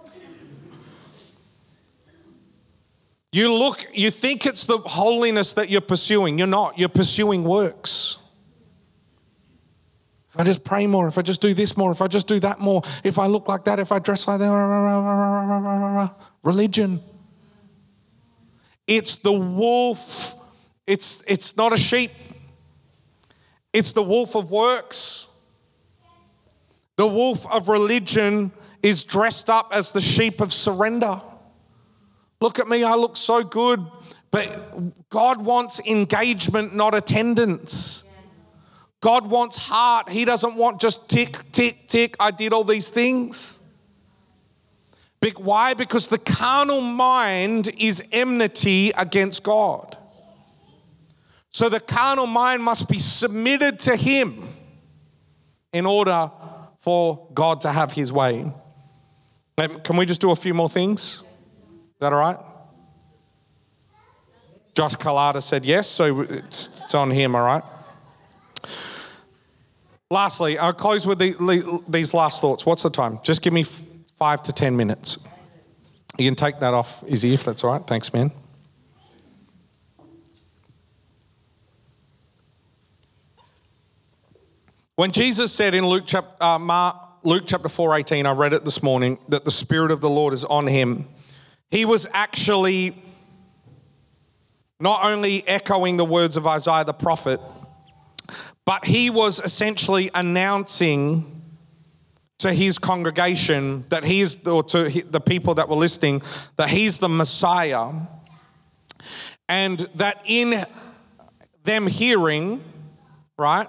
You 3.32 3.54
look, 3.54 3.86
you 3.94 4.10
think 4.10 4.48
it's 4.48 4.66
the 4.66 4.80
holiness 4.80 5.54
that 5.54 5.70
you're 5.70 5.82
pursuing. 5.82 6.40
You're 6.40 6.48
not, 6.48 6.80
you're 6.80 6.90
pursuing 6.90 7.44
works. 7.44 8.18
If 10.36 10.42
I 10.42 10.44
just 10.44 10.66
pray 10.66 10.86
more, 10.86 11.08
if 11.08 11.18
I 11.18 11.22
just 11.22 11.42
do 11.42 11.54
this 11.54 11.78
more, 11.78 11.94
if 11.94 12.02
I 12.02 12.08
just 12.08 12.28
do 12.28 12.42
that 12.42 12.60
more, 12.60 12.82
if 13.06 13.18
I 13.18 13.26
look 13.28 13.48
like 13.48 13.64
that, 13.64 13.80
if 13.80 13.94
I 13.94 14.00
dress 14.00 14.28
like 14.28 14.40
that, 14.40 16.14
religion. 16.44 17.00
It's 18.86 19.16
the 19.16 19.32
wolf. 19.32 20.34
It's, 20.86 21.24
it's 21.26 21.56
not 21.56 21.72
a 21.72 21.78
sheep. 21.78 22.12
It's 23.72 23.94
the 23.94 24.04
wolf 24.04 24.36
of 24.36 24.52
works. 24.52 25.40
The 26.98 27.08
wolf 27.08 27.50
of 27.50 27.70
religion 27.70 28.52
is 28.84 29.06
dressed 29.06 29.50
up 29.50 29.72
as 29.74 29.94
the 29.94 30.02
sheep 30.02 30.42
of 30.42 30.52
surrender. 30.52 31.22
Look 32.42 32.60
at 32.60 32.68
me, 32.68 32.84
I 32.84 32.96
look 32.96 33.16
so 33.16 33.42
good. 33.42 33.86
But 34.32 35.10
God 35.10 35.46
wants 35.46 35.80
engagement, 35.88 36.76
not 36.76 36.94
attendance. 36.94 38.05
God 39.06 39.28
wants 39.28 39.56
heart. 39.56 40.10
He 40.10 40.26
doesn't 40.26 40.56
want 40.56 40.82
just 40.82 41.08
tick, 41.08 41.38
tick, 41.52 41.88
tick. 41.88 42.16
I 42.20 42.32
did 42.32 42.54
all 42.54 42.64
these 42.64 42.90
things. 42.90 43.60
Why? 45.38 45.76
Because 45.76 46.08
the 46.08 46.18
carnal 46.18 46.82
mind 46.82 47.70
is 47.78 48.02
enmity 48.12 48.90
against 48.98 49.44
God. 49.44 49.96
So 51.52 51.70
the 51.70 51.80
carnal 51.80 52.26
mind 52.26 52.64
must 52.64 52.90
be 52.90 52.98
submitted 52.98 53.78
to 53.82 53.96
Him 53.96 54.48
in 55.72 55.86
order 55.86 56.32
for 56.80 57.28
God 57.32 57.62
to 57.62 57.72
have 57.72 57.92
His 57.92 58.12
way. 58.12 58.52
Can 59.84 59.98
we 59.98 60.08
just 60.08 60.22
do 60.22 60.32
a 60.32 60.36
few 60.36 60.56
more 60.56 60.68
things? 60.68 61.22
Is 61.22 62.00
that 62.00 62.12
all 62.12 62.20
right? 62.20 62.40
Josh 64.74 64.96
Kalada 64.96 65.44
said 65.44 65.64
yes, 65.64 65.88
so 65.88 66.22
it's, 66.22 66.82
it's 66.82 66.96
on 66.96 67.12
him, 67.12 67.36
all 67.36 67.44
right? 67.44 67.64
Lastly, 70.16 70.58
I'll 70.58 70.72
close 70.72 71.06
with 71.06 71.20
the, 71.20 71.84
these 71.90 72.14
last 72.14 72.40
thoughts. 72.40 72.66
What's 72.66 72.84
the 72.84 72.90
time? 72.90 73.20
Just 73.22 73.42
give 73.42 73.52
me 73.52 73.64
five 73.64 74.42
to 74.44 74.54
10 74.54 74.78
minutes. 74.78 75.18
You 76.18 76.26
can 76.26 76.36
take 76.36 76.60
that 76.60 76.74
off, 76.74 77.04
Izzy, 77.06 77.34
if 77.34 77.44
that's 77.44 77.66
all 77.66 77.74
right. 77.74 77.86
Thanks, 77.86 78.14
man. 78.14 78.32
When 84.96 85.12
Jesus 85.12 85.52
said 85.52 85.74
in 85.74 85.86
Luke 85.86 86.06
chapter, 86.08 86.42
uh, 86.42 86.60
Mark, 86.60 86.96
Luke 87.24 87.44
chapter 87.46 87.68
4 87.68 87.96
18, 87.98 88.26
I 88.26 88.32
read 88.32 88.54
it 88.54 88.64
this 88.64 88.82
morning, 88.82 89.20
that 89.28 89.44
the 89.44 89.52
Spirit 89.52 89.92
of 89.92 90.00
the 90.00 90.10
Lord 90.10 90.34
is 90.34 90.46
on 90.46 90.66
him, 90.66 91.10
he 91.70 91.84
was 91.84 92.08
actually 92.14 92.96
not 94.80 95.04
only 95.04 95.46
echoing 95.46 95.98
the 95.98 96.06
words 96.06 96.38
of 96.38 96.48
Isaiah 96.48 96.86
the 96.86 96.94
prophet, 96.94 97.42
but 98.66 98.86
he 98.86 99.10
was 99.10 99.40
essentially 99.40 100.10
announcing 100.14 101.44
to 102.40 102.52
his 102.52 102.78
congregation 102.78 103.86
that 103.90 104.04
he's, 104.04 104.46
or 104.48 104.64
to 104.64 104.90
the 105.10 105.22
people 105.22 105.54
that 105.56 105.70
were 105.70 105.76
listening, 105.76 106.22
that 106.58 106.70
he's 106.70 107.00
the 107.00 107.08
Messiah. 107.08 107.92
And 109.48 109.88
that 109.96 110.22
in 110.26 110.66
them 111.64 111.88
hearing, 111.88 112.64
right? 113.38 113.68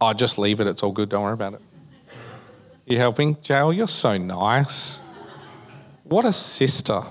Oh, 0.00 0.12
just 0.12 0.38
leave 0.38 0.60
it. 0.60 0.66
It's 0.66 0.82
all 0.82 0.92
good. 0.92 1.08
Don't 1.08 1.22
worry 1.22 1.32
about 1.32 1.54
it. 1.54 1.62
You 2.86 2.98
helping? 2.98 3.36
Jael, 3.44 3.72
you're 3.72 3.88
so 3.88 4.16
nice. 4.16 5.00
What 6.04 6.24
a 6.24 6.32
sister. 6.32 7.02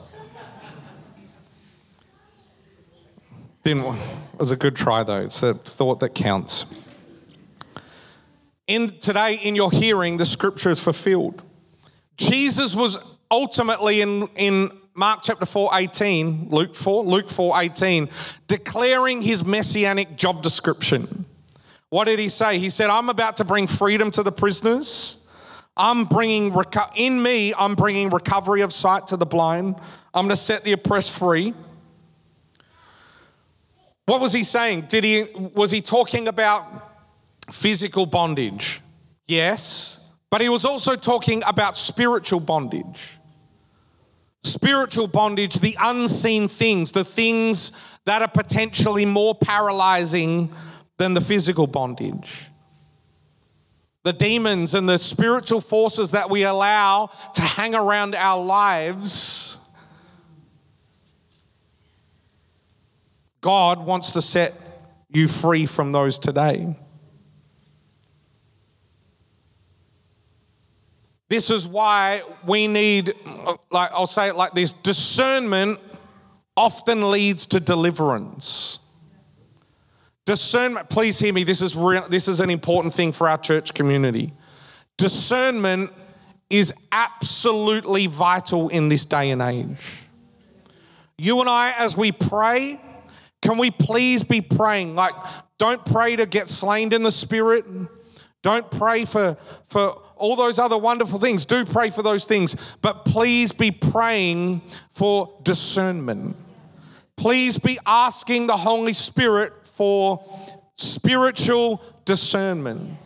Didn't, 3.64 3.98
was 4.40 4.52
a 4.52 4.56
good 4.56 4.76
try 4.76 5.04
though. 5.04 5.22
It's 5.22 5.42
the 5.42 5.54
thought 5.54 6.00
that 6.02 6.16
counts. 6.16 6.66
In 8.68 8.98
today, 9.00 9.36
in 9.36 9.56
your 9.56 9.72
hearing, 9.72 10.18
the 10.18 10.26
scripture 10.26 10.72
is 10.72 10.84
fulfilled. 10.84 11.42
Jesus 12.18 12.76
was 12.76 12.98
ultimately 13.32 14.02
in, 14.02 14.28
in 14.36 14.70
Mark 14.94 15.20
chapter 15.24 15.46
4, 15.46 15.70
18, 15.74 16.50
Luke 16.50 16.76
4, 16.76 17.04
Luke 17.04 17.30
4, 17.30 17.62
18, 17.62 18.10
declaring 18.48 19.22
his 19.22 19.46
messianic 19.46 20.18
job 20.18 20.42
description. 20.42 21.26
What 21.90 22.08
did 22.08 22.20
he 22.20 22.30
say? 22.30 22.60
He 22.60 22.70
said, 22.70 22.90
I'm 22.90 23.10
about 23.10 23.38
to 23.38 23.46
bring 23.46 23.68
freedom 23.68 24.12
to 24.12 24.24
the 24.24 24.32
prisoners. 24.32 25.26
I'm 25.78 26.06
bringing, 26.06 26.54
in 26.96 27.22
me, 27.22 27.54
I'm 27.54 27.76
bringing 27.76 28.10
recovery 28.10 28.62
of 28.62 28.74
sight 28.74 29.08
to 29.08 29.18
the 29.18 29.26
blind. 29.26 29.76
I'm 30.14 30.26
going 30.26 30.30
to 30.30 30.36
set 30.36 30.64
the 30.64 30.74
oppressed 30.74 31.18
free. 31.18 31.54
What 34.08 34.22
was 34.22 34.32
he 34.32 34.43
saying? 34.43 34.84
Did 34.84 35.03
he, 35.03 35.26
was 35.53 35.70
he 35.70 35.82
talking 35.82 36.30
about 36.30 36.64
physical 37.51 38.05
bondage? 38.05 38.82
Yes. 39.28 40.16
But 40.32 40.39
he 40.39 40.47
was 40.47 40.64
also 40.64 40.95
talking 40.95 41.43
about 41.45 41.78
spiritual 41.78 42.39
bondage. 42.39 43.20
Spiritual 44.43 45.08
bondage, 45.08 45.55
the 45.55 45.76
unseen 45.82 46.47
things, 46.47 46.93
the 46.93 47.03
things 47.03 47.74
that 48.05 48.22
are 48.22 48.30
potentially 48.30 49.03
more 49.05 49.36
paralyzing 49.36 50.53
than 50.95 51.14
the 51.14 51.20
physical 51.20 51.68
bondage. 51.68 52.45
The 54.05 54.14
demons 54.14 54.74
and 54.74 54.88
the 54.88 54.97
spiritual 54.97 55.60
forces 55.60 56.12
that 56.12 56.30
we 56.30 56.43
allow 56.43 57.10
to 57.34 57.41
hang 57.41 57.76
around 57.76 58.16
our 58.16 58.41
lives. 58.41 59.57
God 63.48 63.86
wants 63.86 64.12
to 64.12 64.22
set 64.22 64.54
you 65.10 65.30
free 65.30 65.66
from 65.66 65.93
those 65.93 66.20
today. 66.20 66.76
This 71.30 71.50
is 71.50 71.66
why 71.66 72.24
we 72.45 72.68
need, 72.68 73.14
like 73.72 73.89
I'll 73.93 74.06
say 74.06 74.28
it 74.28 74.36
like 74.36 74.52
this 74.52 74.74
discernment 74.74 75.80
often 76.58 77.10
leads 77.10 77.45
to 77.45 77.62
deliverance. 77.62 78.80
Discernment, 80.26 80.89
please 80.89 81.18
hear 81.18 81.32
me, 81.32 81.45
this 81.45 81.62
is, 81.62 81.74
real, 81.74 82.06
this 82.10 82.28
is 82.28 82.41
an 82.41 82.50
important 82.50 82.93
thing 82.93 83.14
for 83.14 83.30
our 83.30 83.38
church 83.38 83.74
community. 83.74 84.34
Discernment 84.98 85.93
is 86.50 86.74
absolutely 86.91 88.08
vital 88.08 88.68
in 88.68 88.89
this 88.89 89.06
day 89.06 89.32
and 89.32 89.41
age. 89.41 90.04
You 91.18 91.39
and 91.39 91.48
I, 91.48 91.74
as 91.78 91.95
we 91.95 92.12
pray, 92.12 92.82
can 93.42 93.58
we 93.58 93.72
please 93.72 94.24
be 94.24 94.42
praying? 94.42 94.96
Like, 94.96 95.14
don't 95.58 95.84
pray 95.86 96.16
to 96.16 96.26
get 96.26 96.50
slain 96.50 96.94
in 96.94 97.04
the 97.04 97.12
spirit. 97.12 97.66
Don't 98.44 98.70
pray 98.70 99.06
for, 99.06 99.36
for 99.66 100.02
all 100.16 100.36
those 100.36 100.60
other 100.60 100.78
wonderful 100.78 101.20
things. 101.20 101.46
Do 101.46 101.66
pray 101.66 101.90
for 101.90 102.02
those 102.02 102.26
things. 102.26 102.78
But 102.82 103.06
please 103.06 103.52
be 103.52 103.72
praying 103.72 104.62
for 104.92 105.40
discernment. 105.44 106.36
Please 107.16 107.58
be 107.58 107.80
asking 107.86 108.48
the 108.48 108.58
Holy 108.58 108.94
Spirit 108.94 109.54
for 109.66 110.24
spiritual 110.76 111.82
discernment. 112.06 113.00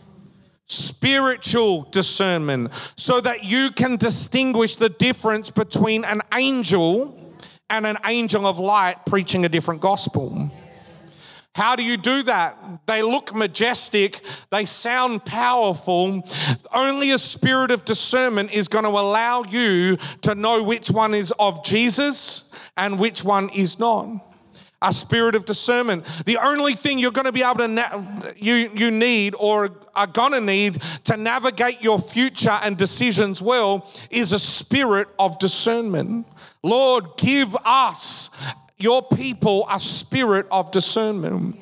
Spiritual 0.67 1.83
discernment, 1.91 2.71
so 2.95 3.19
that 3.19 3.43
you 3.43 3.71
can 3.71 3.97
distinguish 3.97 4.77
the 4.77 4.87
difference 4.87 5.49
between 5.49 6.05
an 6.05 6.21
angel 6.33 7.13
and 7.71 7.87
an 7.87 7.97
angel 8.05 8.45
of 8.45 8.59
light 8.59 8.97
preaching 9.05 9.45
a 9.45 9.49
different 9.49 9.81
gospel. 9.81 10.51
How 11.55 11.75
do 11.75 11.83
you 11.83 11.97
do 11.97 12.23
that? 12.23 12.57
They 12.85 13.01
look 13.01 13.33
majestic, 13.33 14.21
they 14.51 14.65
sound 14.65 15.25
powerful. 15.25 16.23
Only 16.73 17.11
a 17.11 17.17
spirit 17.17 17.71
of 17.71 17.83
discernment 17.83 18.53
is 18.53 18.67
going 18.67 18.85
to 18.85 18.89
allow 18.89 19.43
you 19.49 19.97
to 20.21 20.35
know 20.35 20.63
which 20.63 20.91
one 20.91 21.13
is 21.13 21.33
of 21.39 21.63
Jesus 21.65 22.53
and 22.77 22.99
which 22.99 23.23
one 23.23 23.49
is 23.55 23.79
not 23.79 24.27
a 24.81 24.91
spirit 24.91 25.35
of 25.35 25.45
discernment. 25.45 26.05
The 26.25 26.37
only 26.37 26.73
thing 26.73 26.97
you're 26.97 27.11
going 27.11 27.27
to 27.27 27.31
be 27.31 27.43
able 27.43 27.59
to 27.59 27.67
na- 27.67 28.03
you 28.35 28.71
you 28.73 28.89
need 28.89 29.35
or 29.37 29.69
are 29.95 30.07
going 30.07 30.31
to 30.31 30.41
need 30.41 30.81
to 31.03 31.17
navigate 31.17 31.83
your 31.83 31.99
future 31.99 32.57
and 32.63 32.75
decisions 32.77 33.41
well 33.41 33.87
is 34.09 34.31
a 34.31 34.39
spirit 34.39 35.07
of 35.19 35.37
discernment. 35.37 36.25
Lord, 36.63 37.17
give 37.17 37.55
us 37.65 38.29
your 38.77 39.01
people 39.01 39.67
a 39.69 39.79
spirit 39.79 40.47
of 40.51 40.71
discernment. 40.71 41.57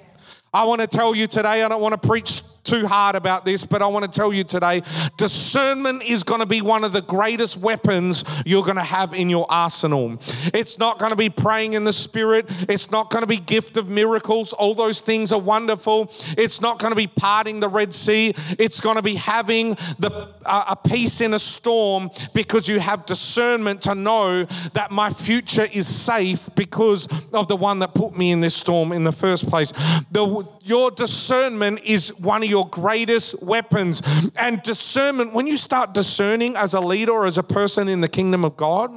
I 0.53 0.65
want 0.65 0.81
to 0.81 0.87
tell 0.87 1.15
you 1.15 1.27
today, 1.27 1.63
I 1.63 1.69
don't 1.69 1.81
want 1.81 2.01
to 2.01 2.07
preach 2.07 2.41
too 2.63 2.87
hard 2.87 3.15
about 3.15 3.45
this, 3.45 3.65
but 3.65 3.81
I 3.81 3.87
want 3.87 4.05
to 4.05 4.11
tell 4.11 4.33
you 4.33 4.43
today 4.43 4.81
discernment 5.17 6.03
is 6.03 6.23
going 6.23 6.39
to 6.39 6.45
be 6.45 6.61
one 6.61 6.83
of 6.83 6.93
the 6.93 7.01
greatest 7.01 7.57
weapons 7.57 8.23
you're 8.45 8.63
going 8.63 8.75
to 8.75 8.83
have 8.83 9.13
in 9.13 9.29
your 9.29 9.45
arsenal. 9.49 10.19
It's 10.53 10.79
not 10.79 10.99
going 10.99 11.11
to 11.11 11.17
be 11.17 11.29
praying 11.29 11.73
in 11.73 11.83
the 11.83 11.93
Spirit, 11.93 12.45
it's 12.67 12.91
not 12.91 13.09
going 13.09 13.23
to 13.23 13.27
be 13.27 13.37
gift 13.37 13.77
of 13.77 13.89
miracles. 13.89 14.53
All 14.53 14.73
those 14.73 15.01
things 15.01 15.31
are 15.31 15.39
wonderful. 15.39 16.11
It's 16.37 16.61
not 16.61 16.79
going 16.79 16.91
to 16.91 16.95
be 16.95 17.07
parting 17.07 17.59
the 17.59 17.69
Red 17.69 17.93
Sea, 17.93 18.33
it's 18.57 18.81
going 18.81 18.95
to 18.95 19.01
be 19.01 19.15
having 19.15 19.75
the, 19.99 20.33
uh, 20.45 20.65
a 20.69 20.75
peace 20.75 21.21
in 21.21 21.33
a 21.33 21.39
storm 21.39 22.09
because 22.33 22.67
you 22.67 22.79
have 22.79 23.05
discernment 23.05 23.81
to 23.83 23.95
know 23.95 24.45
that 24.73 24.91
my 24.91 25.09
future 25.09 25.67
is 25.73 25.87
safe 25.87 26.49
because 26.55 27.07
of 27.33 27.47
the 27.47 27.55
one 27.55 27.79
that 27.79 27.93
put 27.93 28.17
me 28.17 28.31
in 28.31 28.41
this 28.41 28.55
storm 28.55 28.91
in 28.91 29.03
the 29.03 29.11
first 29.11 29.49
place. 29.49 29.71
The, 30.11 30.47
your 30.63 30.91
discernment 30.91 31.81
is 31.83 32.09
one 32.19 32.43
of 32.43 32.48
your 32.49 32.67
greatest 32.67 33.41
weapons. 33.41 34.01
And 34.35 34.61
discernment, 34.63 35.33
when 35.33 35.47
you 35.47 35.57
start 35.57 35.93
discerning 35.93 36.55
as 36.55 36.73
a 36.73 36.81
leader 36.81 37.13
or 37.13 37.25
as 37.25 37.37
a 37.37 37.43
person 37.43 37.87
in 37.87 38.01
the 38.01 38.09
kingdom 38.09 38.43
of 38.43 38.57
God, 38.57 38.91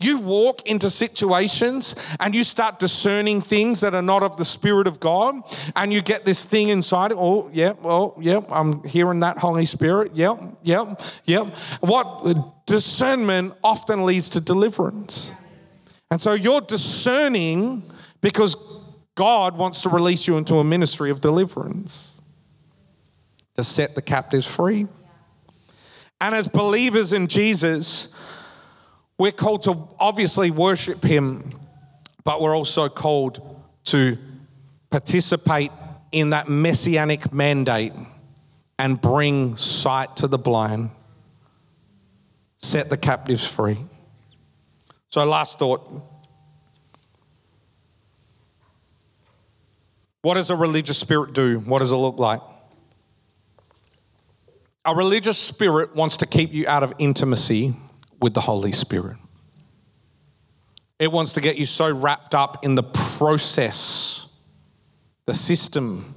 you 0.00 0.18
walk 0.18 0.66
into 0.66 0.90
situations 0.90 1.94
and 2.20 2.34
you 2.34 2.44
start 2.44 2.78
discerning 2.78 3.40
things 3.40 3.80
that 3.80 3.94
are 3.94 4.02
not 4.02 4.22
of 4.22 4.36
the 4.36 4.44
Spirit 4.44 4.86
of 4.86 5.00
God, 5.00 5.34
and 5.74 5.92
you 5.92 6.00
get 6.00 6.24
this 6.24 6.44
thing 6.44 6.68
inside. 6.68 7.12
Oh, 7.12 7.50
yeah, 7.52 7.72
oh, 7.82 7.88
well, 7.88 8.14
yeah, 8.20 8.40
I'm 8.50 8.82
hearing 8.84 9.20
that 9.20 9.38
Holy 9.38 9.66
Spirit. 9.66 10.12
Yep, 10.14 10.58
yep, 10.62 11.00
yep. 11.24 11.46
What 11.80 12.66
discernment 12.66 13.54
often 13.64 14.04
leads 14.04 14.28
to 14.30 14.40
deliverance. 14.40 15.34
And 16.10 16.20
so 16.20 16.34
you're 16.34 16.60
discerning 16.60 17.82
because 18.20 18.56
God 19.14 19.56
wants 19.56 19.80
to 19.82 19.88
release 19.88 20.28
you 20.28 20.36
into 20.36 20.56
a 20.56 20.64
ministry 20.64 21.10
of 21.10 21.20
deliverance 21.20 22.17
to 23.58 23.64
set 23.64 23.96
the 23.96 24.00
captives 24.00 24.46
free. 24.46 24.86
And 26.20 26.32
as 26.32 26.46
believers 26.46 27.12
in 27.12 27.26
Jesus, 27.26 28.14
we're 29.18 29.32
called 29.32 29.62
to 29.62 29.88
obviously 29.98 30.52
worship 30.52 31.02
Him, 31.02 31.50
but 32.22 32.40
we're 32.40 32.56
also 32.56 32.88
called 32.88 33.60
to 33.86 34.16
participate 34.90 35.72
in 36.12 36.30
that 36.30 36.48
messianic 36.48 37.32
mandate 37.32 37.94
and 38.78 39.00
bring 39.00 39.56
sight 39.56 40.14
to 40.18 40.28
the 40.28 40.38
blind, 40.38 40.90
set 42.58 42.88
the 42.90 42.96
captives 42.96 43.44
free. 43.44 43.78
So, 45.08 45.24
last 45.24 45.58
thought. 45.58 46.04
What 50.22 50.34
does 50.34 50.50
a 50.50 50.56
religious 50.56 50.98
spirit 50.98 51.32
do? 51.32 51.58
What 51.58 51.80
does 51.80 51.90
it 51.90 51.96
look 51.96 52.20
like? 52.20 52.40
A 54.88 54.94
religious 54.94 55.36
spirit 55.36 55.94
wants 55.94 56.16
to 56.16 56.26
keep 56.26 56.54
you 56.54 56.66
out 56.66 56.82
of 56.82 56.94
intimacy 56.98 57.74
with 58.22 58.32
the 58.32 58.40
Holy 58.40 58.72
Spirit. 58.72 59.18
It 60.98 61.12
wants 61.12 61.34
to 61.34 61.42
get 61.42 61.58
you 61.58 61.66
so 61.66 61.92
wrapped 61.92 62.34
up 62.34 62.64
in 62.64 62.74
the 62.74 62.82
process, 62.82 64.28
the 65.26 65.34
system, 65.34 66.14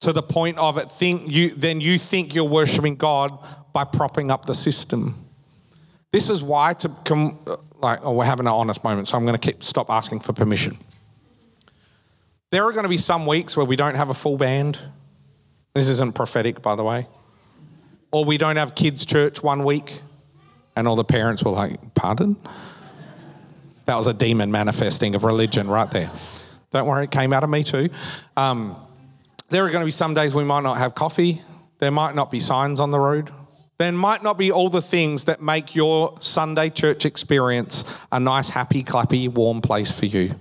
to 0.00 0.12
the 0.12 0.24
point 0.24 0.58
of 0.58 0.76
it 0.76 0.90
think 0.90 1.30
you 1.30 1.50
then 1.50 1.80
you 1.80 1.98
think 1.98 2.34
you're 2.34 2.48
worshiping 2.48 2.96
God 2.96 3.38
by 3.72 3.84
propping 3.84 4.32
up 4.32 4.46
the 4.46 4.54
system. 4.54 5.14
This 6.10 6.28
is 6.28 6.42
why 6.42 6.74
to 6.74 6.88
come 7.04 7.38
like 7.78 8.00
oh 8.02 8.14
we're 8.14 8.24
having 8.24 8.46
an 8.46 8.52
honest 8.52 8.82
moment, 8.82 9.06
so 9.06 9.16
I'm 9.16 9.24
going 9.24 9.38
to 9.38 9.52
keep 9.52 9.62
stop 9.62 9.88
asking 9.88 10.18
for 10.18 10.32
permission. 10.32 10.76
There 12.50 12.64
are 12.64 12.72
going 12.72 12.82
to 12.82 12.88
be 12.88 12.98
some 12.98 13.24
weeks 13.24 13.56
where 13.56 13.64
we 13.64 13.76
don't 13.76 13.94
have 13.94 14.10
a 14.10 14.14
full 14.14 14.36
band. 14.36 14.80
This 15.74 15.88
isn't 15.88 16.14
prophetic, 16.14 16.62
by 16.62 16.76
the 16.76 16.84
way. 16.84 17.06
Or 18.10 18.24
we 18.24 18.36
don't 18.36 18.56
have 18.56 18.74
kids' 18.74 19.06
church 19.06 19.42
one 19.42 19.64
week, 19.64 20.00
and 20.76 20.86
all 20.86 20.96
the 20.96 21.04
parents 21.04 21.42
were 21.42 21.52
like, 21.52 21.94
Pardon? 21.94 22.36
That 23.86 23.96
was 23.96 24.06
a 24.06 24.14
demon 24.14 24.52
manifesting 24.52 25.14
of 25.14 25.24
religion 25.24 25.68
right 25.68 25.90
there. 25.90 26.10
Don't 26.70 26.86
worry, 26.86 27.04
it 27.04 27.10
came 27.10 27.32
out 27.32 27.44
of 27.44 27.50
me 27.50 27.64
too. 27.64 27.88
Um, 28.36 28.76
there 29.48 29.64
are 29.64 29.70
going 29.70 29.80
to 29.82 29.86
be 29.86 29.90
some 29.90 30.14
days 30.14 30.34
we 30.34 30.44
might 30.44 30.62
not 30.62 30.78
have 30.78 30.94
coffee. 30.94 31.42
There 31.78 31.90
might 31.90 32.14
not 32.14 32.30
be 32.30 32.40
signs 32.40 32.80
on 32.80 32.90
the 32.90 33.00
road. 33.00 33.30
There 33.78 33.92
might 33.92 34.22
not 34.22 34.38
be 34.38 34.52
all 34.52 34.68
the 34.68 34.80
things 34.80 35.24
that 35.24 35.42
make 35.42 35.74
your 35.74 36.16
Sunday 36.20 36.70
church 36.70 37.04
experience 37.04 37.84
a 38.12 38.20
nice, 38.20 38.48
happy, 38.48 38.84
clappy, 38.84 39.28
warm 39.28 39.60
place 39.60 39.90
for 39.90 40.06
you. 40.06 40.34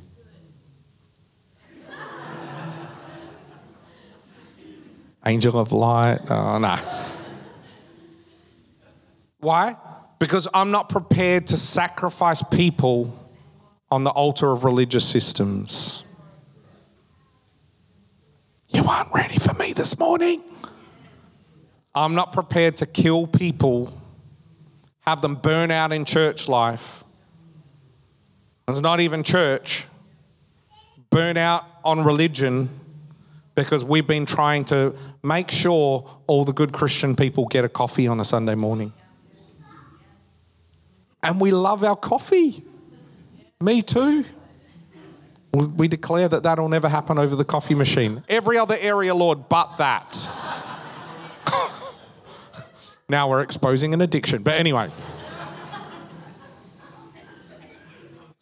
Angel 5.26 5.58
of 5.58 5.72
light. 5.72 6.20
Uh, 6.30 6.54
oh, 6.56 6.60
no. 6.60 6.76
Why? 9.40 9.76
Because 10.20 10.48
I'm 10.54 10.72
not 10.72 10.90
prepared 10.90 11.48
to 11.48 11.58
sacrifice 11.58 12.44
people 12.44 13.18
on 13.90 14.04
the 14.04 14.10
altar 14.10 14.52
of 14.52 14.64
religious 14.64 15.08
systems. 15.08 16.04
You 18.70 18.86
aren't 18.86 19.14
ready 19.14 19.38
for 19.38 19.54
me 19.56 19.74
this 19.74 20.00
morning. 20.00 20.42
I'm 21.94 22.16
not 22.16 22.32
prepared 22.32 22.78
to 22.78 22.86
kill 22.86 23.28
people, 23.28 23.92
have 25.02 25.22
them 25.22 25.36
burn 25.36 25.72
out 25.72 25.92
in 25.92 26.06
church 26.06 26.48
life. 26.48 27.04
It's 28.68 28.80
not 28.80 29.02
even 29.02 29.24
church, 29.24 29.86
burn 31.10 31.36
out 31.36 31.66
on 31.84 32.06
religion 32.06 32.70
because 33.56 33.84
we've 33.84 34.08
been 34.08 34.26
trying 34.26 34.66
to 34.66 34.96
make 35.24 35.52
sure 35.52 36.10
all 36.28 36.46
the 36.46 36.54
good 36.54 36.72
Christian 36.72 37.16
people 37.16 37.46
get 37.46 37.66
a 37.66 37.70
coffee 37.70 38.08
on 38.08 38.20
a 38.20 38.26
Sunday 38.26 38.56
morning. 38.56 38.94
And 41.24 41.40
we 41.40 41.52
love 41.52 41.84
our 41.84 41.96
coffee. 41.96 42.64
Me 43.60 43.82
too. 43.82 44.26
We 45.54 45.88
declare 45.88 46.30
that 46.30 46.44
that'll 46.44 46.70
never 46.70 46.88
happen 46.88 47.18
over 47.18 47.36
the 47.36 47.44
coffee 47.44 47.76
machine. 47.76 48.24
Every 48.30 48.58
other 48.58 48.78
area, 48.80 49.14
Lord, 49.14 49.50
but 49.50 49.78
that. 49.78 50.30
now 53.10 53.30
we're 53.30 53.42
exposing 53.42 53.94
an 53.94 54.02
addiction. 54.02 54.44
But 54.44 54.56
anyway. 54.56 54.90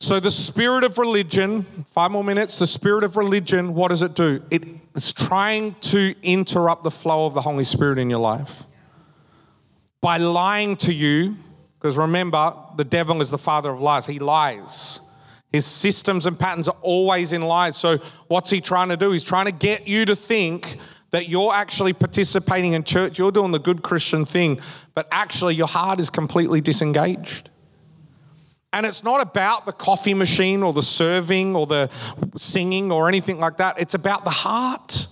So, 0.01 0.19
the 0.21 0.31
spirit 0.31 0.85
of 0.85 0.97
religion, 0.97 1.63
five 1.87 2.11
more 2.11 2.23
minutes, 2.23 2.59
the 2.59 2.67
spirit 2.67 3.03
of 3.03 3.17
religion, 3.17 3.73
what 3.73 3.89
does 3.89 4.01
it 4.01 4.15
do? 4.15 4.41
It, 4.49 4.63
it's 4.99 5.13
trying 5.13 5.75
to 5.75 6.13
interrupt 6.23 6.83
the 6.83 6.91
flow 6.91 7.25
of 7.25 7.33
the 7.33 7.39
Holy 7.39 7.63
Spirit 7.63 7.97
in 7.99 8.09
your 8.09 8.19
life 8.19 8.65
by 10.01 10.17
lying 10.17 10.75
to 10.75 10.93
you, 10.93 11.37
because 11.79 11.95
remember, 11.95 12.53
the 12.75 12.83
devil 12.83 13.21
is 13.21 13.31
the 13.31 13.37
father 13.37 13.71
of 13.71 13.79
lies, 13.79 14.05
he 14.05 14.19
lies. 14.19 14.99
His 15.53 15.65
systems 15.65 16.25
and 16.25 16.37
patterns 16.37 16.67
are 16.67 16.75
always 16.81 17.31
in 17.31 17.43
lies. 17.43 17.77
So, 17.77 17.99
what's 18.27 18.49
he 18.49 18.59
trying 18.59 18.89
to 18.89 18.97
do? 18.97 19.13
He's 19.13 19.23
trying 19.23 19.45
to 19.45 19.53
get 19.53 19.87
you 19.87 20.03
to 20.03 20.17
think 20.17 20.75
that 21.11 21.29
you're 21.29 21.53
actually 21.53 21.93
participating 21.93 22.73
in 22.73 22.83
church, 22.83 23.17
you're 23.17 23.31
doing 23.31 23.53
the 23.53 23.59
good 23.59 23.83
Christian 23.83 24.25
thing, 24.25 24.59
but 24.95 25.07
actually 25.13 25.55
your 25.55 25.67
heart 25.67 26.01
is 26.01 26.09
completely 26.09 26.59
disengaged. 26.59 27.48
And 28.71 28.85
it's 28.85 29.03
not 29.03 29.21
about 29.21 29.65
the 29.65 29.71
coffee 29.71 30.13
machine 30.13 30.61
or 30.61 30.73
the 30.73 30.83
serving 30.83 31.55
or 31.55 31.65
the 31.65 31.89
singing 32.37 32.91
or 32.91 33.07
anything 33.07 33.39
like 33.39 33.57
that. 33.57 33.79
It's 33.79 33.95
about 33.95 34.23
the 34.23 34.29
heart. 34.29 35.07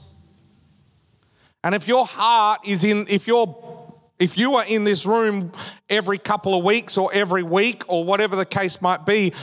And 1.64 1.74
if 1.74 1.88
your 1.88 2.06
heart 2.06 2.68
is 2.68 2.84
in, 2.84 3.08
if 3.10 3.28
you're 3.28 3.64
if 4.20 4.38
you 4.38 4.56
are 4.56 4.66
in 4.66 4.84
this 4.84 5.06
room 5.06 5.52
every 5.90 6.18
couple 6.18 6.56
of 6.58 6.64
weeks 6.64 6.98
or 6.98 7.12
every 7.14 7.44
week 7.44 7.84
or 7.88 8.04
whatever 8.04 8.36
the 8.36 8.46
case 8.46 8.82
might 8.82 9.06
be, 9.06 9.34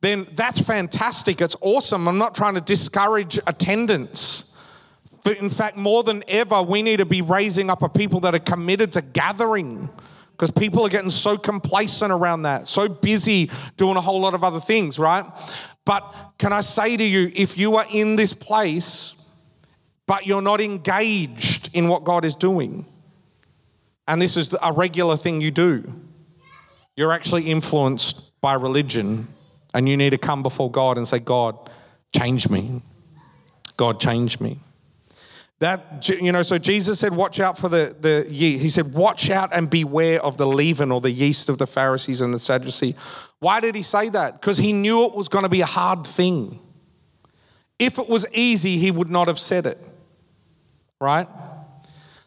then 0.00 0.26
that's 0.32 0.58
fantastic. 0.58 1.40
It's 1.40 1.56
awesome. 1.60 2.08
I'm 2.08 2.18
not 2.18 2.34
trying 2.34 2.54
to 2.54 2.60
discourage 2.60 3.38
attendance. 3.46 4.56
But 5.24 5.38
in 5.38 5.50
fact, 5.50 5.76
more 5.76 6.02
than 6.02 6.22
ever, 6.28 6.62
we 6.62 6.82
need 6.82 6.98
to 6.98 7.06
be 7.06 7.22
raising 7.22 7.70
up 7.70 7.82
a 7.82 7.88
people 7.88 8.20
that 8.20 8.34
are 8.34 8.40
committed 8.40 8.92
to 8.92 9.02
gathering 9.02 9.88
because 10.44 10.60
people 10.60 10.84
are 10.84 10.90
getting 10.90 11.10
so 11.10 11.38
complacent 11.38 12.12
around 12.12 12.42
that, 12.42 12.68
so 12.68 12.86
busy 12.86 13.50
doing 13.78 13.96
a 13.96 14.00
whole 14.00 14.20
lot 14.20 14.34
of 14.34 14.44
other 14.44 14.60
things, 14.60 14.98
right? 14.98 15.24
But 15.86 16.02
can 16.36 16.52
I 16.52 16.60
say 16.60 16.98
to 16.98 17.02
you, 17.02 17.30
if 17.34 17.56
you 17.56 17.76
are 17.76 17.86
in 17.90 18.16
this 18.16 18.34
place, 18.34 19.32
but 20.06 20.26
you're 20.26 20.42
not 20.42 20.60
engaged 20.60 21.70
in 21.72 21.88
what 21.88 22.04
God 22.04 22.26
is 22.26 22.36
doing, 22.36 22.84
and 24.06 24.20
this 24.20 24.36
is 24.36 24.54
a 24.62 24.70
regular 24.70 25.16
thing 25.16 25.40
you 25.40 25.50
do, 25.50 25.90
you're 26.94 27.12
actually 27.12 27.50
influenced 27.50 28.38
by 28.42 28.52
religion, 28.52 29.26
and 29.72 29.88
you 29.88 29.96
need 29.96 30.10
to 30.10 30.18
come 30.18 30.42
before 30.42 30.70
God 30.70 30.98
and 30.98 31.08
say, 31.08 31.20
God, 31.20 31.70
change 32.14 32.50
me. 32.50 32.82
God, 33.78 33.98
change 33.98 34.40
me. 34.40 34.58
That, 35.60 36.08
you 36.08 36.32
know, 36.32 36.42
so 36.42 36.58
Jesus 36.58 36.98
said, 36.98 37.14
watch 37.14 37.40
out 37.40 37.56
for 37.56 37.68
the, 37.68 37.96
the 37.98 38.26
yeast. 38.28 38.62
He 38.62 38.68
said, 38.68 38.92
watch 38.92 39.30
out 39.30 39.50
and 39.52 39.70
beware 39.70 40.20
of 40.22 40.36
the 40.36 40.46
leaven 40.46 40.90
or 40.90 41.00
the 41.00 41.10
yeast 41.10 41.48
of 41.48 41.58
the 41.58 41.66
Pharisees 41.66 42.20
and 42.20 42.34
the 42.34 42.38
Sadducees. 42.38 42.96
Why 43.38 43.60
did 43.60 43.74
he 43.74 43.82
say 43.82 44.08
that? 44.10 44.40
Because 44.40 44.58
he 44.58 44.72
knew 44.72 45.04
it 45.06 45.14
was 45.14 45.28
going 45.28 45.44
to 45.44 45.48
be 45.48 45.60
a 45.60 45.66
hard 45.66 46.06
thing. 46.06 46.60
If 47.78 47.98
it 47.98 48.08
was 48.08 48.26
easy, 48.34 48.78
he 48.78 48.90
would 48.90 49.10
not 49.10 49.28
have 49.28 49.38
said 49.38 49.66
it. 49.66 49.78
right? 51.00 51.28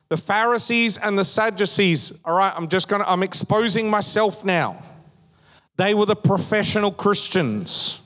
The 0.09 0.17
Pharisees 0.17 0.97
and 0.97 1.17
the 1.17 1.25
Sadducees, 1.25 2.21
all 2.23 2.37
right, 2.37 2.53
I'm 2.55 2.69
just 2.69 2.87
gonna, 2.87 3.03
I'm 3.07 3.23
exposing 3.23 3.89
myself 3.89 4.45
now. 4.45 4.81
They 5.75 5.93
were 5.93 6.05
the 6.05 6.15
professional 6.15 6.91
Christians. 6.91 8.03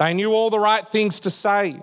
They 0.00 0.14
knew 0.14 0.32
all 0.32 0.48
the 0.48 0.58
right 0.58 0.84
things 0.84 1.20
to 1.20 1.30
say. 1.30 1.76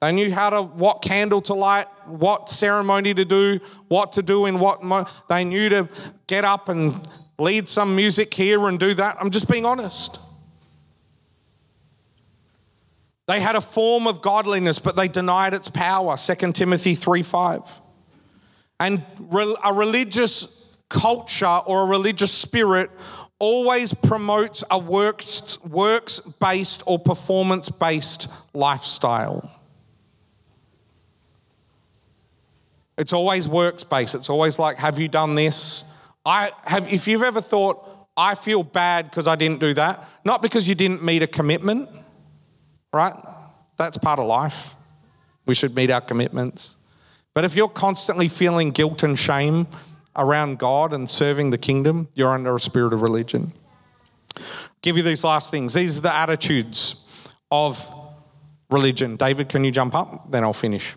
They 0.00 0.12
knew 0.12 0.32
how 0.32 0.50
to, 0.50 0.62
what 0.62 1.02
candle 1.02 1.40
to 1.42 1.54
light, 1.54 1.88
what 2.06 2.48
ceremony 2.48 3.12
to 3.12 3.24
do, 3.24 3.58
what 3.88 4.12
to 4.12 4.22
do 4.22 4.46
in 4.46 4.60
what. 4.60 4.84
Mo- 4.84 5.04
they 5.28 5.42
knew 5.42 5.68
to 5.68 5.88
get 6.28 6.44
up 6.44 6.68
and 6.68 6.94
lead 7.36 7.68
some 7.68 7.96
music 7.96 8.32
here 8.32 8.68
and 8.68 8.78
do 8.78 8.94
that. 8.94 9.16
I'm 9.20 9.30
just 9.30 9.50
being 9.50 9.64
honest. 9.64 10.20
They 13.26 13.40
had 13.40 13.56
a 13.56 13.60
form 13.60 14.06
of 14.06 14.22
godliness, 14.22 14.78
but 14.78 14.94
they 14.94 15.08
denied 15.08 15.54
its 15.54 15.68
power. 15.68 16.16
2 16.16 16.52
Timothy 16.52 16.94
3 16.94 17.24
5. 17.24 17.80
And 18.78 19.02
a 19.64 19.74
religious 19.74 20.78
culture 20.88 21.46
or 21.46 21.82
a 21.82 21.86
religious 21.86 22.32
spirit 22.32 22.92
always 23.38 23.94
promotes 23.94 24.64
a 24.70 24.78
works 24.78 26.20
based 26.40 26.82
or 26.86 26.98
performance 26.98 27.70
based 27.70 28.28
lifestyle. 28.52 29.50
It's 32.96 33.12
always 33.12 33.46
works 33.46 33.84
based. 33.84 34.16
It's 34.16 34.28
always 34.28 34.58
like, 34.58 34.76
have 34.76 34.98
you 34.98 35.06
done 35.06 35.36
this? 35.36 35.84
I 36.26 36.50
have 36.64 36.92
if 36.92 37.06
you've 37.06 37.22
ever 37.22 37.40
thought, 37.40 37.88
I 38.16 38.34
feel 38.34 38.64
bad 38.64 39.08
because 39.08 39.28
I 39.28 39.36
didn't 39.36 39.60
do 39.60 39.72
that, 39.74 40.06
not 40.24 40.42
because 40.42 40.68
you 40.68 40.74
didn't 40.74 41.04
meet 41.04 41.22
a 41.22 41.28
commitment, 41.28 41.88
right? 42.92 43.14
That's 43.76 43.96
part 43.96 44.18
of 44.18 44.26
life. 44.26 44.74
We 45.46 45.54
should 45.54 45.76
meet 45.76 45.90
our 45.92 46.00
commitments. 46.00 46.76
But 47.34 47.44
if 47.44 47.54
you're 47.54 47.68
constantly 47.68 48.26
feeling 48.26 48.72
guilt 48.72 49.04
and 49.04 49.16
shame 49.16 49.68
around 50.18 50.58
God 50.58 50.92
and 50.92 51.08
serving 51.08 51.50
the 51.50 51.58
kingdom, 51.58 52.08
you're 52.14 52.28
under 52.28 52.54
a 52.54 52.60
spirit 52.60 52.92
of 52.92 53.00
religion. 53.02 53.52
Give 54.82 54.96
you 54.96 55.02
these 55.02 55.24
last 55.24 55.50
things. 55.50 55.74
These 55.74 55.98
are 55.98 56.02
the 56.02 56.14
attitudes 56.14 57.30
of 57.50 57.90
religion. 58.70 59.16
David, 59.16 59.48
can 59.48 59.64
you 59.64 59.70
jump 59.70 59.94
up? 59.94 60.30
Then 60.30 60.44
I'll 60.44 60.52
finish. 60.52 60.94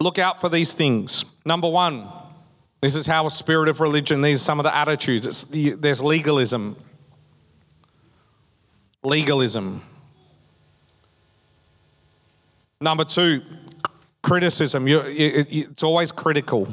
Look 0.00 0.18
out 0.18 0.40
for 0.40 0.48
these 0.48 0.72
things. 0.72 1.24
Number 1.44 1.68
one, 1.68 2.08
this 2.80 2.96
is 2.96 3.06
how 3.06 3.26
a 3.26 3.30
spirit 3.30 3.68
of 3.68 3.80
religion, 3.80 4.20
these 4.20 4.40
are 4.40 4.44
some 4.44 4.58
of 4.58 4.64
the 4.64 4.76
attitudes. 4.76 5.50
The, 5.50 5.70
there's 5.70 6.02
legalism. 6.02 6.76
Legalism. 9.04 9.80
Number 12.82 13.04
two, 13.04 13.42
criticism. 14.22 14.88
You, 14.88 15.00
it, 15.00 15.46
it's 15.50 15.84
always 15.84 16.10
critical. 16.10 16.66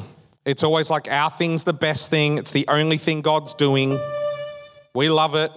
It's 0.44 0.64
always 0.64 0.90
like 0.90 1.08
our 1.08 1.30
thing's 1.30 1.64
the 1.64 1.74
best 1.74 2.10
thing, 2.10 2.40
it's 2.40 2.50
the 2.52 2.66
only 2.68 2.98
thing 2.98 3.22
God's 3.22 3.54
doing. 3.54 4.00
We 4.96 5.10
love 5.10 5.36
it. 5.36 5.52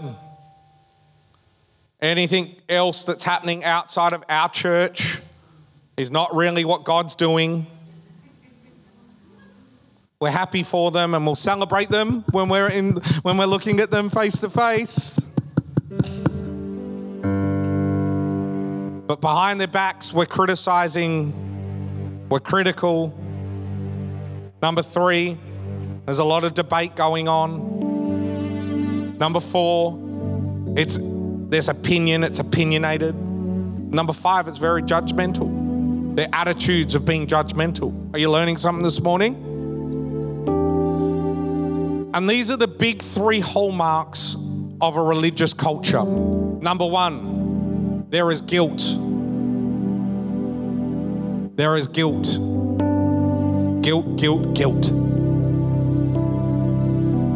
Anything 2.02 2.56
else 2.68 3.04
that's 3.04 3.24
happening 3.24 3.64
outside 3.64 4.12
of 4.12 4.24
our 4.28 4.50
church 4.50 5.22
is 5.96 6.10
not 6.10 6.34
really 6.34 6.66
what 6.66 6.84
God's 6.84 7.14
doing. 7.14 7.66
We're 10.20 10.30
happy 10.30 10.64
for 10.64 10.90
them 10.90 11.14
and 11.14 11.24
we'll 11.24 11.34
celebrate 11.34 11.88
them 11.88 12.24
when 12.30 12.48
we're 12.48 12.68
in 12.68 12.96
when 13.22 13.38
we're 13.38 13.46
looking 13.46 13.80
at 13.80 13.90
them 13.90 14.10
face 14.10 14.38
to 14.40 14.50
face. 14.50 15.18
But 19.06 19.20
behind 19.20 19.60
their 19.60 19.66
backs, 19.66 20.12
we're 20.12 20.26
criticizing, 20.26 22.28
we're 22.28 22.40
critical. 22.40 23.18
Number 24.62 24.82
three, 24.82 25.36
there's 26.04 26.20
a 26.20 26.24
lot 26.24 26.44
of 26.44 26.54
debate 26.54 26.94
going 26.94 27.28
on. 27.28 29.18
Number 29.18 29.40
four, 29.40 29.98
it's 30.76 30.98
there's 31.00 31.68
opinion, 31.68 32.24
it's 32.24 32.38
opinionated. 32.38 33.14
Number 33.14 34.12
five, 34.12 34.48
it's 34.48 34.58
very 34.58 34.82
judgmental. 34.82 36.16
Their 36.16 36.28
attitudes 36.32 36.94
of 36.94 37.04
being 37.04 37.26
judgmental. 37.26 38.14
Are 38.14 38.18
you 38.18 38.30
learning 38.30 38.56
something 38.56 38.82
this 38.82 39.00
morning? 39.00 39.34
And 42.14 42.28
these 42.28 42.50
are 42.50 42.56
the 42.56 42.68
big 42.68 43.02
three 43.02 43.40
hallmarks 43.40 44.36
of 44.80 44.96
a 44.96 45.02
religious 45.02 45.54
culture. 45.54 46.04
Number 46.04 46.86
one, 46.86 47.41
there 48.12 48.30
is 48.30 48.42
guilt. 48.42 48.82
There 51.56 51.76
is 51.76 51.88
guilt. 51.88 52.26
Guilt, 53.82 54.16
guilt, 54.18 54.54
guilt. 54.54 54.90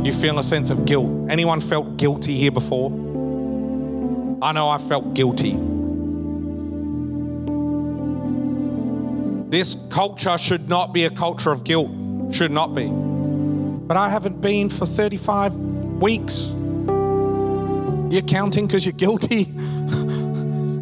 You 0.05 0.13
feel 0.13 0.39
a 0.39 0.43
sense 0.43 0.69
of 0.69 0.85
guilt. 0.85 1.31
Anyone 1.31 1.63
felt 1.63 1.97
guilty 1.97 2.35
here 2.35 2.51
before? 2.51 2.91
I 4.43 4.53
know 4.53 4.69
I 4.69 4.77
felt 4.77 5.15
guilty. 5.15 5.53
This 9.49 9.77
culture 9.89 10.37
should 10.37 10.69
not 10.69 10.93
be 10.93 11.05
a 11.05 11.11
culture 11.11 11.53
of 11.53 11.65
guilt, 11.65 11.91
should 12.35 12.51
not 12.51 12.75
be. 12.75 12.91
But 12.91 13.97
I 13.97 14.11
haven't 14.11 14.43
been 14.43 14.69
for 14.69 14.85
35 14.85 15.57
weeks. 15.57 16.55
You're 18.11 18.29
counting 18.29 18.67
because 18.67 18.85
you're 18.85 18.93
guilty. 18.93 19.47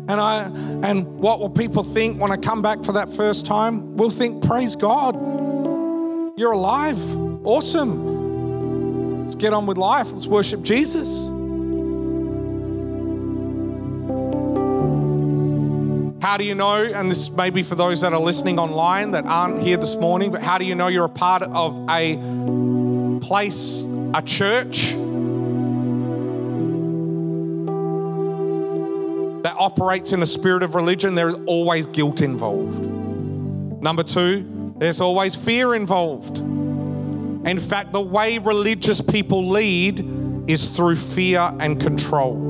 and 0.08 0.20
I 0.20 0.44
and 0.88 1.06
what 1.18 1.40
will 1.40 1.50
people 1.50 1.82
think 1.82 2.20
when 2.20 2.30
I 2.30 2.36
come 2.36 2.60
back 2.62 2.84
for 2.84 2.92
that 2.92 3.10
first 3.10 3.46
time? 3.46 3.96
We'll 3.96 4.10
think, 4.10 4.44
praise 4.44 4.76
God. 4.76 5.14
You're 6.38 6.52
alive. 6.52 6.98
Awesome. 7.46 9.24
Let's 9.24 9.36
get 9.36 9.52
on 9.52 9.66
with 9.66 9.78
life. 9.78 10.12
Let's 10.12 10.26
worship 10.26 10.62
Jesus. 10.62 11.30
How 16.22 16.36
do 16.36 16.44
you 16.44 16.54
know, 16.54 16.82
and 16.82 17.10
this 17.10 17.30
may 17.30 17.50
be 17.50 17.62
for 17.62 17.74
those 17.74 18.00
that 18.00 18.12
are 18.12 18.20
listening 18.20 18.58
online 18.58 19.12
that 19.12 19.24
aren't 19.26 19.62
here 19.62 19.76
this 19.76 19.94
morning, 19.94 20.30
but 20.30 20.42
how 20.42 20.58
do 20.58 20.64
you 20.64 20.74
know 20.74 20.88
you're 20.88 21.04
a 21.04 21.08
part 21.08 21.42
of 21.42 21.78
a 21.88 22.16
place, 23.20 23.84
a 24.14 24.22
church 24.22 24.94
that 29.44 29.54
operates 29.58 30.12
in 30.12 30.22
a 30.22 30.26
spirit 30.26 30.62
of 30.62 30.74
religion? 30.74 31.14
There 31.14 31.28
is 31.28 31.36
always 31.46 31.86
guilt 31.86 32.22
involved. 32.22 32.86
Number 33.82 34.02
two, 34.02 34.72
there's 34.78 35.02
always 35.02 35.36
fear 35.36 35.74
involved. 35.74 36.38
In 36.38 37.60
fact, 37.60 37.92
the 37.92 38.00
way 38.00 38.38
religious 38.38 39.02
people 39.02 39.46
lead 39.46 40.50
is 40.50 40.66
through 40.66 40.96
fear 40.96 41.52
and 41.60 41.78
control. 41.78 42.40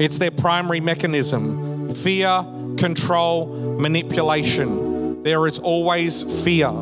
It's 0.00 0.18
their 0.18 0.32
primary 0.32 0.80
mechanism 0.80 1.94
fear, 1.94 2.44
control, 2.76 3.78
manipulation. 3.78 5.22
There 5.22 5.46
is 5.46 5.60
always 5.60 6.44
fear. 6.44 6.72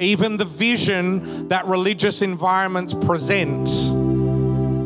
Even 0.00 0.38
the 0.38 0.46
vision 0.46 1.48
that 1.48 1.66
religious 1.66 2.22
environments 2.22 2.94
present 2.94 3.68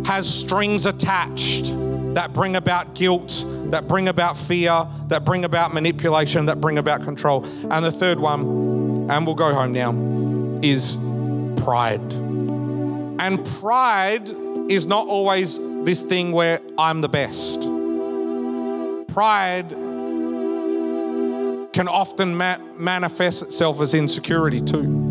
has 0.04 0.28
strings 0.28 0.86
attached 0.86 1.72
that 2.14 2.32
bring 2.32 2.56
about 2.56 2.94
guilt, 2.94 3.44
that 3.70 3.88
bring 3.88 4.08
about 4.08 4.36
fear, 4.36 4.86
that 5.08 5.24
bring 5.24 5.44
about 5.44 5.72
manipulation, 5.72 6.46
that 6.46 6.60
bring 6.60 6.78
about 6.78 7.02
control. 7.02 7.44
And 7.70 7.84
the 7.84 7.92
third 7.92 8.18
one, 8.18 9.08
and 9.10 9.26
we'll 9.26 9.34
go 9.34 9.52
home 9.52 9.72
now, 9.72 9.92
is 10.62 10.96
pride. 11.62 12.12
And 13.20 13.44
pride 13.60 14.28
is 14.70 14.86
not 14.86 15.06
always 15.06 15.58
this 15.84 16.02
thing 16.02 16.32
where 16.32 16.60
I'm 16.76 17.00
the 17.00 17.08
best 17.08 17.68
pride 19.18 19.68
can 21.72 21.88
often 21.88 22.36
ma- 22.36 22.58
manifest 22.76 23.42
itself 23.42 23.80
as 23.80 23.92
insecurity 23.92 24.60
too. 24.60 25.07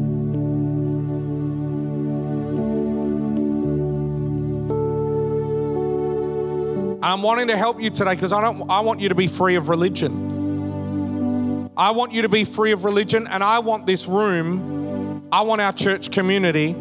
I'm 7.08 7.22
wanting 7.22 7.48
to 7.48 7.56
help 7.56 7.82
you 7.82 7.90
today 7.90 8.16
because 8.16 8.34
I 8.34 8.42
don't 8.42 8.70
I 8.70 8.82
want 8.82 9.00
you 9.00 9.08
to 9.08 9.16
be 9.16 9.28
free 9.28 9.56
of 9.56 9.70
religion. 9.70 11.70
I 11.78 11.92
want 11.92 12.12
you 12.12 12.24
to 12.24 12.28
be 12.28 12.44
free 12.44 12.74
of 12.74 12.84
religion 12.84 13.28
and 13.28 13.42
I 13.42 13.60
want 13.60 13.88
this 13.88 14.10
room, 14.10 15.26
I 15.32 15.44
want 15.44 15.62
our 15.62 15.72
church 15.72 16.12
community, 16.12 16.76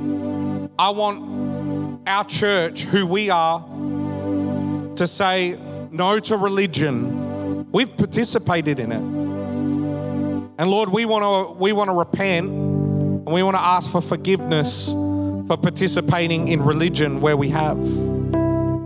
I 0.80 0.90
want 0.90 2.08
our 2.08 2.24
church, 2.24 2.82
who 2.82 3.06
we 3.06 3.30
are, 3.30 3.60
to 4.96 5.06
say, 5.06 5.56
no 5.92 6.18
to 6.18 6.36
religion, 6.36 7.70
we've 7.70 7.96
participated 7.96 8.80
in 8.80 8.90
it. 8.90 8.98
And 8.98 10.68
Lord, 10.68 10.88
we 10.88 11.04
want 11.04 11.22
to 11.22 11.56
we 11.56 11.70
want 11.70 11.88
to 11.88 11.94
repent 11.94 12.48
and 12.48 13.26
we 13.26 13.44
want 13.44 13.56
to 13.56 13.62
ask 13.62 13.88
for 13.88 14.00
forgiveness 14.00 14.90
for 14.90 15.56
participating 15.56 16.48
in 16.48 16.62
religion 16.62 17.20
where 17.20 17.36
we 17.36 17.50
have. 17.50 18.15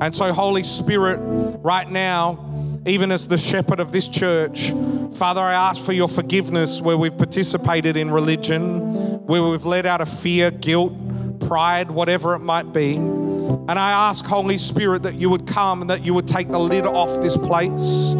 And 0.00 0.14
so, 0.14 0.32
Holy 0.32 0.64
Spirit, 0.64 1.18
right 1.62 1.88
now, 1.88 2.82
even 2.86 3.12
as 3.12 3.28
the 3.28 3.36
shepherd 3.36 3.80
of 3.80 3.92
this 3.92 4.08
church, 4.08 4.72
Father, 5.14 5.42
I 5.42 5.52
ask 5.52 5.84
for 5.84 5.92
your 5.92 6.08
forgiveness 6.08 6.80
where 6.80 6.96
we've 6.96 7.16
participated 7.16 7.96
in 7.96 8.10
religion, 8.10 9.20
where 9.26 9.42
we've 9.42 9.66
led 9.66 9.84
out 9.84 10.00
of 10.00 10.08
fear, 10.08 10.50
guilt, 10.50 10.94
pride, 11.40 11.90
whatever 11.90 12.34
it 12.34 12.38
might 12.38 12.72
be. 12.72 12.96
And 12.96 13.72
I 13.72 14.08
ask, 14.08 14.24
Holy 14.24 14.56
Spirit, 14.56 15.02
that 15.02 15.16
you 15.16 15.28
would 15.28 15.46
come 15.46 15.82
and 15.82 15.90
that 15.90 16.04
you 16.04 16.14
would 16.14 16.26
take 16.26 16.48
the 16.48 16.58
lid 16.58 16.86
off 16.86 17.20
this 17.20 17.36
place. 17.36 18.14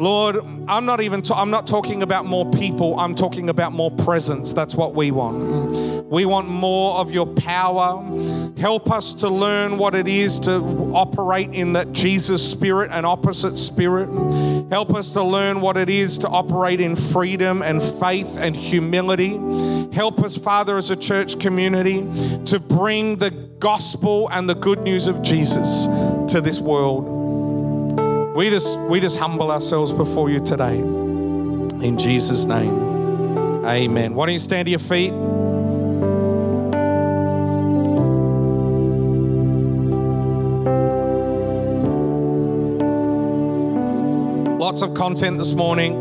Lord, 0.00 0.38
I'm 0.66 0.86
not 0.86 1.02
even 1.02 1.20
ta- 1.20 1.40
I'm 1.40 1.50
not 1.50 1.66
talking 1.66 2.02
about 2.02 2.24
more 2.24 2.50
people. 2.50 2.98
I'm 2.98 3.14
talking 3.14 3.50
about 3.50 3.72
more 3.72 3.90
presence. 3.90 4.54
That's 4.54 4.74
what 4.74 4.94
we 4.94 5.10
want. 5.10 6.06
We 6.06 6.24
want 6.24 6.48
more 6.48 6.96
of 6.96 7.10
your 7.10 7.26
power. 7.26 8.02
Help 8.56 8.90
us 8.90 9.12
to 9.14 9.28
learn 9.28 9.76
what 9.76 9.94
it 9.94 10.08
is 10.08 10.40
to 10.40 10.54
operate 10.94 11.52
in 11.52 11.74
that 11.74 11.92
Jesus 11.92 12.50
spirit 12.50 12.90
and 12.92 13.04
opposite 13.04 13.58
spirit. 13.58 14.08
Help 14.70 14.94
us 14.94 15.10
to 15.12 15.22
learn 15.22 15.60
what 15.60 15.76
it 15.76 15.90
is 15.90 16.16
to 16.18 16.28
operate 16.28 16.80
in 16.80 16.96
freedom 16.96 17.60
and 17.60 17.82
faith 17.82 18.38
and 18.38 18.56
humility. 18.56 19.36
Help 19.92 20.20
us, 20.20 20.36
Father, 20.36 20.78
as 20.78 20.90
a 20.90 20.96
church 20.96 21.38
community, 21.38 22.00
to 22.46 22.58
bring 22.58 23.16
the 23.16 23.30
gospel 23.58 24.30
and 24.30 24.48
the 24.48 24.54
good 24.54 24.80
news 24.82 25.06
of 25.06 25.20
Jesus 25.20 25.86
to 26.32 26.40
this 26.40 26.58
world. 26.58 27.19
We 28.34 28.48
just 28.48 28.78
we 28.78 29.00
just 29.00 29.18
humble 29.18 29.50
ourselves 29.50 29.90
before 29.90 30.30
you 30.30 30.38
today. 30.38 30.78
In 30.78 31.98
Jesus' 31.98 32.44
name. 32.44 33.66
Amen. 33.66 34.14
Why 34.14 34.26
don't 34.26 34.32
you 34.32 34.38
stand 34.38 34.66
to 34.66 34.70
your 34.70 34.78
feet? 34.78 35.12
Lots 44.60 44.82
of 44.82 44.94
content 44.94 45.38
this 45.38 45.52
morning. 45.52 45.94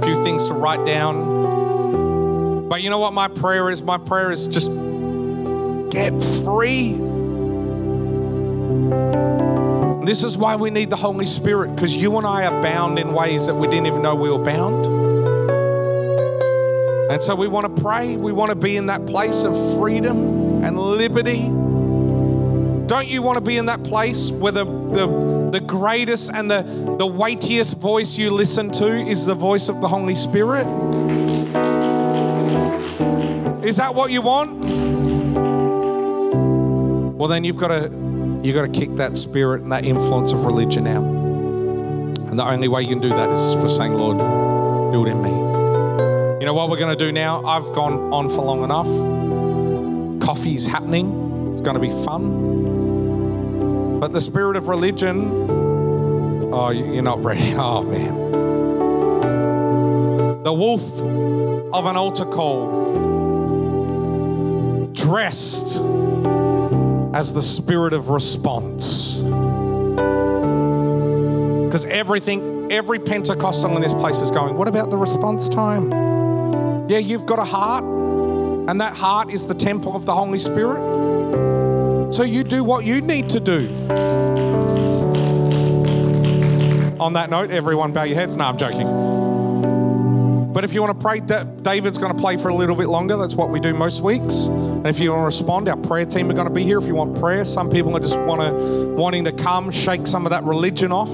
A 0.00 0.06
few 0.06 0.24
things 0.24 0.48
to 0.48 0.54
write 0.54 0.86
down. 0.86 2.70
But 2.70 2.82
you 2.82 2.88
know 2.88 2.98
what 2.98 3.12
my 3.12 3.28
prayer 3.28 3.70
is? 3.70 3.82
My 3.82 3.98
prayer 3.98 4.30
is 4.30 4.48
just 4.48 4.70
get 5.90 6.10
free. 6.42 7.13
This 10.06 10.22
is 10.22 10.36
why 10.36 10.54
we 10.54 10.70
need 10.70 10.90
the 10.90 10.96
Holy 10.96 11.26
Spirit, 11.26 11.74
because 11.74 11.96
you 11.96 12.16
and 12.18 12.26
I 12.26 12.46
are 12.46 12.62
bound 12.62 12.98
in 12.98 13.12
ways 13.12 13.46
that 13.46 13.54
we 13.54 13.66
didn't 13.66 13.86
even 13.86 14.02
know 14.02 14.14
we 14.14 14.30
were 14.30 14.38
bound. 14.38 14.86
And 17.10 17.22
so 17.22 17.34
we 17.34 17.48
want 17.48 17.74
to 17.74 17.82
pray. 17.82 18.16
We 18.16 18.32
want 18.32 18.50
to 18.50 18.56
be 18.56 18.76
in 18.76 18.86
that 18.86 19.06
place 19.06 19.44
of 19.44 19.54
freedom 19.78 20.62
and 20.62 20.78
liberty. 20.78 21.48
Don't 22.86 23.08
you 23.08 23.22
want 23.22 23.38
to 23.38 23.44
be 23.44 23.56
in 23.56 23.66
that 23.66 23.82
place 23.82 24.30
where 24.30 24.52
the, 24.52 24.64
the, 24.64 25.50
the 25.52 25.60
greatest 25.60 26.32
and 26.34 26.50
the, 26.50 26.62
the 26.98 27.06
weightiest 27.06 27.78
voice 27.78 28.18
you 28.18 28.30
listen 28.30 28.70
to 28.72 28.86
is 28.86 29.26
the 29.26 29.34
voice 29.34 29.68
of 29.68 29.80
the 29.80 29.88
Holy 29.88 30.14
Spirit? 30.14 30.66
Is 33.64 33.78
that 33.78 33.94
what 33.94 34.10
you 34.10 34.20
want? 34.20 34.54
Well, 37.16 37.28
then 37.28 37.42
you've 37.44 37.56
got 37.56 37.68
to 37.68 38.03
You've 38.44 38.54
got 38.54 38.70
to 38.70 38.78
kick 38.78 38.96
that 38.96 39.16
spirit 39.16 39.62
and 39.62 39.72
that 39.72 39.86
influence 39.86 40.32
of 40.32 40.44
religion 40.44 40.86
out. 40.86 41.02
And 41.02 42.38
the 42.38 42.44
only 42.44 42.68
way 42.68 42.82
you 42.82 42.88
can 42.88 43.00
do 43.00 43.08
that 43.08 43.30
is 43.30 43.56
by 43.56 43.68
saying, 43.68 43.94
Lord, 43.94 44.18
build 44.92 45.08
in 45.08 45.22
me. 45.22 45.30
You 45.30 46.44
know 46.44 46.52
what 46.52 46.68
we're 46.68 46.76
going 46.76 46.94
to 46.94 47.04
do 47.06 47.10
now? 47.10 47.42
I've 47.42 47.72
gone 47.72 48.12
on 48.12 48.28
for 48.28 48.42
long 48.42 48.62
enough. 48.62 48.86
Coffee's 50.22 50.66
happening. 50.66 51.52
It's 51.52 51.62
going 51.62 51.72
to 51.72 51.80
be 51.80 51.88
fun. 52.04 53.98
But 53.98 54.12
the 54.12 54.20
spirit 54.20 54.58
of 54.58 54.68
religion, 54.68 55.48
oh, 56.52 56.68
you're 56.68 57.02
not 57.02 57.24
ready. 57.24 57.54
Oh, 57.56 57.82
man. 57.82 58.32
The 60.42 60.52
wolf 60.52 61.00
of 61.72 61.86
an 61.86 61.96
altar 61.96 62.26
call, 62.26 62.92
dressed 64.92 65.80
as 67.14 67.32
the 67.32 67.40
spirit 67.40 67.92
of 67.92 68.08
response. 68.08 69.22
Because 71.62 71.84
everything, 71.84 72.72
every 72.72 72.98
Pentecostal 72.98 73.76
in 73.76 73.82
this 73.82 73.94
place 73.94 74.20
is 74.20 74.32
going, 74.32 74.56
what 74.56 74.66
about 74.66 74.90
the 74.90 74.98
response 74.98 75.48
time? 75.48 75.92
Yeah, 76.88 76.98
you've 76.98 77.24
got 77.24 77.38
a 77.38 77.44
heart, 77.44 77.84
and 77.84 78.80
that 78.80 78.96
heart 78.96 79.32
is 79.32 79.46
the 79.46 79.54
temple 79.54 79.94
of 79.94 80.06
the 80.06 80.14
Holy 80.14 80.40
Spirit. 80.40 82.12
So 82.12 82.24
you 82.24 82.42
do 82.42 82.64
what 82.64 82.84
you 82.84 83.00
need 83.00 83.28
to 83.28 83.38
do. 83.38 83.68
On 86.98 87.12
that 87.12 87.30
note, 87.30 87.52
everyone 87.52 87.92
bow 87.92 88.02
your 88.02 88.16
heads. 88.16 88.36
No, 88.36 88.44
I'm 88.44 88.56
joking. 88.56 88.88
But 90.52 90.64
if 90.64 90.72
you 90.72 90.82
want 90.82 90.98
to 90.98 91.04
pray, 91.04 91.20
David's 91.20 91.98
going 91.98 92.12
to 92.12 92.18
play 92.20 92.36
for 92.38 92.48
a 92.48 92.54
little 92.54 92.74
bit 92.74 92.88
longer. 92.88 93.16
That's 93.16 93.34
what 93.34 93.50
we 93.50 93.60
do 93.60 93.72
most 93.72 94.00
weeks. 94.02 94.48
And 94.84 94.94
if 94.94 95.00
you 95.00 95.12
want 95.12 95.22
to 95.22 95.24
respond, 95.24 95.66
our 95.70 95.78
prayer 95.78 96.04
team 96.04 96.30
are 96.30 96.34
going 96.34 96.46
to 96.46 96.52
be 96.52 96.62
here. 96.62 96.78
If 96.78 96.86
you 96.86 96.94
want 96.94 97.18
prayer, 97.18 97.46
some 97.46 97.70
people 97.70 97.96
are 97.96 98.00
just 98.00 98.18
want 98.20 98.42
to, 98.42 98.92
wanting 98.94 99.24
to 99.24 99.32
come, 99.32 99.70
shake 99.70 100.06
some 100.06 100.26
of 100.26 100.30
that 100.30 100.44
religion 100.44 100.92
off, 100.92 101.08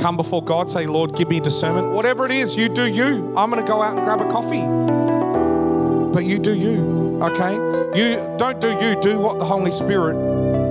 come 0.00 0.16
before 0.16 0.44
God, 0.44 0.70
say, 0.70 0.86
Lord, 0.86 1.16
give 1.16 1.28
me 1.28 1.40
discernment. 1.40 1.90
Whatever 1.90 2.24
it 2.24 2.30
is, 2.30 2.56
you 2.56 2.68
do 2.68 2.86
you. 2.86 3.34
I'm 3.36 3.50
going 3.50 3.60
to 3.60 3.66
go 3.66 3.82
out 3.82 3.96
and 3.96 4.06
grab 4.06 4.20
a 4.20 4.30
coffee. 4.30 4.64
But 6.12 6.24
you 6.24 6.38
do 6.38 6.54
you, 6.54 7.20
okay? 7.20 7.54
You 7.98 8.36
don't 8.38 8.60
do 8.60 8.70
you, 8.80 8.94
do 9.00 9.18
what 9.18 9.40
the 9.40 9.44
Holy 9.44 9.72
Spirit 9.72 10.14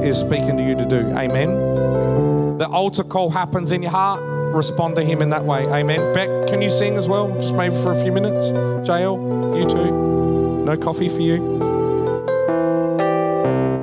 is 0.01 0.17
speaking 0.17 0.55
to 0.55 0.63
you 0.63 0.75
to 0.75 0.85
do. 0.85 1.09
Amen. 1.09 2.57
The 2.57 2.69
altar 2.69 3.03
call 3.03 3.29
happens 3.31 3.73
in 3.73 3.81
your 3.81 3.91
heart. 3.91 4.21
Respond 4.55 4.95
to 4.95 5.03
Him 5.03 5.21
in 5.21 5.29
that 5.31 5.43
way. 5.43 5.65
Amen. 5.67 6.13
Beck, 6.13 6.47
can 6.47 6.61
you 6.61 6.69
sing 6.69 6.95
as 6.95 7.05
well? 7.05 7.33
Just 7.35 7.53
maybe 7.53 7.75
for 7.75 7.91
a 7.91 8.01
few 8.01 8.13
minutes. 8.13 8.51
Jael, 8.87 9.17
you 9.57 9.65
too. 9.65 10.63
No 10.63 10.77
coffee 10.77 11.09
for 11.09 11.19
you. 11.19 11.67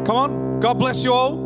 Come 0.04 0.16
on. 0.16 0.60
God 0.60 0.78
bless 0.78 1.04
you 1.04 1.12
all. 1.12 1.36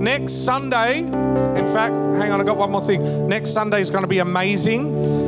Next 0.00 0.44
Sunday, 0.44 1.00
in 1.00 1.66
fact, 1.66 1.94
hang 2.14 2.30
on, 2.30 2.40
I 2.40 2.44
got 2.44 2.58
one 2.58 2.70
more 2.70 2.80
thing. 2.80 3.26
Next 3.26 3.50
Sunday 3.50 3.80
is 3.80 3.90
going 3.90 4.04
to 4.04 4.08
be 4.08 4.18
amazing. 4.18 5.26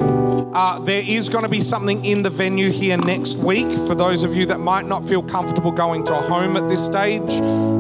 Uh, 0.55 0.79
there 0.81 1.03
is 1.07 1.29
going 1.29 1.45
to 1.45 1.49
be 1.49 1.61
something 1.61 2.05
in 2.05 2.23
the 2.23 2.31
venue 2.31 2.71
here 2.71 2.97
next 2.97 3.37
week 3.37 3.71
for 3.87 3.95
those 3.95 4.25
of 4.25 4.35
you 4.35 4.47
that 4.47 4.61
might 4.61 4.87
not 4.87 5.07
feel 5.07 5.23
comfortable 5.23 5.71
going 5.71 6.05
to 6.05 6.17
a 6.17 6.21
home 6.21 6.57
at 6.57 6.69
this 6.69 6.85
stage. 6.85 7.35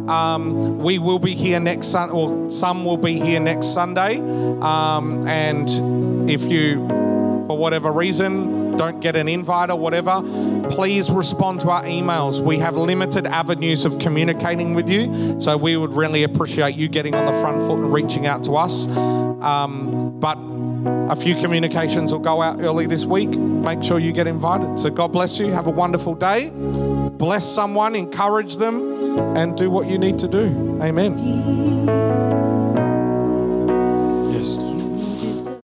Um, 0.08 0.78
we 0.78 0.98
will 0.98 1.18
be 1.18 1.34
here 1.34 1.60
next 1.60 1.88
Sunday, 1.88 2.14
or 2.14 2.50
some 2.50 2.84
will 2.84 2.96
be 2.96 3.18
here 3.18 3.40
next 3.40 3.68
Sunday. 3.68 4.18
Um, 4.60 5.26
and 5.26 6.30
if 6.30 6.44
you, 6.44 6.86
for 7.46 7.56
whatever 7.56 7.92
reason, 7.92 8.57
don't 8.78 9.00
get 9.00 9.16
an 9.16 9.28
invite 9.28 9.70
or 9.70 9.78
whatever, 9.78 10.22
please 10.70 11.10
respond 11.10 11.60
to 11.60 11.70
our 11.70 11.82
emails. 11.84 12.40
We 12.40 12.58
have 12.58 12.76
limited 12.76 13.26
avenues 13.26 13.84
of 13.84 13.98
communicating 13.98 14.74
with 14.74 14.88
you, 14.88 15.40
so 15.40 15.56
we 15.56 15.76
would 15.76 15.92
really 15.92 16.22
appreciate 16.22 16.76
you 16.76 16.88
getting 16.88 17.14
on 17.14 17.26
the 17.26 17.38
front 17.40 17.60
foot 17.62 17.80
and 17.80 17.92
reaching 17.92 18.26
out 18.26 18.44
to 18.44 18.56
us. 18.56 18.88
Um, 18.88 20.18
but 20.20 20.38
a 21.10 21.16
few 21.16 21.34
communications 21.34 22.12
will 22.12 22.20
go 22.20 22.40
out 22.40 22.60
early 22.60 22.86
this 22.86 23.04
week. 23.04 23.30
Make 23.30 23.82
sure 23.82 23.98
you 23.98 24.12
get 24.12 24.26
invited. 24.26 24.78
So 24.78 24.90
God 24.90 25.12
bless 25.12 25.38
you. 25.38 25.48
Have 25.48 25.66
a 25.66 25.70
wonderful 25.70 26.14
day. 26.14 26.50
Bless 26.50 27.44
someone, 27.44 27.96
encourage 27.96 28.56
them, 28.56 29.36
and 29.36 29.56
do 29.56 29.70
what 29.70 29.88
you 29.88 29.98
need 29.98 30.18
to 30.20 30.28
do. 30.28 30.78
Amen. 30.80 32.27